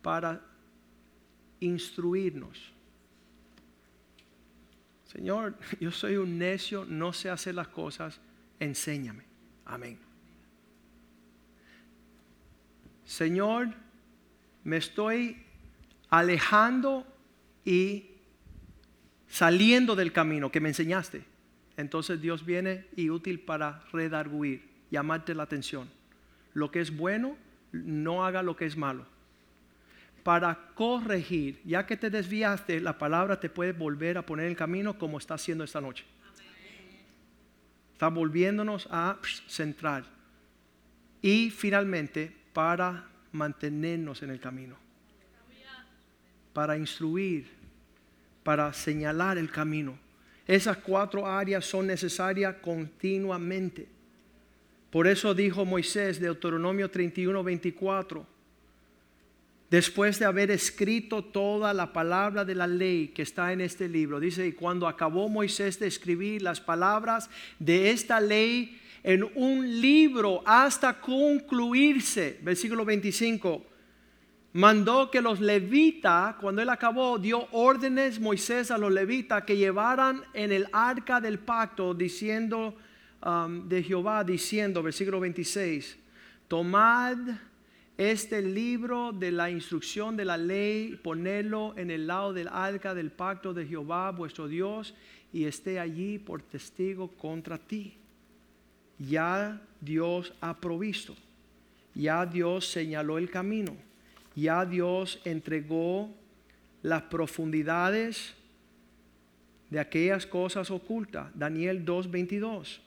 para 0.00 0.40
instruirnos. 1.60 2.72
Señor, 5.12 5.54
yo 5.80 5.90
soy 5.90 6.16
un 6.16 6.38
necio, 6.38 6.86
no 6.86 7.12
sé 7.12 7.28
hacer 7.28 7.54
las 7.54 7.68
cosas, 7.68 8.18
enséñame. 8.60 9.24
Amén. 9.64 9.98
Señor, 13.04 13.68
me 14.64 14.76
estoy 14.76 15.36
alejando 16.10 17.06
y 17.64 18.10
saliendo 19.28 19.96
del 19.96 20.12
camino 20.12 20.50
que 20.50 20.60
me 20.60 20.70
enseñaste. 20.70 21.24
Entonces 21.76 22.20
Dios 22.20 22.44
viene 22.44 22.86
y 22.96 23.10
útil 23.10 23.40
para 23.40 23.82
redarguir, 23.92 24.68
llamarte 24.90 25.34
la 25.34 25.42
atención. 25.42 25.88
Lo 26.54 26.70
que 26.70 26.80
es 26.80 26.96
bueno, 26.96 27.36
no 27.72 28.24
haga 28.24 28.42
lo 28.42 28.56
que 28.56 28.66
es 28.66 28.76
malo. 28.76 29.04
Para 30.22 30.70
corregir, 30.74 31.60
ya 31.64 31.86
que 31.86 31.96
te 31.96 32.10
desviaste, 32.10 32.80
la 32.80 32.98
palabra 32.98 33.38
te 33.38 33.48
puede 33.48 33.72
volver 33.72 34.18
a 34.18 34.26
poner 34.26 34.48
en 34.48 34.54
camino 34.54 34.98
como 34.98 35.18
está 35.18 35.34
haciendo 35.34 35.64
esta 35.64 35.80
noche. 35.80 36.04
Está 37.96 38.08
volviéndonos 38.08 38.86
a 38.90 39.16
centrar. 39.48 40.04
Y 41.22 41.50
finalmente, 41.50 42.30
para 42.52 43.06
mantenernos 43.32 44.22
en 44.22 44.30
el 44.30 44.38
camino 44.38 44.86
para 46.56 46.78
instruir, 46.78 47.50
para 48.42 48.72
señalar 48.72 49.36
el 49.36 49.50
camino. 49.50 49.98
Esas 50.46 50.78
cuatro 50.78 51.26
áreas 51.26 51.66
son 51.66 51.86
necesarias 51.86 52.54
continuamente. 52.62 53.86
Por 54.88 55.06
eso 55.06 55.34
dijo 55.34 55.66
Moisés, 55.66 56.18
Deuteronomio 56.18 56.90
31, 56.90 57.44
24, 57.44 58.26
después 59.70 60.18
de 60.18 60.24
haber 60.26 60.50
escrito 60.50 61.24
toda 61.24 61.74
la 61.74 61.92
palabra 61.92 62.44
de 62.44 62.54
la 62.54 62.66
ley 62.66 63.08
que 63.08 63.22
está 63.22 63.52
en 63.52 63.60
este 63.60 63.88
libro, 63.88 64.20
dice, 64.20 64.46
y 64.46 64.52
cuando 64.52 64.86
acabó 64.86 65.28
Moisés 65.28 65.78
de 65.78 65.86
escribir 65.86 66.42
las 66.42 66.60
palabras 66.60 67.28
de 67.58 67.90
esta 67.90 68.20
ley 68.20 68.80
en 69.02 69.24
un 69.34 69.80
libro 69.80 70.42
hasta 70.44 71.00
concluirse, 71.00 72.38
versículo 72.42 72.84
25, 72.84 73.64
mandó 74.52 75.10
que 75.10 75.20
los 75.20 75.40
levitas, 75.40 76.36
cuando 76.36 76.62
él 76.62 76.70
acabó, 76.70 77.18
dio 77.18 77.46
órdenes 77.52 78.18
Moisés 78.18 78.70
a 78.70 78.78
los 78.78 78.92
levitas 78.92 79.44
que 79.44 79.56
llevaran 79.56 80.22
en 80.32 80.50
el 80.50 80.66
arca 80.72 81.20
del 81.20 81.38
pacto, 81.38 81.92
diciendo 81.92 82.74
um, 83.24 83.68
de 83.68 83.82
Jehová, 83.82 84.24
diciendo, 84.24 84.82
versículo 84.82 85.20
26, 85.20 85.98
tomad 86.48 87.18
este 87.98 88.42
libro 88.42 89.12
de 89.12 89.32
la 89.32 89.50
instrucción 89.50 90.16
de 90.16 90.24
la 90.24 90.36
ley, 90.36 90.98
ponedlo 91.02 91.74
en 91.76 91.90
el 91.90 92.06
lado 92.06 92.32
del 92.32 92.48
arca 92.48 92.94
del 92.94 93.10
pacto 93.10 93.54
de 93.54 93.66
Jehová, 93.66 94.10
vuestro 94.10 94.48
Dios, 94.48 94.94
y 95.32 95.44
esté 95.44 95.80
allí 95.80 96.18
por 96.18 96.42
testigo 96.42 97.08
contra 97.08 97.58
ti. 97.58 97.94
Ya 98.98 99.60
Dios 99.80 100.32
ha 100.40 100.56
provisto, 100.58 101.14
ya 101.94 102.24
Dios 102.26 102.66
señaló 102.66 103.18
el 103.18 103.30
camino 103.30 103.76
ya 104.36 104.66
Dios 104.66 105.18
entregó 105.24 106.14
las 106.82 107.02
profundidades 107.04 108.34
de 109.70 109.80
aquellas 109.80 110.26
cosas 110.26 110.70
ocultas. 110.70 111.30
Daniel 111.34 111.84
2.22. 111.84 112.80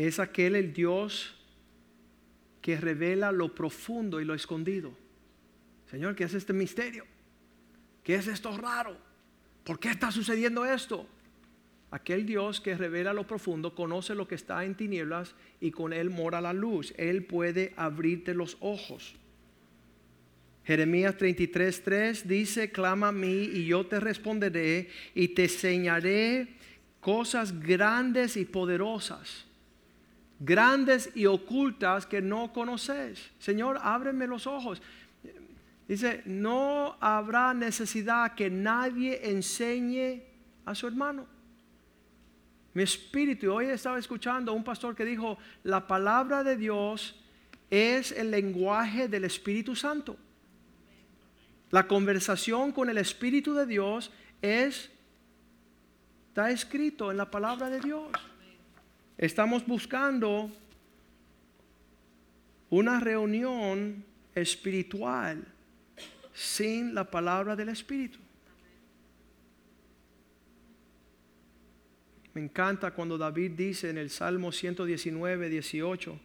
Es 0.00 0.18
aquel 0.18 0.56
el 0.56 0.72
Dios 0.72 1.34
que 2.62 2.80
revela 2.80 3.32
lo 3.32 3.54
profundo 3.54 4.18
y 4.18 4.24
lo 4.24 4.32
escondido. 4.32 4.96
Señor, 5.90 6.16
¿qué 6.16 6.24
es 6.24 6.32
este 6.32 6.54
misterio? 6.54 7.04
¿Qué 8.02 8.14
es 8.14 8.26
esto 8.26 8.56
raro? 8.56 8.96
¿Por 9.62 9.78
qué 9.78 9.90
está 9.90 10.10
sucediendo 10.10 10.64
esto? 10.64 11.06
Aquel 11.90 12.24
Dios 12.24 12.62
que 12.62 12.78
revela 12.78 13.12
lo 13.12 13.26
profundo 13.26 13.74
conoce 13.74 14.14
lo 14.14 14.26
que 14.26 14.36
está 14.36 14.64
en 14.64 14.74
tinieblas 14.74 15.34
y 15.60 15.70
con 15.70 15.92
él 15.92 16.08
mora 16.08 16.40
la 16.40 16.54
luz. 16.54 16.94
Él 16.96 17.26
puede 17.26 17.74
abrirte 17.76 18.32
los 18.32 18.56
ojos. 18.60 19.16
Jeremías 20.64 21.18
33:3 21.18 22.22
dice, 22.22 22.72
clama 22.72 23.08
a 23.08 23.12
mí 23.12 23.50
y 23.52 23.66
yo 23.66 23.84
te 23.84 24.00
responderé 24.00 24.88
y 25.14 25.28
te 25.28 25.42
enseñaré 25.42 26.56
cosas 27.02 27.60
grandes 27.60 28.38
y 28.38 28.46
poderosas 28.46 29.49
grandes 30.40 31.10
y 31.14 31.26
ocultas 31.26 32.06
que 32.06 32.20
no 32.20 32.52
conoces. 32.52 33.30
Señor, 33.38 33.78
ábreme 33.82 34.26
los 34.26 34.46
ojos. 34.46 34.82
Dice, 35.86 36.22
no 36.24 36.96
habrá 37.00 37.52
necesidad 37.52 38.34
que 38.34 38.48
nadie 38.48 39.30
enseñe 39.30 40.22
a 40.64 40.74
su 40.74 40.86
hermano. 40.86 41.26
Mi 42.72 42.84
espíritu, 42.84 43.52
hoy 43.52 43.66
estaba 43.66 43.98
escuchando 43.98 44.52
a 44.52 44.54
un 44.54 44.64
pastor 44.64 44.94
que 44.94 45.04
dijo, 45.04 45.36
la 45.64 45.86
palabra 45.86 46.42
de 46.42 46.56
Dios 46.56 47.20
es 47.68 48.12
el 48.12 48.30
lenguaje 48.30 49.08
del 49.08 49.24
Espíritu 49.24 49.76
Santo. 49.76 50.16
La 51.70 51.86
conversación 51.86 52.72
con 52.72 52.88
el 52.88 52.98
Espíritu 52.98 53.54
de 53.54 53.66
Dios 53.66 54.10
es, 54.40 54.90
está 56.28 56.50
escrito 56.50 57.10
en 57.10 57.16
la 57.16 57.30
palabra 57.30 57.68
de 57.68 57.80
Dios. 57.80 58.10
Estamos 59.20 59.66
buscando 59.66 60.50
una 62.70 63.00
reunión 63.00 64.02
espiritual 64.34 65.46
sin 66.32 66.94
la 66.94 67.04
palabra 67.04 67.54
del 67.54 67.68
Espíritu. 67.68 68.18
Me 72.32 72.40
encanta 72.40 72.92
cuando 72.92 73.18
David 73.18 73.50
dice 73.50 73.90
en 73.90 73.98
el 73.98 74.08
Salmo 74.08 74.52
119, 74.52 75.50
18, 75.50 76.18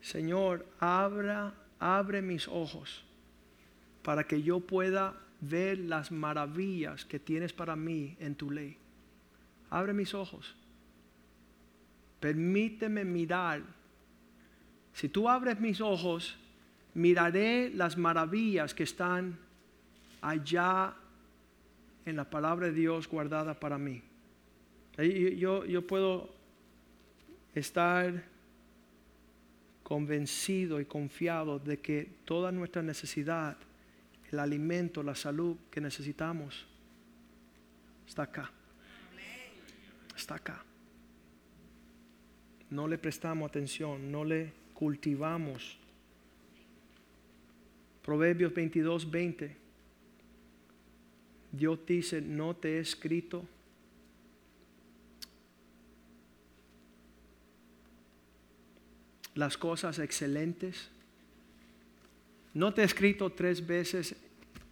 Señor, 0.00 0.66
abra, 0.80 1.54
abre 1.78 2.22
mis 2.22 2.48
ojos 2.48 3.04
para 4.02 4.24
que 4.24 4.42
yo 4.42 4.58
pueda 4.58 5.14
ver 5.40 5.78
las 5.78 6.10
maravillas 6.10 7.04
que 7.04 7.20
tienes 7.20 7.52
para 7.52 7.76
mí 7.76 8.16
en 8.18 8.34
tu 8.34 8.50
ley. 8.50 8.76
Abre 9.70 9.92
mis 9.92 10.12
ojos. 10.12 10.56
Permíteme 12.26 13.04
mirar. 13.04 13.62
Si 14.92 15.08
tú 15.08 15.28
abres 15.28 15.60
mis 15.60 15.80
ojos, 15.80 16.36
miraré 16.94 17.70
las 17.70 17.96
maravillas 17.96 18.74
que 18.74 18.82
están 18.82 19.38
allá 20.20 20.96
en 22.04 22.16
la 22.16 22.28
palabra 22.28 22.66
de 22.66 22.72
Dios 22.72 23.06
guardada 23.06 23.54
para 23.54 23.78
mí. 23.78 24.02
Yo, 25.38 25.64
yo 25.66 25.86
puedo 25.86 26.34
estar 27.54 28.24
convencido 29.84 30.80
y 30.80 30.84
confiado 30.84 31.60
de 31.60 31.78
que 31.78 32.10
toda 32.24 32.50
nuestra 32.50 32.82
necesidad, 32.82 33.56
el 34.32 34.40
alimento, 34.40 35.04
la 35.04 35.14
salud 35.14 35.58
que 35.70 35.80
necesitamos, 35.80 36.66
está 38.04 38.24
acá. 38.24 38.50
Está 40.16 40.34
acá. 40.34 40.64
No 42.76 42.86
le 42.86 42.98
prestamos 42.98 43.48
atención, 43.48 44.12
no 44.12 44.22
le 44.22 44.52
cultivamos 44.74 45.78
Proverbios 48.02 48.54
22, 48.54 49.10
20. 49.10 49.56
Dios 51.52 51.78
dice, 51.86 52.20
no 52.20 52.54
te 52.54 52.76
he 52.76 52.78
escrito 52.78 53.44
las 59.34 59.56
cosas 59.56 59.98
excelentes. 59.98 60.90
No 62.52 62.74
te 62.74 62.82
he 62.82 62.84
escrito 62.84 63.32
tres 63.32 63.66
veces 63.66 64.14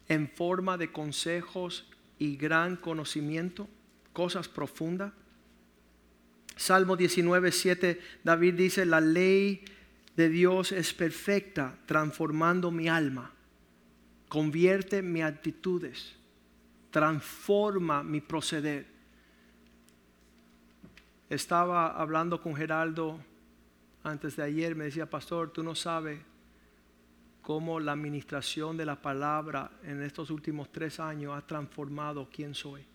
en 0.09 0.29
forma 0.29 0.77
de 0.77 0.93
consejos 0.93 1.91
y 2.19 2.37
gran 2.37 2.77
conocimiento, 2.77 3.67
cosas 4.13 4.47
profundas. 4.47 5.13
Salmo 6.57 6.97
19, 6.97 7.51
7, 7.51 8.01
David 8.23 8.55
dice, 8.55 8.87
la 8.87 9.01
ley 9.01 9.65
de 10.17 10.29
Dios 10.29 10.73
es 10.73 10.95
perfecta, 10.95 11.77
transformando 11.87 12.71
mi 12.71 12.89
alma. 12.89 13.33
Convierte 14.29 15.03
mis 15.03 15.25
actitudes, 15.25 16.15
transforma 16.91 18.03
mi 18.03 18.21
proceder. 18.21 18.87
Estaba 21.29 21.89
hablando 21.89 22.41
con 22.41 22.55
Geraldo 22.55 23.21
antes 24.05 24.37
de 24.37 24.43
ayer, 24.43 24.77
me 24.77 24.85
decía, 24.85 25.09
pastor, 25.09 25.51
tú 25.51 25.63
no 25.63 25.75
sabes 25.75 26.21
cómo 27.43 27.81
la 27.81 27.93
administración 27.93 28.77
de 28.77 28.87
la 28.87 29.01
palabra 29.01 29.71
en 29.83 30.03
estos 30.03 30.31
últimos 30.31 30.71
tres 30.71 31.01
años 31.01 31.35
ha 31.37 31.47
transformado 31.47 32.29
quién 32.33 32.55
soy. 32.55 32.87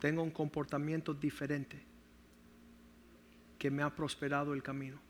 Tengo 0.00 0.22
un 0.22 0.30
comportamiento 0.30 1.14
diferente 1.14 1.82
que 3.58 3.70
me 3.70 3.82
ha 3.82 3.94
prosperado 3.94 4.52
el 4.52 4.62
camino. 4.62 5.00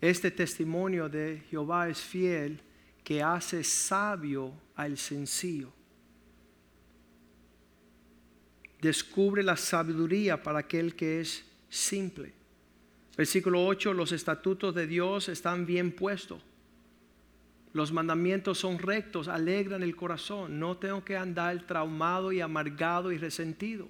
Este 0.00 0.30
testimonio 0.30 1.08
de 1.08 1.42
Jehová 1.50 1.88
es 1.88 2.00
fiel 2.00 2.60
que 3.02 3.22
hace 3.22 3.64
sabio 3.64 4.52
al 4.74 4.96
sencillo. 4.96 5.72
Descubre 8.80 9.42
la 9.42 9.56
sabiduría 9.56 10.40
para 10.40 10.60
aquel 10.60 10.94
que 10.94 11.20
es 11.20 11.44
simple. 11.68 12.32
Versículo 13.16 13.66
8, 13.66 13.92
los 13.92 14.12
estatutos 14.12 14.74
de 14.74 14.86
Dios 14.86 15.28
están 15.28 15.66
bien 15.66 15.90
puestos. 15.90 16.40
Los 17.72 17.92
mandamientos 17.92 18.58
son 18.58 18.78
rectos, 18.78 19.28
alegran 19.28 19.82
el 19.82 19.94
corazón. 19.94 20.58
No 20.58 20.76
tengo 20.76 21.04
que 21.04 21.16
andar 21.16 21.66
traumado 21.66 22.32
y 22.32 22.40
amargado 22.40 23.12
y 23.12 23.18
resentido. 23.18 23.88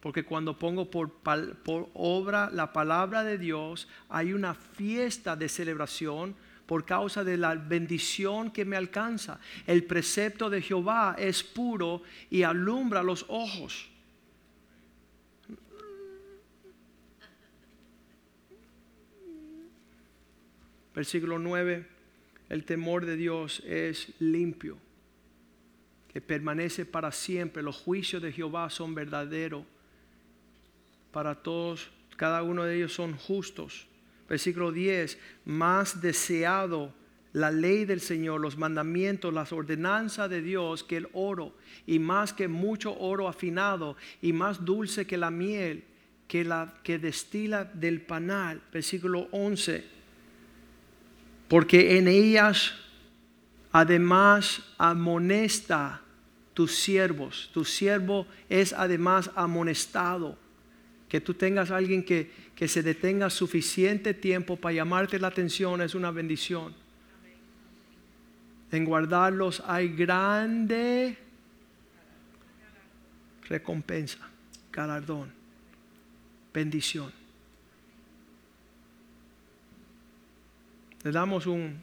Porque 0.00 0.24
cuando 0.24 0.58
pongo 0.58 0.90
por, 0.90 1.10
obra 1.94 2.50
la 2.52 2.72
palabra 2.72 3.24
de 3.24 3.38
Dios, 3.38 3.88
hay 4.08 4.32
una 4.32 4.54
fiesta 4.54 5.34
de 5.34 5.48
celebración 5.48 6.36
por 6.66 6.84
causa 6.84 7.24
de 7.24 7.36
la 7.36 7.54
bendición 7.54 8.50
que 8.50 8.64
me 8.64 8.76
alcanza. 8.76 9.40
El 9.66 9.84
precepto 9.84 10.50
de 10.50 10.62
Jehová 10.62 11.16
es 11.18 11.42
puro 11.42 12.02
y 12.30 12.42
alumbra 12.42 13.02
los 13.02 13.24
ojos. 13.28 13.88
Versículo 20.94 21.38
9, 21.38 21.93
el 22.48 22.64
temor 22.64 23.06
de 23.06 23.16
Dios 23.16 23.62
es 23.66 24.12
limpio, 24.18 24.78
que 26.12 26.20
permanece 26.20 26.84
para 26.84 27.12
siempre. 27.12 27.62
Los 27.62 27.76
juicios 27.76 28.22
de 28.22 28.32
Jehová 28.32 28.70
son 28.70 28.94
verdaderos 28.94 29.64
para 31.10 31.34
todos, 31.34 31.90
cada 32.16 32.42
uno 32.42 32.64
de 32.64 32.76
ellos 32.76 32.92
son 32.92 33.16
justos. 33.16 33.86
Versículo 34.28 34.72
10, 34.72 35.18
más 35.44 36.00
deseado 36.00 36.92
la 37.32 37.50
ley 37.50 37.84
del 37.84 38.00
Señor, 38.00 38.40
los 38.40 38.56
mandamientos, 38.56 39.34
las 39.34 39.52
ordenanzas 39.52 40.30
de 40.30 40.40
Dios 40.40 40.84
que 40.84 40.98
el 40.98 41.08
oro, 41.12 41.54
y 41.86 41.98
más 41.98 42.32
que 42.32 42.48
mucho 42.48 42.96
oro 42.98 43.28
afinado, 43.28 43.96
y 44.22 44.32
más 44.32 44.64
dulce 44.64 45.06
que 45.06 45.16
la 45.16 45.30
miel 45.30 45.84
que 46.28 46.44
la 46.44 46.74
que 46.82 46.98
destila 46.98 47.64
del 47.64 48.00
panal. 48.00 48.62
Versículo 48.72 49.28
11, 49.32 49.84
porque 51.48 51.98
en 51.98 52.08
ellas 52.08 52.72
además 53.72 54.62
amonesta 54.78 56.00
tus 56.54 56.74
siervos, 56.76 57.50
tu 57.52 57.64
siervo 57.64 58.26
es 58.48 58.72
además 58.72 59.30
amonestado 59.34 60.38
que 61.08 61.20
tú 61.20 61.34
tengas 61.34 61.70
alguien 61.70 62.04
que, 62.04 62.30
que 62.54 62.68
se 62.68 62.82
detenga 62.82 63.30
suficiente 63.30 64.14
tiempo 64.14 64.56
para 64.56 64.74
llamarte 64.74 65.18
la 65.18 65.28
atención 65.28 65.82
es 65.82 65.94
una 65.94 66.10
bendición. 66.10 66.74
En 68.70 68.84
guardarlos 68.84 69.62
hay 69.66 69.88
grande 69.88 71.16
recompensa, 73.48 74.18
galardón, 74.72 75.30
bendición. 76.52 77.23
Le 81.04 81.12
damos 81.12 81.46
un 81.46 81.80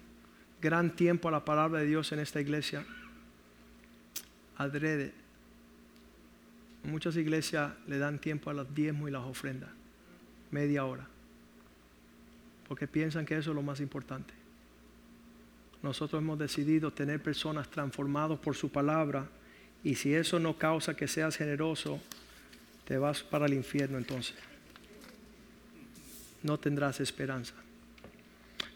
gran 0.60 0.96
tiempo 0.96 1.30
a 1.30 1.32
la 1.32 1.46
palabra 1.46 1.80
de 1.80 1.86
Dios 1.86 2.12
en 2.12 2.20
esta 2.20 2.42
iglesia. 2.42 2.84
Adrede. 4.58 5.14
Muchas 6.84 7.16
iglesias 7.16 7.74
le 7.88 8.00
dan 8.00 8.20
tiempo 8.20 8.50
a 8.50 8.54
los 8.54 8.74
diezmos 8.74 9.10
y 9.10 9.12
las 9.12 9.22
ofrendas, 9.22 9.70
media 10.50 10.84
hora, 10.86 11.08
porque 12.68 12.88
piensan 12.88 13.24
que 13.24 13.38
eso 13.38 13.52
es 13.52 13.56
lo 13.56 13.62
más 13.62 13.80
importante. 13.80 14.34
Nosotros 15.84 16.22
hemos 16.22 16.40
decidido 16.40 16.92
tener 16.92 17.22
personas 17.22 17.70
transformadas 17.70 18.40
por 18.40 18.56
su 18.56 18.72
palabra 18.72 19.28
y 19.84 19.94
si 19.94 20.14
eso 20.16 20.40
no 20.40 20.58
causa 20.58 20.96
que 20.96 21.08
seas 21.08 21.38
generoso, 21.38 22.00
te 22.86 22.98
vas 22.98 23.22
para 23.22 23.46
el 23.46 23.54
infierno 23.54 24.00
entonces. 24.00 24.36
No 26.42 26.60
tendrás 26.60 27.00
esperanza. 27.00 27.54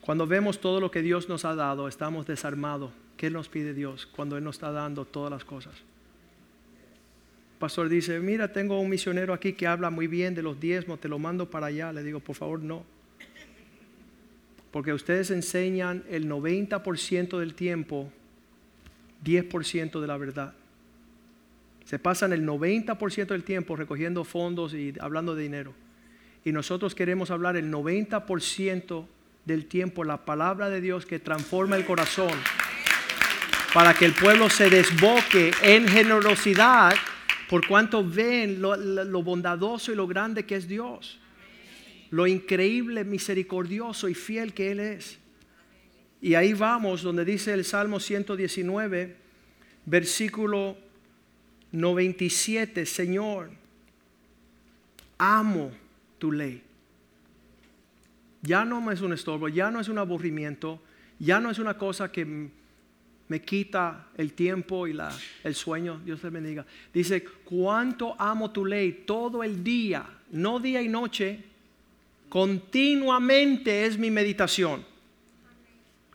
Cuando 0.06 0.28
vemos 0.28 0.62
todo 0.62 0.80
lo 0.80 0.92
que 0.92 1.02
Dios 1.02 1.30
nos 1.30 1.46
ha 1.46 1.56
dado, 1.56 1.88
estamos 1.88 2.28
desarmados. 2.28 2.92
¿Qué 3.18 3.32
nos 3.32 3.50
pide 3.50 3.74
Dios 3.74 4.06
cuando 4.06 4.38
Él 4.38 4.44
nos 4.44 4.58
está 4.58 4.72
dando 4.72 5.06
todas 5.06 5.32
las 5.32 5.44
cosas? 5.44 5.74
pastor 7.58 7.90
dice, 7.90 8.20
mira, 8.20 8.52
tengo 8.52 8.80
un 8.80 8.90
misionero 8.90 9.34
aquí 9.34 9.54
que 9.54 9.66
habla 9.66 9.90
muy 9.90 10.06
bien 10.06 10.36
de 10.36 10.44
los 10.44 10.60
diezmos, 10.60 11.00
te 11.00 11.08
lo 11.08 11.18
mando 11.18 11.50
para 11.50 11.68
allá. 11.68 11.92
Le 11.92 12.04
digo, 12.04 12.20
por 12.20 12.36
favor, 12.36 12.62
no. 12.62 12.84
Porque 14.70 14.94
ustedes 14.94 15.32
enseñan 15.32 16.04
el 16.10 16.30
90% 16.30 17.40
del 17.40 17.56
tiempo, 17.56 18.12
10% 19.24 20.00
de 20.00 20.08
la 20.08 20.18
verdad. 20.18 20.54
Se 21.86 21.98
pasan 21.98 22.34
el 22.34 22.46
90% 22.46 23.28
del 23.28 23.44
tiempo 23.44 23.76
recogiendo 23.76 24.24
fondos 24.24 24.76
y 24.76 24.94
hablando 25.00 25.34
de 25.34 25.42
dinero. 25.42 25.74
Y 26.44 26.52
nosotros 26.52 26.94
queremos 26.94 27.32
hablar 27.32 27.56
el 27.56 27.72
90% 27.72 29.08
del 29.46 29.66
tiempo 29.68 30.04
la 30.04 30.26
palabra 30.26 30.70
de 30.70 30.82
Dios 30.82 31.06
que 31.06 31.20
transforma 31.20 31.76
el 31.76 31.86
corazón 31.86 32.32
para 33.74 33.94
que 33.94 34.06
el 34.06 34.14
pueblo 34.14 34.50
se 34.50 34.70
desboque 34.70 35.52
en 35.62 35.88
generosidad 35.88 36.96
por 37.50 37.68
cuanto 37.68 38.04
ven 38.04 38.62
lo, 38.62 39.24
bondadoso 39.24 39.92
y 39.92 39.96
lo 39.96 40.08
grande 40.08 40.46
que 40.46 40.56
es 40.56 40.68
Dios, 40.68 41.20
lo 42.10 42.26
increíble, 42.26 43.04
misericordioso 43.04 44.10
y 44.10 44.16
fiel 44.16 44.54
que 44.54 44.72
Él 44.72 44.80
es. 44.80 45.20
Y 46.22 46.36
ahí 46.36 46.54
vamos 46.54 47.04
donde 47.04 47.26
dice 47.26 47.54
el 47.54 47.66
Salmo 47.66 48.00
119, 48.00 49.16
versículo 49.86 50.78
97, 51.72 52.86
Señor, 52.86 53.52
amo 55.18 55.72
tu 56.18 56.32
ley. 56.32 56.65
Ya 58.46 58.66
no 58.66 58.92
es 58.92 59.02
un 59.02 59.14
estorbo, 59.14 59.48
ya 59.48 59.72
no 59.72 59.80
es 59.80 59.90
un 59.90 59.98
aburrimiento, 59.98 60.80
ya 61.20 61.40
no 61.40 61.50
es 61.50 61.60
una 61.60 61.78
cosa 61.78 62.12
que 62.12 62.50
me 63.28 63.42
quita 63.42 64.08
el 64.18 64.34
tiempo 64.34 64.88
y 64.88 64.94
la, 64.94 65.12
el 65.44 65.56
sueño. 65.56 66.00
Dios 66.06 66.22
te 66.22 66.30
bendiga. 66.30 66.66
Dice, 66.94 67.24
cuánto 67.24 68.16
amo 68.20 68.52
tu 68.52 68.66
ley 68.66 69.04
todo 69.06 69.44
el 69.44 69.64
día, 69.64 70.06
no 70.32 70.60
día 70.60 70.82
y 70.82 70.90
noche, 70.90 71.44
continuamente 72.30 73.86
es 73.86 73.98
mi 73.98 74.12
meditación. 74.12 74.86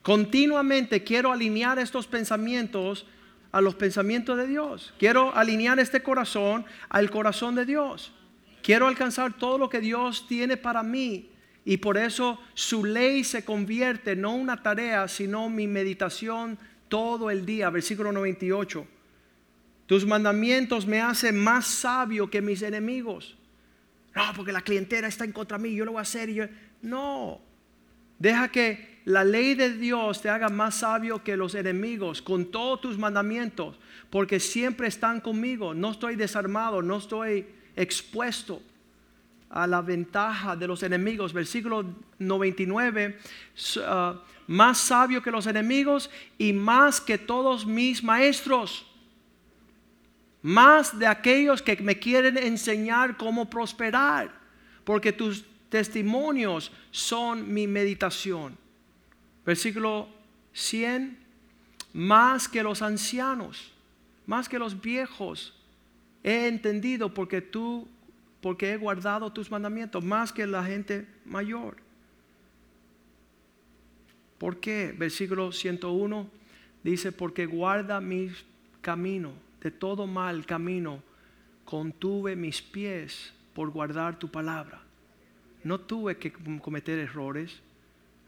Continuamente 0.03 1.03
quiero 1.03 1.33
alinear 1.33 1.79
estos 1.79 2.07
pensamientos 2.07 3.07
a 3.53 3.61
los 3.61 3.75
pensamientos 3.75 4.37
de 4.39 4.47
Dios. 4.47 4.95
Quiero 4.99 5.35
alinear 5.35 5.79
este 5.79 6.03
corazón 6.03 6.65
al 6.89 7.11
corazón 7.11 7.55
de 7.55 7.67
Dios. 7.67 8.13
Quiero 8.63 8.87
alcanzar 8.87 9.37
todo 9.37 9.59
lo 9.59 9.69
que 9.69 9.81
Dios 9.81 10.27
tiene 10.29 10.57
para 10.57 10.83
mí. 10.83 11.29
Y 11.65 11.77
por 11.77 11.99
eso 11.99 12.41
su 12.55 12.85
ley 12.85 13.23
se 13.25 13.45
convierte 13.45 14.17
no 14.17 14.35
una 14.35 14.63
tarea, 14.63 15.09
sino 15.09 15.51
mi 15.51 15.67
meditación 15.67 16.59
todo 16.89 17.31
el 17.31 17.45
día. 17.45 17.71
Versículo 17.71 18.13
98. 18.13 18.87
Tus 19.87 20.07
mandamientos 20.07 20.87
me 20.87 21.01
hacen 21.01 21.37
más 21.37 21.67
sabio 21.67 22.31
que 22.31 22.41
mis 22.41 22.63
enemigos. 22.63 23.37
No, 24.15 24.23
porque 24.35 24.53
la 24.53 24.63
clientela 24.63 25.09
está 25.09 25.25
en 25.25 25.33
contra 25.33 25.59
de 25.59 25.65
mí, 25.65 25.75
yo 25.75 25.85
lo 25.85 25.93
voy 25.93 25.99
a 26.01 26.03
hacer. 26.03 26.51
No, 26.83 27.41
deja 28.19 28.49
que 28.49 29.01
la 29.05 29.25
ley 29.25 29.55
de 29.55 29.77
Dios 29.77 30.23
te 30.23 30.29
haga 30.29 30.49
más 30.49 30.77
sabio 30.77 31.23
que 31.23 31.37
los 31.37 31.55
enemigos 31.55 32.23
con 32.23 32.51
todos 32.51 32.81
tus 32.81 32.99
mandamientos, 32.99 33.79
porque 34.09 34.41
siempre 34.41 34.89
están 34.89 35.21
conmigo. 35.21 35.75
No 35.75 35.93
estoy 35.93 36.17
desarmado, 36.17 36.83
no 36.83 36.99
estoy 36.99 37.47
expuesto 37.77 38.63
a 39.51 39.67
la 39.67 39.83
ventaja 39.83 40.57
de 40.57 40.67
los 40.67 40.83
enemigos. 40.83 41.33
Versículo 41.33 41.85
99, 42.19 43.19
uh, 43.77 43.81
más 44.47 44.79
sabio 44.79 45.23
que 45.23 45.31
los 45.31 45.47
enemigos 45.47 46.09
y 46.39 46.53
más 46.53 47.01
que 47.01 47.19
todos 47.19 47.67
mis 47.67 48.03
maestros. 48.03 48.87
Más 50.43 50.99
de 50.99 51.07
aquellos 51.07 51.61
que 51.61 51.77
me 51.77 51.99
quieren 51.99 52.39
enseñar 52.39 53.17
cómo 53.17 53.51
prosperar. 53.51 54.33
Porque 54.85 55.13
tus 55.13 55.45
testimonios 55.69 56.73
son 56.91 57.53
mi 57.53 57.67
meditación. 57.67 58.57
Versículo 59.45 60.09
100, 60.53 61.19
más 61.93 62.49
que 62.49 62.63
los 62.63 62.83
ancianos, 62.83 63.73
más 64.27 64.49
que 64.49 64.59
los 64.59 64.81
viejos 64.81 65.55
he 66.23 66.49
entendido 66.49 67.13
porque 67.13 67.41
tú, 67.41 67.89
porque 68.41 68.73
he 68.73 68.77
guardado 68.77 69.33
tus 69.33 69.51
mandamientos 69.51 70.03
más 70.05 70.33
que 70.33 70.47
la 70.47 70.65
gente 70.65 71.07
mayor. 71.25 71.77
¿Por 74.39 74.59
qué? 74.59 74.95
Versículo 74.97 75.53
101 75.53 76.27
dice, 76.83 77.13
porque 77.13 77.47
guarda 77.47 78.01
mi 78.01 78.31
camino, 78.81 79.33
de 79.61 79.71
todo 79.71 80.07
mal 80.07 80.47
camino, 80.47 81.03
contuve 81.65 82.35
mis 82.37 82.63
pies 82.63 83.35
por 83.55 83.71
guardar 83.71 84.19
tu 84.19 84.31
palabra. 84.31 84.81
No 85.63 85.79
tuve 85.79 86.17
que 86.17 86.33
cometer 86.33 86.99
errores, 86.99 87.61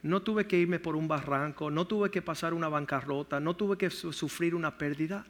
no 0.02 0.20
tuve 0.20 0.46
que 0.46 0.58
irme 0.58 0.78
por 0.78 0.96
un 0.96 1.08
barranco, 1.08 1.70
no 1.70 1.86
tuve 1.86 2.10
que 2.10 2.20
pasar 2.20 2.52
una 2.52 2.68
bancarrota, 2.68 3.40
no 3.40 3.56
tuve 3.56 3.78
que 3.78 3.88
sufrir 3.88 4.54
una 4.54 4.76
pérdida, 4.76 5.24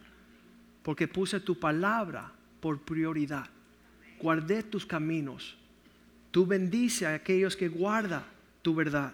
porque 0.83 1.07
puse 1.07 1.39
tu 1.39 1.61
palabra 1.61 2.33
por 2.61 2.80
prioridad. 2.80 3.49
Guardé 4.23 4.62
tus 4.62 4.87
caminos. 4.87 5.57
Tú 6.31 6.47
bendice 6.47 7.07
a 7.07 7.14
aquellos 7.14 7.57
que 7.57 7.68
guarda 7.68 8.25
tu 8.62 8.75
verdad. 8.75 9.12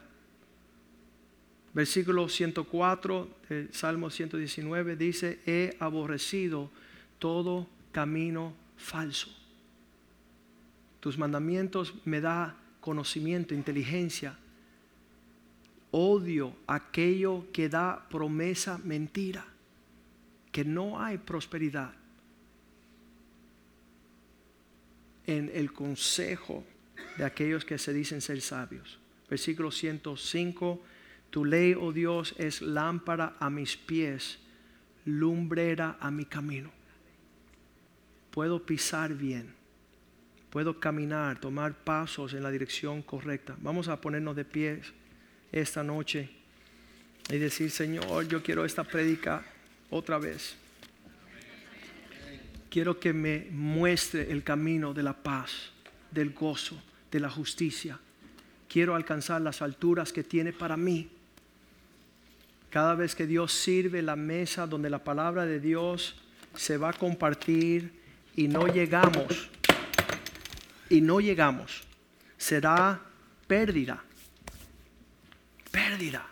Versículo 1.72 2.28
104 2.28 3.28
del 3.48 3.72
Salmo 3.72 4.10
119 4.10 4.96
dice, 4.96 5.40
he 5.46 5.76
aborrecido 5.80 6.70
todo 7.18 7.66
camino 7.90 8.52
falso. 8.76 9.34
Tus 11.00 11.16
mandamientos 11.16 11.94
me 12.04 12.20
da 12.20 12.54
conocimiento, 12.80 13.54
inteligencia. 13.54 14.36
Odio 15.90 16.54
aquello 16.66 17.46
que 17.52 17.68
da 17.68 18.06
promesa 18.10 18.78
mentira, 18.84 19.46
que 20.52 20.64
no 20.64 21.00
hay 21.00 21.16
prosperidad 21.16 21.97
en 25.28 25.50
el 25.54 25.72
consejo 25.72 26.64
de 27.18 27.24
aquellos 27.24 27.64
que 27.64 27.78
se 27.78 27.92
dicen 27.92 28.20
ser 28.20 28.40
sabios. 28.40 28.98
Versículo 29.28 29.70
105, 29.70 30.82
tu 31.30 31.44
ley, 31.44 31.76
oh 31.78 31.92
Dios, 31.92 32.34
es 32.38 32.62
lámpara 32.62 33.36
a 33.38 33.50
mis 33.50 33.76
pies, 33.76 34.38
lumbrera 35.04 35.98
a 36.00 36.10
mi 36.10 36.24
camino. 36.24 36.72
Puedo 38.30 38.64
pisar 38.64 39.12
bien, 39.12 39.54
puedo 40.48 40.80
caminar, 40.80 41.38
tomar 41.38 41.74
pasos 41.74 42.32
en 42.32 42.42
la 42.42 42.50
dirección 42.50 43.02
correcta. 43.02 43.54
Vamos 43.60 43.88
a 43.88 44.00
ponernos 44.00 44.34
de 44.34 44.46
pies 44.46 44.94
esta 45.52 45.82
noche 45.82 46.30
y 47.28 47.36
decir, 47.36 47.70
Señor, 47.70 48.26
yo 48.28 48.42
quiero 48.42 48.64
esta 48.64 48.82
prédica 48.82 49.44
otra 49.90 50.18
vez 50.18 50.56
quiero 52.70 52.98
que 53.00 53.12
me 53.12 53.48
muestre 53.50 54.30
el 54.30 54.42
camino 54.42 54.94
de 54.94 55.02
la 55.02 55.14
paz, 55.14 55.72
del 56.10 56.32
gozo, 56.32 56.76
de 57.10 57.20
la 57.20 57.30
justicia. 57.30 57.98
Quiero 58.68 58.94
alcanzar 58.94 59.40
las 59.40 59.62
alturas 59.62 60.12
que 60.12 60.22
tiene 60.22 60.52
para 60.52 60.76
mí. 60.76 61.08
Cada 62.70 62.94
vez 62.94 63.14
que 63.14 63.26
Dios 63.26 63.52
sirve 63.52 64.02
la 64.02 64.16
mesa 64.16 64.66
donde 64.66 64.90
la 64.90 65.02
palabra 65.02 65.46
de 65.46 65.58
Dios 65.58 66.16
se 66.54 66.76
va 66.76 66.90
a 66.90 66.92
compartir 66.92 67.92
y 68.36 68.46
no 68.48 68.66
llegamos, 68.66 69.48
y 70.90 71.00
no 71.00 71.20
llegamos, 71.20 71.82
será 72.36 73.00
pérdida. 73.46 74.02
Pérdida. 75.70 76.26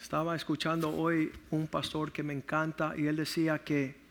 Estaba 0.00 0.36
escuchando 0.36 0.90
hoy 0.90 1.32
un 1.50 1.66
pastor 1.66 2.12
que 2.12 2.22
me 2.22 2.32
encanta 2.32 2.94
y 2.96 3.06
él 3.06 3.16
decía 3.16 3.58
que 3.58 4.03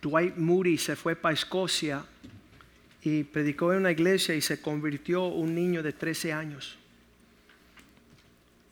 Dwight 0.00 0.36
Moody 0.36 0.78
se 0.78 0.96
fue 0.96 1.16
para 1.16 1.34
Escocia 1.34 2.04
y 3.02 3.24
predicó 3.24 3.72
en 3.72 3.80
una 3.80 3.90
iglesia 3.90 4.34
y 4.34 4.40
se 4.40 4.60
convirtió 4.60 5.24
un 5.26 5.54
niño 5.54 5.82
de 5.82 5.92
13 5.92 6.32
años. 6.32 6.78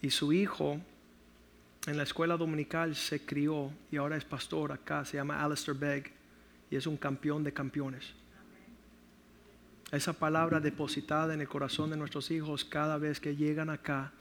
Y 0.03 0.11
su 0.11 0.33
hijo 0.33 0.81
en 1.87 1.97
la 1.97 2.03
escuela 2.03 2.37
dominical 2.37 2.95
se 2.95 3.25
crió 3.25 3.73
y 3.91 3.97
ahora 3.97 4.17
es 4.17 4.25
pastor 4.25 4.73
acá, 4.73 5.05
se 5.05 5.17
llama 5.17 5.43
Alistair 5.43 5.77
Begg 5.77 6.13
y 6.71 6.77
es 6.77 6.87
un 6.87 6.97
campeón 6.97 7.45
de 7.45 7.53
campeones. 7.53 8.13
Esa 9.93 10.13
palabra 10.13 10.59
depositada 10.59 11.33
en 11.33 11.41
el 11.41 11.49
corazón 11.49 11.91
de 11.91 11.97
nuestros 11.97 12.31
hijos 12.31 12.65
cada 12.65 12.99
vez 12.99 13.21
que 13.21 13.37
llegan 13.37 13.71
acá, 13.71 14.13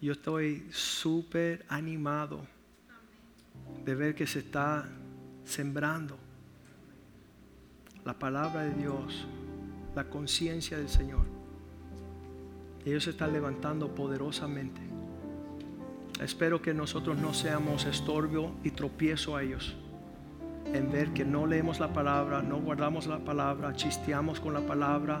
yo 0.00 0.12
estoy 0.12 0.66
súper 0.70 1.64
animado 1.68 2.46
de 3.84 3.94
ver 3.94 4.14
que 4.14 4.26
se 4.26 4.40
está 4.40 4.86
sembrando 5.44 6.16
la 8.04 8.18
palabra 8.18 8.62
de 8.62 8.74
Dios, 8.74 9.26
la 9.94 10.04
conciencia 10.04 10.76
del 10.76 10.88
Señor. 10.88 11.24
Ellos 12.84 13.06
están 13.06 13.32
levantando 13.32 13.94
poderosamente. 13.94 14.80
Espero 16.20 16.60
que 16.60 16.74
nosotros 16.74 17.18
no 17.18 17.32
seamos 17.32 17.86
estorbo 17.86 18.54
y 18.62 18.70
tropiezo 18.70 19.36
a 19.36 19.42
ellos. 19.42 19.76
en 20.72 20.90
ver 20.90 21.12
que 21.12 21.24
no 21.24 21.46
leemos 21.46 21.78
la 21.78 21.92
palabra, 21.92 22.42
no 22.42 22.58
guardamos 22.58 23.06
la 23.06 23.18
palabra, 23.18 23.74
chisteamos 23.76 24.40
con 24.40 24.54
la 24.54 24.66
palabra 24.66 25.20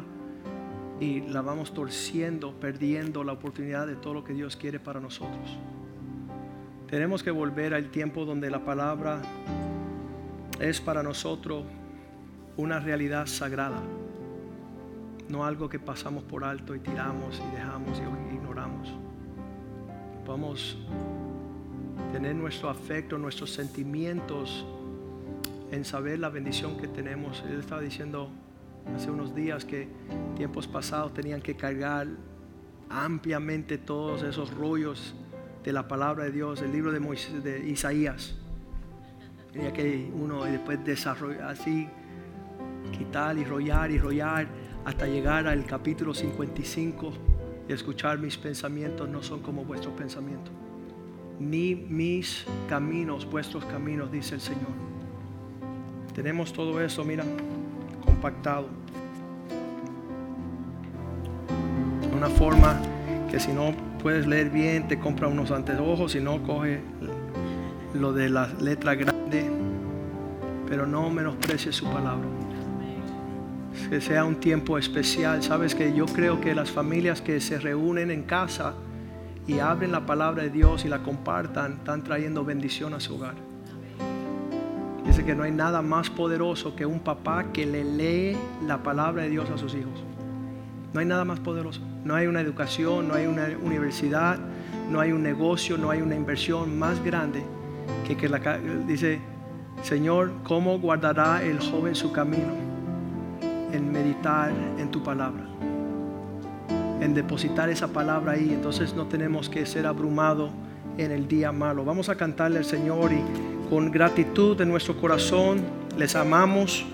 y 0.98 1.20
la 1.20 1.42
vamos 1.42 1.74
torciendo, 1.74 2.58
perdiendo 2.58 3.22
la 3.22 3.32
oportunidad 3.32 3.86
de 3.86 3.94
todo 3.94 4.14
lo 4.14 4.24
que 4.24 4.32
Dios 4.32 4.56
quiere 4.56 4.80
para 4.80 5.00
nosotros. 5.00 5.58
Tenemos 6.88 7.22
que 7.22 7.30
volver 7.30 7.74
al 7.74 7.90
tiempo 7.90 8.24
donde 8.24 8.50
la 8.50 8.64
palabra 8.64 9.20
es 10.60 10.80
para 10.80 11.02
nosotros 11.02 11.64
una 12.56 12.78
realidad 12.80 13.26
sagrada, 13.26 13.82
no 15.28 15.44
algo 15.44 15.68
que 15.68 15.78
pasamos 15.78 16.22
por 16.24 16.44
alto 16.44 16.74
y 16.74 16.80
tiramos 16.80 17.40
y 17.40 17.56
dejamos 17.56 17.98
y 17.98 18.34
ignoramos. 18.34 18.88
Vamos 20.26 20.78
a 21.98 22.12
tener 22.12 22.34
nuestro 22.34 22.70
afecto, 22.70 23.18
nuestros 23.18 23.52
sentimientos 23.52 24.64
en 25.70 25.84
saber 25.84 26.18
la 26.18 26.28
bendición 26.28 26.76
que 26.76 26.86
tenemos. 26.86 27.42
Él 27.48 27.58
estaba 27.58 27.80
diciendo 27.80 28.30
hace 28.94 29.10
unos 29.10 29.34
días 29.34 29.64
que 29.64 29.88
tiempos 30.36 30.66
pasados 30.66 31.12
tenían 31.14 31.40
que 31.40 31.56
cargar 31.56 32.06
ampliamente 32.88 33.78
todos 33.78 34.22
esos 34.22 34.52
rollos 34.54 35.14
de 35.64 35.72
la 35.72 35.88
palabra 35.88 36.24
de 36.24 36.30
Dios, 36.30 36.60
el 36.62 36.72
libro 36.72 36.92
de, 36.92 37.00
Moisés, 37.00 37.42
de 37.42 37.66
Isaías. 37.68 38.36
Tenía 39.54 39.72
que 39.72 40.10
uno 40.12 40.42
después 40.42 40.84
desarrollar 40.84 41.44
así, 41.44 41.86
quitar 42.90 43.38
y 43.38 43.44
rollar 43.44 43.88
y 43.92 43.98
rollar 43.98 44.48
hasta 44.84 45.06
llegar 45.06 45.46
al 45.46 45.64
capítulo 45.64 46.12
55 46.12 47.12
y 47.68 47.72
escuchar 47.72 48.18
mis 48.18 48.36
pensamientos 48.36 49.08
no 49.08 49.22
son 49.22 49.42
como 49.42 49.64
vuestros 49.64 49.94
pensamientos, 49.94 50.52
ni 51.38 51.76
mis 51.76 52.44
caminos, 52.68 53.30
vuestros 53.30 53.64
caminos, 53.66 54.10
dice 54.10 54.34
el 54.34 54.40
Señor. 54.40 54.72
Tenemos 56.16 56.52
todo 56.52 56.80
eso, 56.80 57.04
mira, 57.04 57.22
compactado. 58.04 58.66
Una 62.12 62.28
forma 62.28 62.76
que 63.30 63.38
si 63.38 63.52
no 63.52 63.72
puedes 64.02 64.26
leer 64.26 64.50
bien, 64.50 64.88
te 64.88 64.98
compra 64.98 65.28
unos 65.28 65.52
anteojos, 65.52 66.10
si 66.10 66.18
no, 66.18 66.42
coge 66.42 66.80
lo 67.94 68.12
de 68.12 68.28
la 68.28 68.48
letra 68.60 68.94
grande, 68.94 69.50
pero 70.68 70.86
no 70.86 71.08
menosprecies 71.10 71.76
su 71.76 71.84
palabra. 71.84 72.26
Que 73.88 74.00
sea 74.00 74.24
un 74.24 74.36
tiempo 74.36 74.78
especial. 74.78 75.42
Sabes 75.42 75.74
que 75.74 75.94
yo 75.94 76.06
creo 76.06 76.40
que 76.40 76.54
las 76.54 76.70
familias 76.70 77.22
que 77.22 77.40
se 77.40 77.58
reúnen 77.58 78.10
en 78.10 78.22
casa 78.24 78.74
y 79.46 79.58
abren 79.58 79.92
la 79.92 80.06
palabra 80.06 80.42
de 80.42 80.50
Dios 80.50 80.84
y 80.84 80.88
la 80.88 81.02
compartan, 81.02 81.74
están 81.74 82.02
trayendo 82.02 82.44
bendición 82.44 82.94
a 82.94 83.00
su 83.00 83.14
hogar. 83.14 83.34
Dice 85.04 85.24
que 85.24 85.34
no 85.34 85.44
hay 85.44 85.52
nada 85.52 85.82
más 85.82 86.10
poderoso 86.10 86.74
que 86.74 86.86
un 86.86 87.00
papá 87.00 87.52
que 87.52 87.66
le 87.66 87.84
lee 87.84 88.36
la 88.66 88.82
palabra 88.82 89.22
de 89.22 89.30
Dios 89.30 89.50
a 89.50 89.58
sus 89.58 89.74
hijos. 89.74 90.02
No 90.92 91.00
hay 91.00 91.06
nada 91.06 91.24
más 91.24 91.40
poderoso. 91.40 91.80
No 92.04 92.14
hay 92.14 92.26
una 92.26 92.40
educación, 92.40 93.08
no 93.08 93.14
hay 93.14 93.26
una 93.26 93.48
universidad, 93.62 94.38
no 94.90 94.98
hay 95.00 95.12
un 95.12 95.22
negocio, 95.22 95.76
no 95.76 95.90
hay 95.90 96.00
una 96.00 96.16
inversión 96.16 96.78
más 96.78 97.02
grande 97.04 97.44
que 98.06 98.16
que 98.16 98.28
la 98.28 98.58
dice, 98.86 99.20
Señor, 99.82 100.32
¿cómo 100.44 100.78
guardará 100.78 101.42
el 101.42 101.60
joven 101.60 101.94
su 101.94 102.12
camino? 102.12 102.52
En 103.72 103.92
meditar 103.92 104.50
en 104.78 104.90
tu 104.90 105.02
palabra. 105.02 105.44
En 107.00 107.12
depositar 107.14 107.68
esa 107.68 107.88
palabra 107.88 108.32
ahí. 108.32 108.50
Entonces 108.52 108.94
no 108.94 109.06
tenemos 109.06 109.48
que 109.48 109.66
ser 109.66 109.86
abrumados 109.86 110.50
en 110.96 111.10
el 111.10 111.28
día 111.28 111.52
malo. 111.52 111.84
Vamos 111.84 112.08
a 112.08 112.14
cantarle 112.14 112.58
al 112.58 112.64
Señor 112.64 113.12
y 113.12 113.68
con 113.68 113.90
gratitud 113.90 114.60
en 114.60 114.68
nuestro 114.68 114.96
corazón 114.96 115.62
les 115.98 116.14
amamos. 116.16 116.86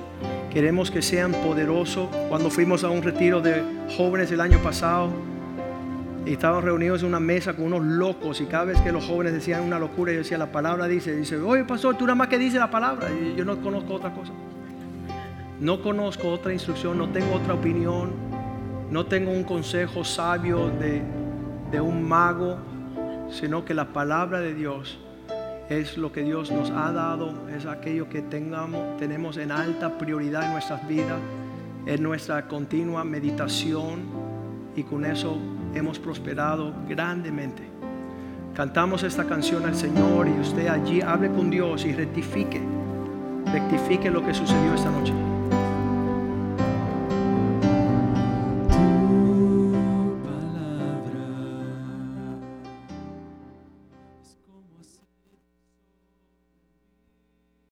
Queremos 0.52 0.90
que 0.90 1.02
sean 1.02 1.32
poderosos. 1.32 2.08
Cuando 2.28 2.50
fuimos 2.50 2.82
a 2.82 2.90
un 2.90 3.02
retiro 3.02 3.40
de 3.40 3.62
jóvenes 3.96 4.32
el 4.32 4.40
año 4.40 4.58
pasado, 4.58 5.10
y 6.26 6.32
estábamos 6.32 6.64
reunidos 6.64 7.02
en 7.02 7.08
una 7.08 7.20
mesa 7.20 7.54
con 7.54 7.66
unos 7.66 7.82
locos 7.82 8.40
y 8.40 8.46
cada 8.46 8.64
vez 8.64 8.80
que 8.80 8.92
los 8.92 9.06
jóvenes 9.06 9.32
decían 9.32 9.62
una 9.62 9.78
locura, 9.78 10.12
yo 10.12 10.18
decía, 10.18 10.36
la 10.36 10.52
palabra 10.52 10.86
dice, 10.86 11.14
dice, 11.16 11.38
oye 11.38 11.64
pastor, 11.64 11.96
tú 11.96 12.04
nada 12.04 12.14
más 12.14 12.28
que 12.28 12.38
dice 12.38 12.58
la 12.58 12.70
palabra, 12.70 13.08
yo 13.36 13.44
no 13.44 13.60
conozco 13.60 13.94
otra 13.94 14.12
cosa. 14.12 14.32
No 15.60 15.82
conozco 15.82 16.28
otra 16.28 16.52
instrucción, 16.52 16.96
no 16.98 17.10
tengo 17.10 17.34
otra 17.34 17.54
opinión, 17.54 18.12
no 18.90 19.06
tengo 19.06 19.30
un 19.30 19.44
consejo 19.44 20.04
sabio 20.04 20.68
de, 20.68 21.02
de 21.70 21.80
un 21.80 22.06
mago, 22.06 22.58
sino 23.30 23.64
que 23.64 23.74
la 23.74 23.92
palabra 23.92 24.40
de 24.40 24.54
Dios 24.54 24.98
es 25.68 25.96
lo 25.96 26.12
que 26.12 26.22
Dios 26.22 26.50
nos 26.50 26.70
ha 26.70 26.92
dado, 26.92 27.48
es 27.48 27.64
aquello 27.64 28.08
que 28.08 28.22
tengamos, 28.22 28.96
tenemos 28.98 29.36
en 29.36 29.52
alta 29.52 29.98
prioridad 29.98 30.44
en 30.46 30.52
nuestras 30.52 30.86
vidas, 30.88 31.20
en 31.86 32.02
nuestra 32.02 32.48
continua 32.48 33.04
meditación 33.04 34.00
y 34.74 34.82
con 34.82 35.04
eso 35.04 35.38
hemos 35.74 35.98
prosperado 35.98 36.72
grandemente. 36.88 37.62
Cantamos 38.54 39.02
esta 39.02 39.24
canción 39.24 39.64
al 39.64 39.74
Señor 39.74 40.28
y 40.28 40.40
usted 40.40 40.68
allí 40.68 41.00
hable 41.00 41.30
con 41.30 41.50
Dios 41.50 41.84
y 41.84 41.92
rectifique, 41.92 42.60
rectifique 43.46 44.10
lo 44.10 44.24
que 44.24 44.34
sucedió 44.34 44.74
esta 44.74 44.90
noche. 44.90 45.29